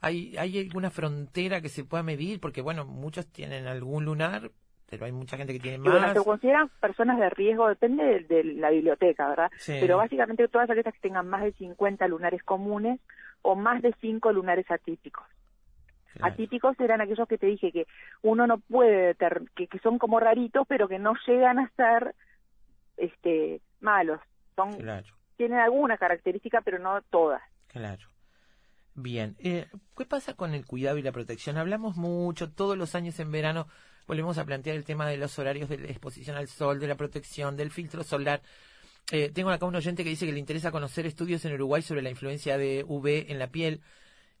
[0.00, 2.40] ¿Hay, ¿Hay alguna frontera que se pueda medir?
[2.40, 4.50] Porque, bueno, muchos tienen algún lunar,
[4.90, 6.12] pero hay mucha gente que tiene Y bueno, más.
[6.12, 9.50] se consideran personas de riesgo, depende de, de la biblioteca, ¿verdad?
[9.58, 9.76] Sí.
[9.80, 13.00] Pero básicamente todas aquellas que tengan más de 50 lunares comunes
[13.42, 15.24] o más de 5 lunares atípicos.
[16.14, 16.32] Claro.
[16.32, 17.86] Atípicos eran aquellos que te dije que
[18.22, 19.16] uno no puede,
[19.54, 22.14] que, que son como raritos, pero que no llegan a ser
[22.96, 24.20] este malos.
[24.54, 25.06] Son, Claro.
[25.36, 27.42] Tienen alguna característica, pero no todas.
[27.68, 28.06] Claro.
[28.94, 29.36] Bien.
[29.38, 29.66] Eh,
[29.96, 31.56] ¿Qué pasa con el cuidado y la protección?
[31.56, 33.66] Hablamos mucho, todos los años en verano
[34.06, 36.96] volvemos a plantear el tema de los horarios de la exposición al sol, de la
[36.96, 38.42] protección, del filtro solar.
[39.10, 42.02] Eh, tengo acá un oyente que dice que le interesa conocer estudios en Uruguay sobre
[42.02, 43.80] la influencia de UV en la piel,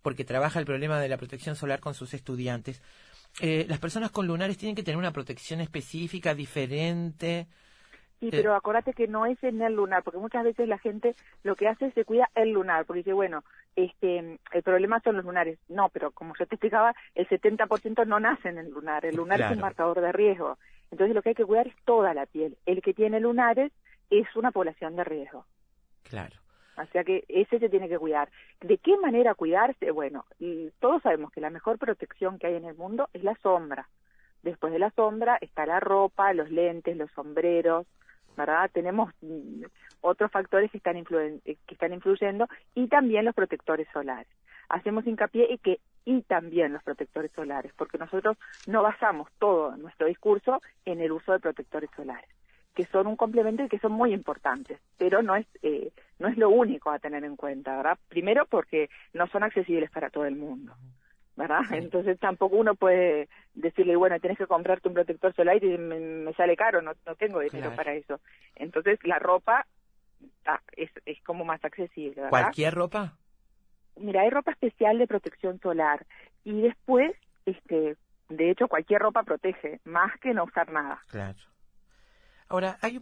[0.02, 2.82] porque trabaja el problema de la protección solar con sus estudiantes.
[3.40, 7.46] Eh, las personas con lunares tienen que tener una protección específica, diferente.
[8.20, 8.30] Sí, Eh.
[8.30, 11.66] pero acordate que no es en el lunar, porque muchas veces la gente lo que
[11.68, 13.42] hace es se cuida el lunar, porque dice, bueno,
[13.74, 15.58] este, el problema son los lunares.
[15.68, 19.04] No, pero como yo te explicaba, el 70% no nace en el lunar.
[19.06, 20.58] El lunar es un marcador de riesgo.
[20.90, 22.58] Entonces lo que hay que cuidar es toda la piel.
[22.66, 23.72] El que tiene lunares
[24.10, 25.46] es una población de riesgo.
[26.02, 26.36] Claro.
[26.76, 28.30] O sea que ese se tiene que cuidar.
[28.60, 29.90] ¿De qué manera cuidarse?
[29.90, 33.36] Bueno, y todos sabemos que la mejor protección que hay en el mundo es la
[33.42, 33.88] sombra.
[34.42, 37.86] Después de la sombra está la ropa, los lentes, los sombreros,
[38.36, 38.70] ¿verdad?
[38.72, 39.64] Tenemos mm,
[40.00, 44.32] otros factores que están, eh, que están influyendo y también los protectores solares.
[44.68, 48.36] Hacemos hincapié en que y también los protectores solares, porque nosotros
[48.66, 52.28] no basamos todo nuestro discurso en el uso de protectores solares
[52.74, 56.36] que son un complemento y que son muy importantes, pero no es eh, no es
[56.38, 57.98] lo único a tener en cuenta, ¿verdad?
[58.08, 60.74] Primero porque no son accesibles para todo el mundo,
[61.36, 61.60] ¿verdad?
[61.72, 66.32] Entonces tampoco uno puede decirle, bueno, tienes que comprarte un protector solar y me, me
[66.34, 67.76] sale caro, no, no tengo dinero Claro.
[67.76, 68.20] para eso.
[68.56, 69.66] Entonces la ropa
[70.46, 72.30] ah, es, es como más accesible, ¿verdad?
[72.30, 73.18] ¿Cualquier ropa?
[73.96, 76.06] Mira, hay ropa especial de protección solar
[76.44, 77.12] y después,
[77.44, 77.96] este,
[78.30, 81.02] de hecho, cualquier ropa protege, más que no usar nada.
[81.10, 81.38] Claro.
[82.52, 83.00] Ahora, hay,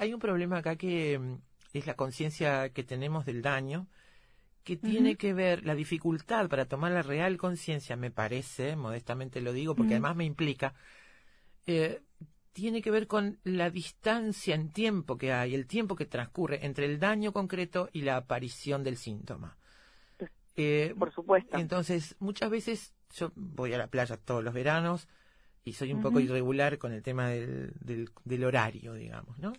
[0.00, 1.34] hay un problema acá que mm,
[1.72, 3.86] es la conciencia que tenemos del daño,
[4.64, 9.52] que tiene que ver la dificultad para tomar la real conciencia, me parece, modestamente lo
[9.52, 10.74] digo, porque además me implica,
[11.66, 12.02] eh,
[12.52, 16.86] tiene que ver con la distancia en tiempo que hay, el tiempo que transcurre entre
[16.86, 19.56] el daño concreto y la aparición del síntoma.
[20.56, 21.56] Eh, Por supuesto.
[21.56, 25.06] entonces, muchas veces yo voy a la playa todos los veranos
[25.68, 29.52] y soy un poco irregular con el tema del, del, del horario, digamos, ¿no?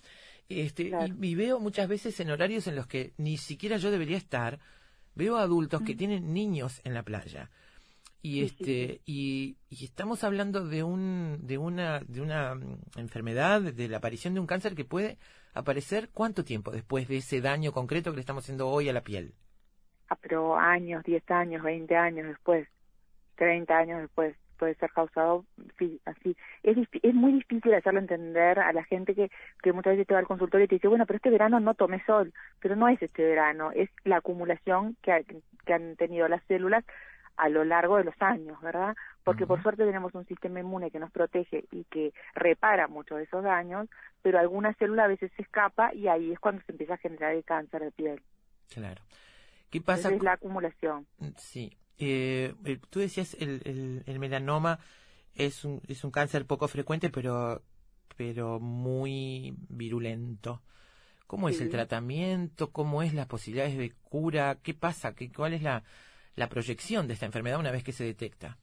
[0.49, 1.13] Este, Claro.
[1.21, 4.59] y, y veo muchas veces en horarios en los que ni siquiera yo debería estar,
[5.15, 7.49] veo adultos que tienen niños en la playa.
[8.21, 13.87] Y este y, y estamos hablando de un de una de una mm, enfermedad, de
[13.87, 15.17] la aparición de un cáncer que puede
[15.53, 19.03] aparecer cuánto tiempo después de ese daño concreto que le estamos haciendo hoy a la
[19.03, 19.35] piel.
[20.09, 22.67] Ah, pero años, 10 años, 20 años después,
[23.35, 25.45] 30 años después, puede ser causado
[25.79, 26.35] sí, así.
[26.61, 29.31] Es, es muy difícil hacerlo entender a la gente que,
[29.63, 31.73] que muchas veces te va al consultorio y te dice, bueno, pero este verano no
[31.73, 36.27] tomé sol, pero no es este verano, es la acumulación que, ha- que han tenido
[36.27, 36.83] las células
[37.37, 38.95] a lo largo de los años, ¿verdad?
[39.23, 43.23] Porque por suerte tenemos un sistema inmune que nos protege y que repara muchos de
[43.23, 43.87] esos daños,
[44.21, 47.33] pero alguna célula a veces se escapa y ahí es cuando se empieza a generar
[47.33, 48.21] el cáncer de piel.
[48.73, 49.01] Claro.
[49.71, 49.99] ¿Qué pasa?
[49.99, 51.07] Entonces con- la acumulación.
[51.37, 51.71] Sí.
[51.99, 54.79] Eh, eh, tú decías el, el, el melanoma
[55.35, 57.61] es un, es un cáncer poco frecuente, pero,
[58.17, 60.61] pero muy virulento.
[61.27, 62.71] ¿Cómo es el tratamiento?
[62.71, 64.57] ¿Cómo es las posibilidades de cura?
[64.63, 65.13] ¿Qué pasa?
[65.13, 65.83] ¿Qué, ¿Cuál es la,
[66.35, 68.57] la proyección de esta enfermedad una vez que se detecta?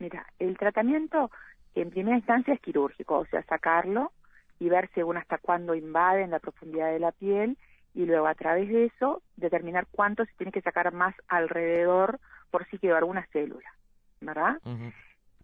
[0.00, 1.30] Mira, el tratamiento
[1.76, 4.12] en primera instancia es quirúrgico, o sea, sacarlo
[4.58, 7.56] y ver según hasta cuándo invade en la profundidad de la piel
[7.94, 12.18] y luego a través de eso determinar cuánto se tiene que sacar más alrededor
[12.50, 13.72] por si quedó alguna célula,
[14.20, 14.58] ¿verdad?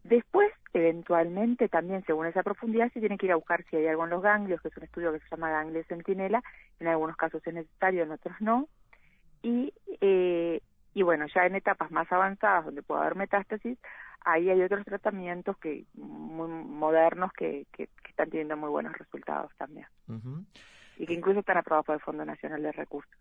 [0.04, 4.04] Después, eventualmente, también según esa profundidad, se tiene que ir a buscar si hay algo
[4.04, 6.42] en los ganglios, que es un estudio que se llama ganglio centinela.
[6.78, 8.68] En algunos casos es necesario, en otros no.
[9.42, 10.60] Y, eh,
[10.94, 13.78] y bueno, ya en etapas más avanzadas, donde puede haber metástasis,
[14.24, 19.50] ahí hay otros tratamientos que muy modernos que, que, que están teniendo muy buenos resultados
[19.56, 19.86] también.
[20.08, 20.44] Ujú.
[20.98, 23.12] Y que incluso están aprobados por el Fondo Nacional de Recursos.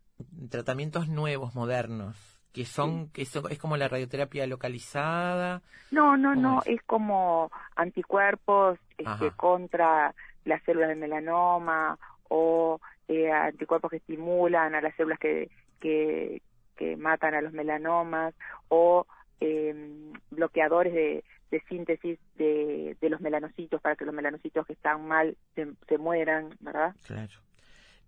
[0.50, 5.62] Tratamientos nuevos, modernos, que son, que son, es como la radioterapia localizada.
[5.92, 6.68] No, no, ¿Cómo no, es?
[6.80, 10.16] es como anticuerpos este, contra
[10.46, 12.00] las células de melanoma
[12.30, 12.80] o
[13.10, 15.52] eh, anticuerpos que estimulan a las células que,
[15.82, 16.42] que,
[16.78, 18.34] que matan a los melanomas
[18.70, 19.06] o
[19.42, 25.06] eh, bloqueadores de, de síntesis de, de los melanocitos para que los melanocitos que están
[25.06, 26.96] mal se, se mueran, ¿verdad?
[27.06, 27.34] Claro.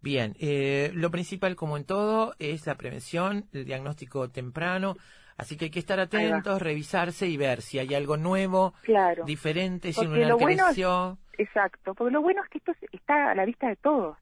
[0.01, 4.95] Bien, eh, lo principal, como en todo, es la prevención, el diagnóstico temprano.
[5.37, 9.23] Así que hay que estar atentos, revisarse y ver si hay algo nuevo, Claro.
[9.25, 11.17] diferente, si Porque lunar lo bueno es- creció.
[11.37, 14.17] Exacto, porque lo bueno es que esto es- está a la vista de todos.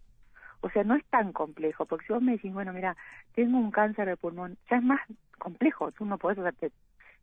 [0.62, 2.98] O sea, no es tan complejo, porque si vos me decís, bueno, mira,
[3.34, 5.00] tengo un cáncer de pulmón, ya es más
[5.38, 6.72] complejo, tú no podés hacerte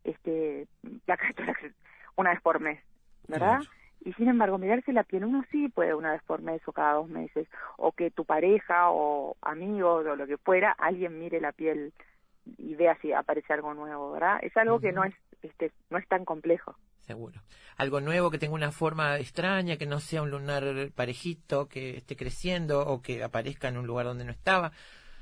[0.03, 0.67] este,
[2.15, 2.79] una vez por mes,
[3.27, 3.59] ¿verdad?
[3.59, 3.65] Claro.
[4.05, 6.95] Y sin embargo, mirarse la piel uno sí puede una vez por mes o cada
[6.95, 7.47] dos meses,
[7.77, 11.93] o que tu pareja o amigos o lo que fuera, alguien mire la piel
[12.57, 14.39] y vea si aparece algo nuevo, ¿verdad?
[14.41, 16.75] Es algo que no es este no es tan complejo.
[16.99, 17.41] Seguro.
[17.77, 20.63] Algo nuevo que tenga una forma extraña, que no sea un lunar
[20.95, 24.71] parejito, que esté creciendo o que aparezca en un lugar donde no estaba.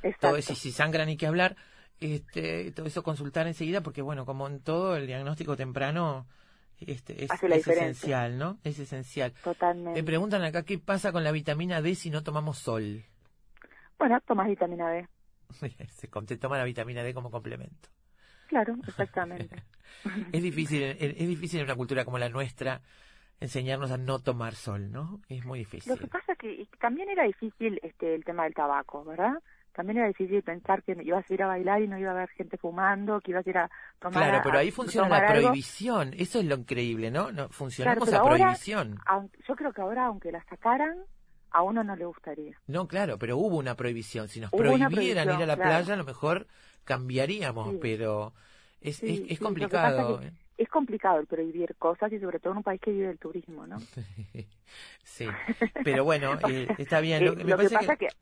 [0.03, 0.27] Exacto.
[0.27, 1.55] Todo eso, y si sangra ni que hablar,
[1.99, 6.27] este, todo eso consultar enseguida, porque bueno, como en todo, el diagnóstico temprano
[6.87, 8.57] este, es, Hace la es esencial, ¿no?
[8.63, 9.33] Es esencial.
[9.43, 9.99] Totalmente.
[9.99, 13.03] Me preguntan acá qué pasa con la vitamina D si no tomamos sol.
[13.97, 15.07] Bueno, tomas vitamina D.
[15.89, 17.89] Se toma la vitamina D como complemento.
[18.47, 19.63] Claro, exactamente.
[20.31, 22.81] Es difícil, es, es difícil en una cultura como la nuestra
[23.41, 25.19] enseñarnos a no tomar sol, ¿no?
[25.27, 25.91] Es muy difícil.
[25.91, 29.33] Lo que pasa que y también era difícil este el tema del tabaco, ¿verdad?
[29.73, 32.30] También era difícil pensar que ibas a ir a bailar y no iba a haber
[32.31, 33.69] gente fumando, que ibas a ir a
[33.99, 35.48] tomar Claro, pero ahí a funciona la algo.
[35.48, 36.14] prohibición.
[36.18, 37.31] Eso es lo increíble, ¿no?
[37.31, 38.99] no funcionamos Claro, a ahora- prohibición.
[39.06, 40.98] Aunque- yo creo que ahora, aunque la sacaran,
[41.52, 42.57] a uno no le gustaría.
[42.68, 44.27] No, claro, pero hubo una prohibición.
[44.27, 45.61] Si nos Hubo prohibieran ir a la claro.
[45.61, 46.48] playa, a lo mejor
[46.85, 47.80] cambiaríamos, Sí.
[47.81, 48.34] pero
[48.81, 50.18] es, Sí, es, sí, es lo que complicado.
[50.18, 53.18] pasa Es complicado el prohibir cosas y sobre todo en un país que vive del
[53.18, 53.77] turismo, ¿no?
[54.34, 54.45] ¿eh?
[55.03, 55.26] sí,
[55.84, 57.23] pero bueno, eh, está bien.
[57.23, 58.14] Eh, Lo, me lo que pasa que, que-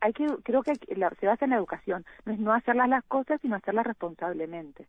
[0.00, 2.04] hay que, creo que hay que- la- se basa en la educación.
[2.24, 4.88] No es no hacerlas las cosas, sino hacerlas responsablemente.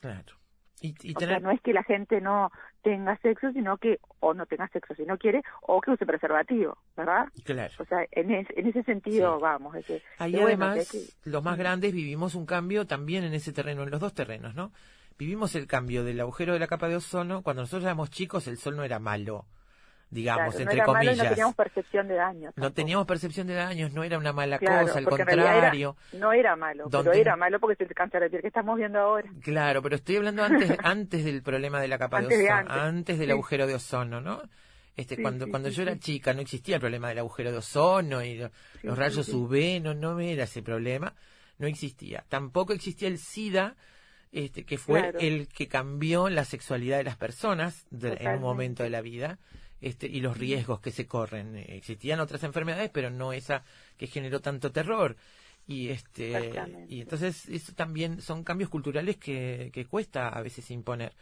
[0.00, 0.34] Claro.
[0.82, 2.50] Y, y O tener, sea, no es que la gente no
[2.82, 6.76] tenga sexo, sino que, o no tenga sexo si no quiere, o que use preservativo,
[6.94, 7.28] ¿verdad?
[7.44, 7.72] claro.
[7.78, 9.42] O sea, en, es- en ese sentido, Sí.
[9.42, 9.74] vamos.
[9.74, 12.86] es que- Ahí que bueno, además, que hay que- los más grandes vivimos un cambio
[12.86, 14.70] también en ese terreno, en los dos terrenos, ¿no?
[15.18, 17.42] Vivimos el cambio del agujero de la capa de ozono.
[17.42, 19.46] Cuando nosotros éramos chicos, el sol no era malo,
[20.10, 21.16] digamos, claro, no entre malo comillas.
[21.18, 22.52] no teníamos percepción de daño.
[22.56, 25.96] No teníamos percepción de daños, no era una mala Claro, cosa, al era- contrario.
[26.12, 28.98] no era malo, Donde- pero era malo porque el cáncer de piel que estamos viendo
[29.00, 29.28] ahora.
[29.42, 32.70] Claro, pero estoy hablando antes, antes del problema de la capa Antes de de ozono,
[32.72, 33.32] antes, del sí.
[33.32, 34.42] agujero de ozono, ¿no?
[34.96, 37.58] Este, Sí, cuando sí, cuando yo era chica no existía el problema del agujero de
[37.58, 38.38] ozono y
[38.82, 39.28] los rayos.
[39.28, 41.12] UV, no, no era ese problema,
[41.58, 42.24] no existía.
[42.30, 43.74] Tampoco existía el SIDA,
[44.32, 45.18] este, que fue Claro.
[45.20, 49.38] el que cambió la sexualidad de las personas de- en un momento de la vida.
[49.80, 51.56] Este, y los riesgos que se corren.
[51.56, 53.62] Eh, Existían otras enfermedades, pero no esa
[53.96, 55.16] que generó tanto terror.
[55.68, 56.52] Y este
[56.88, 61.12] y entonces eso también son cambios culturales que, que cuesta a veces imponer.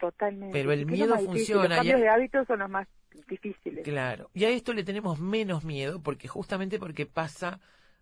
[0.00, 0.52] Totalmente.
[0.52, 2.86] Pero el miedo funciona, Los cambios y- de hábitos son los más
[3.28, 3.84] difíciles.
[3.84, 4.28] Claro.
[4.34, 7.60] Y a esto le tenemos menos miedo porque justamente porque pasa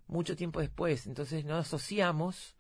[0.09, 1.07] mucho tiempo después.
[1.07, 2.57] Entonces no asociamos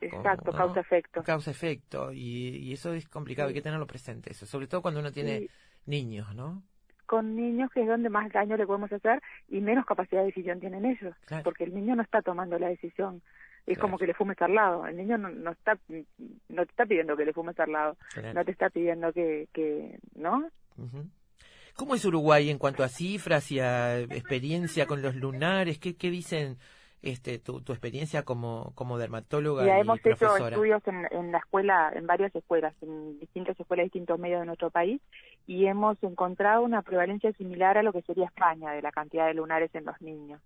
[0.00, 0.56] Exacto, ¿no?
[0.58, 1.22] causa-efecto.
[1.24, 2.12] causa-efecto.
[2.12, 4.44] Y, y eso es complicado, hay que tenerlo presente eso.
[4.46, 5.48] Sobre todo cuando uno tiene Sí.
[5.86, 6.62] niños, ¿no?
[7.06, 10.60] Con niños que es donde más daño le podemos hacer y menos capacidad de decisión
[10.60, 11.14] tienen ellos.
[11.26, 11.44] Claro.
[11.44, 13.22] Porque el niño no está tomando la decisión.
[13.66, 13.80] Es Claro.
[13.80, 14.86] como que le fumes al lado.
[14.86, 17.96] El niño no, no está no te está pidiendo que le fumes al lado.
[18.14, 18.34] Claro.
[18.34, 20.48] No te está pidiendo que, que ¿no?
[21.74, 25.78] ¿Cómo es Uruguay en cuanto a cifras y a experiencia con los lunares?
[25.78, 26.58] ¿Qué, qué dicen
[27.02, 31.38] este, tu, tu experiencia como, como dermatóloga Ya y hemos hecho estudios en, en la
[31.38, 35.00] escuela, en varias escuelas, en distintas escuelas, distintos medios de nuestro país,
[35.46, 39.34] y hemos encontrado una prevalencia similar a lo que sería España de la cantidad de
[39.34, 40.40] lunares en los niños.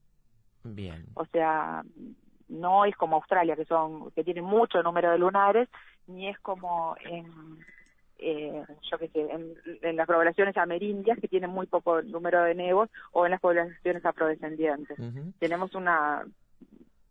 [0.62, 1.06] Bien.
[1.14, 1.82] O sea,
[2.48, 5.68] no es como Australia, que son que tiene mucho número de lunares,
[6.06, 7.26] ni es como en,
[8.18, 12.54] eh, yo qué sé, en, en las poblaciones amerindias, que tienen muy poco número de
[12.54, 14.98] nevos, o en las poblaciones afrodescendientes.
[15.38, 16.26] Tenemos una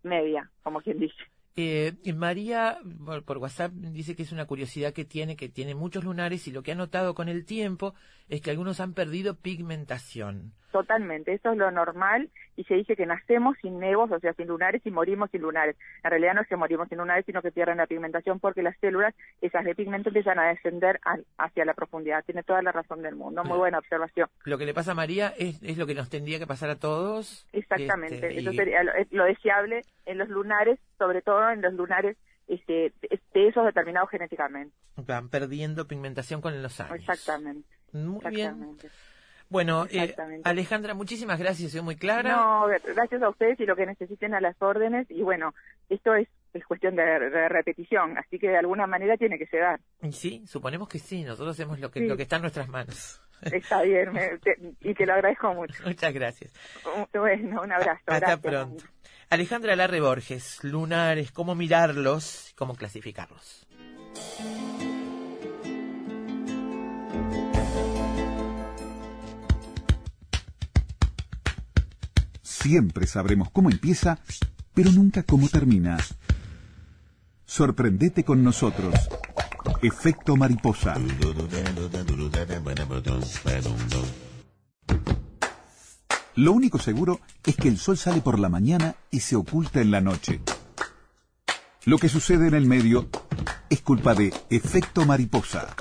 [0.03, 1.17] media, como quien dice.
[1.55, 6.03] Eh, María por, por WhatsApp dice que es una curiosidad que tiene, que tiene muchos
[6.03, 7.95] lunares y lo que ha notado con el tiempo
[8.29, 10.53] es que algunos han perdido pigmentación.
[10.71, 14.47] Totalmente, eso es lo normal y se dice que nacemos sin nevos, o sea, sin
[14.47, 15.75] lunares y morimos sin lunares.
[16.03, 18.77] En realidad no es que morimos sin lunares, sino que pierden la pigmentación porque las
[18.79, 22.23] células, esas de pigmento, empiezan a descender al- hacia la profundidad.
[22.23, 23.43] Tiene toda la razón del mundo.
[23.43, 24.29] Muy buena observación.
[24.43, 26.75] Lo que le pasa a María es, es lo que nos tendría que pasar a
[26.77, 27.47] todos.
[27.51, 28.15] Exactamente.
[28.37, 32.15] Este, y- sería lo, es lo deseable en los lunares, sobre todo en los lunares
[32.47, 32.93] este,
[33.33, 34.73] de esos determinados genéticamente.
[34.97, 36.95] van perdiendo pigmentación con los años.
[36.99, 37.67] Exactamente.
[37.91, 38.77] Muy bien.
[39.49, 40.15] Bueno, eh.
[40.43, 42.35] Alejandra, muchísimas gracias, soy muy clara.
[42.35, 45.07] No, gracias a ustedes y lo que necesiten a las órdenes.
[45.09, 45.55] Y bueno,
[45.89, 49.79] esto es, es cuestión de, de repetición, así que de alguna manera tiene que llegar.
[50.03, 52.07] Y Sí, suponemos que sí, nosotros hacemos lo que, Sí.
[52.07, 53.21] lo que está en nuestras manos.
[53.41, 55.81] Está bien, me- te- y te lo agradezco mucho.
[55.85, 56.53] Muchas gracias.
[57.13, 58.01] Bueno, un abrazo.
[58.05, 58.39] Hasta gracias.
[58.41, 58.83] pronto.
[59.29, 63.65] Alejandra Larre Borges, lunares, cómo mirarlos, cómo clasificarlos.
[72.61, 74.19] Siempre sabremos cómo empieza,
[74.73, 75.97] pero nunca cómo termina.
[77.45, 78.93] Sorprendete con nosotros.
[79.81, 80.95] Efecto mariposa.
[86.35, 89.91] Lo único seguro es que el sol sale por la mañana y se oculta en
[89.91, 90.41] la noche.
[91.85, 93.09] Lo que sucede en el medio
[93.69, 95.75] es culpa de efecto mariposa.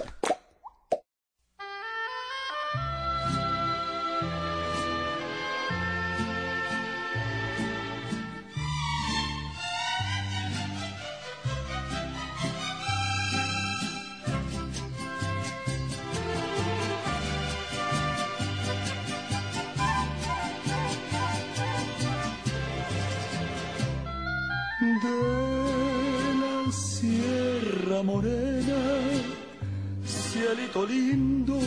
[30.87, 31.59] Lindo,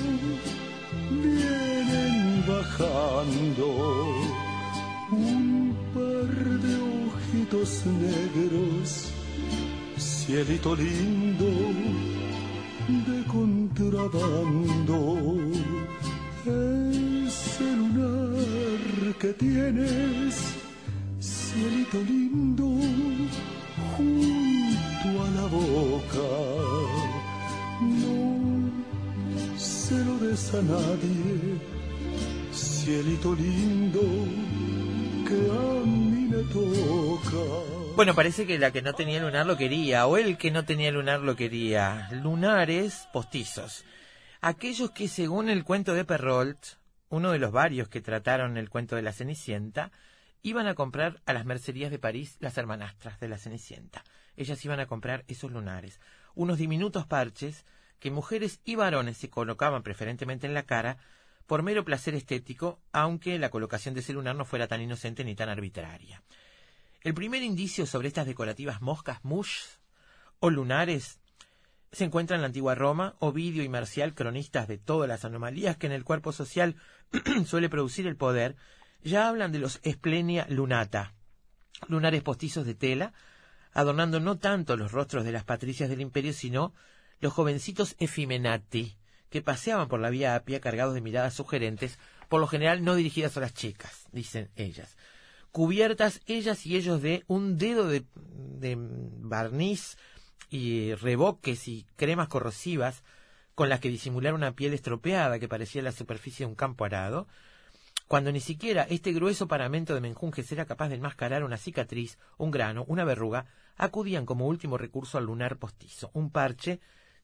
[1.10, 3.68] vienen bajando
[5.12, 6.32] un par
[6.66, 6.74] de
[7.06, 9.12] ojitos negros,
[9.98, 11.50] cielito lindo
[12.88, 14.98] de contrabando.
[16.46, 20.34] Ese lunar que tienes
[21.20, 22.66] cielito lindo
[23.96, 27.11] junto a la boca.
[29.92, 31.60] A nadie,
[32.54, 34.00] cielito lindo
[35.28, 37.94] que a mí me toca.
[37.98, 40.92] Bueno, parece que la que no tenía lunar lo quería, o el que no tenía
[40.92, 42.08] lunar lo quería.
[42.12, 43.84] Lunares postizos.
[44.40, 46.64] Aquellos que, según el cuento de Perrault,
[47.10, 49.92] uno de los varios que trataron el cuento de la Cenicienta,
[50.42, 54.06] iban a comprar a las mercerías de París las hermanastras de la Cenicienta.
[54.38, 56.00] Ellas iban a comprar esos lunares,
[56.34, 57.66] unos diminutos parches
[58.02, 60.98] que mujeres y varones se colocaban preferentemente en la cara
[61.46, 65.36] por mero placer estético, aunque la colocación de ese lunar no fuera tan inocente ni
[65.36, 66.24] tan arbitraria.
[67.02, 69.56] El primer indicio sobre estas decorativas moscas mush
[70.40, 71.20] o lunares
[71.92, 75.86] se encuentra en la antigua Roma, Ovidio y Marcial, cronistas de todas las anomalías que
[75.86, 76.78] en el cuerpo social
[77.46, 78.56] suele producir el poder,
[79.04, 81.14] ya hablan de los esplenia lunata,
[81.88, 83.14] lunares postizos de tela,
[83.74, 86.74] adornando no tanto los rostros de las patricias del imperio, sino
[87.22, 88.98] los jovencitos efimenati,
[89.30, 93.38] que paseaban por la vía apia cargados de miradas sugerentes, por lo general no dirigidas
[93.38, 94.98] a las chicas, dicen ellas.
[95.52, 99.98] Cubiertas ellas y ellos de un dedo de, de barniz
[100.50, 103.04] y reboques y cremas corrosivas
[103.56, 107.28] con las que disimular una piel estropeada que parecía la superficie de un campo arado,
[108.08, 112.52] cuando ni siquiera este grueso paramento de menjunjes era capaz de enmascarar una cicatriz, un
[112.52, 113.46] grano, una verruga,
[113.78, 116.82] acudían como último recurso al lunar postizo, un parche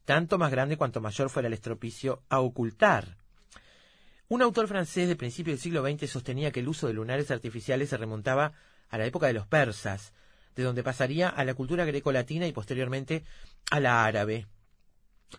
[0.07, 3.17] tanto más grande cuanto mayor fuera el estropicio a ocultar.
[4.29, 7.89] Un autor francés de principios del siglo XX sostenía que el uso de lunares artificiales
[7.89, 8.53] se remontaba
[8.87, 10.13] a la época de los persas,
[10.55, 13.25] de donde pasaría a la cultura grecolatina y posteriormente
[13.69, 14.47] a la árabe.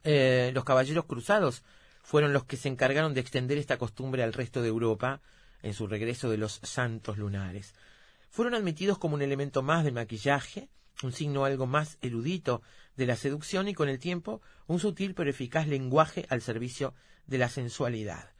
[0.04, 1.64] Eh, los caballeros cruzados
[2.02, 5.22] fueron los que se encargaron de extender esta costumbre al resto de Europa
[5.62, 7.72] en su regreso de los santos lunares.
[8.28, 10.68] Fueron admitidos como un elemento más del maquillaje,
[11.02, 12.62] un signo algo más erudito
[12.96, 16.94] de la seducción y con el tiempo un sutil pero eficaz lenguaje al servicio
[17.26, 18.30] de la sensualidad.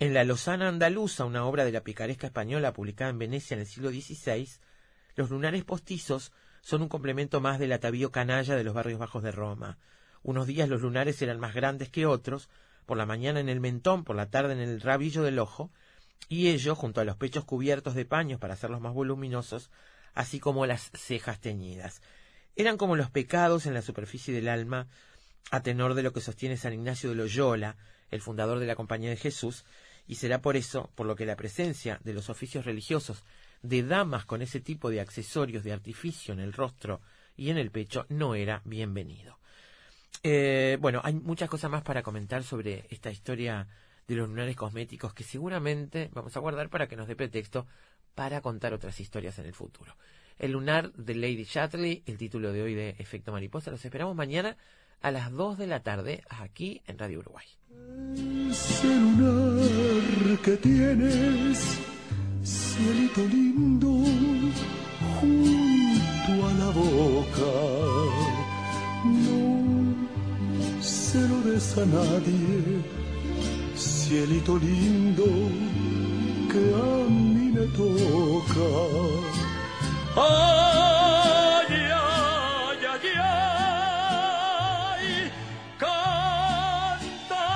[0.00, 3.66] En La Lozana Andaluza, una obra de la picaresca española publicada en Venecia en el
[3.66, 4.48] siglo XVI,
[5.16, 9.32] los lunares postizos son un complemento más del atavío canalla de los barrios bajos de
[9.32, 9.78] Roma.
[10.22, 12.48] Unos días los lunares eran más grandes que otros,
[12.86, 15.70] por la mañana en el mentón, por la tarde en el rabillo del ojo,
[16.28, 19.70] y ello, junto a los pechos cubiertos de paños para hacerlos más voluminosos,
[20.18, 22.02] así como las cejas teñidas.
[22.56, 24.88] Eran como los pecados en la superficie del alma,
[25.52, 27.76] a tenor de lo que sostiene San Ignacio de Loyola,
[28.10, 29.64] el fundador de la Compañía de Jesús,
[30.08, 33.22] y será por eso por lo que la presencia de los oficios religiosos
[33.62, 37.00] de damas con ese tipo de accesorios de artificio en el rostro
[37.36, 39.38] y en el pecho no era bienvenido.
[40.24, 43.68] Eh, bueno, hay muchas cosas más para comentar sobre esta historia
[44.08, 47.68] de los lunares cosméticos que seguramente vamos a guardar para que nos dé pretexto
[48.18, 49.94] para contar otras historias en el futuro.
[50.40, 54.56] El lunar de Lady Shatley, el título de hoy de Efecto Mariposa, los esperamos mañana
[55.00, 57.46] a las 2 de la tarde aquí en Radio Uruguay.
[58.50, 61.78] Ese lunar que tienes,
[62.42, 63.88] cielito lindo,
[65.20, 67.52] junto a la boca.
[69.04, 72.82] No se lo des a nadie,
[73.76, 75.24] cielito lindo,
[76.58, 78.70] que a mí me toca.
[80.16, 83.06] Ay, ay, ay,
[84.92, 85.04] ay,
[85.78, 87.46] canta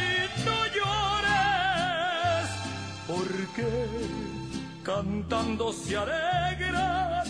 [0.00, 0.10] y
[0.46, 2.46] no llores,
[3.06, 3.70] porque
[4.82, 7.28] cantando se alegran,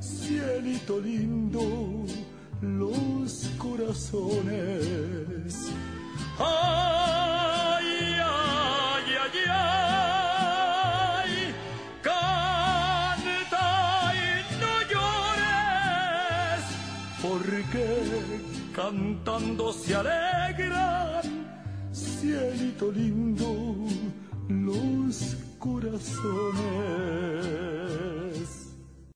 [0.00, 1.64] cielito lindo,
[2.60, 5.52] los corazones.
[6.38, 7.97] Ay,
[19.98, 21.22] alegran,
[21.92, 23.86] cielito lindo,
[24.48, 27.18] los corazones.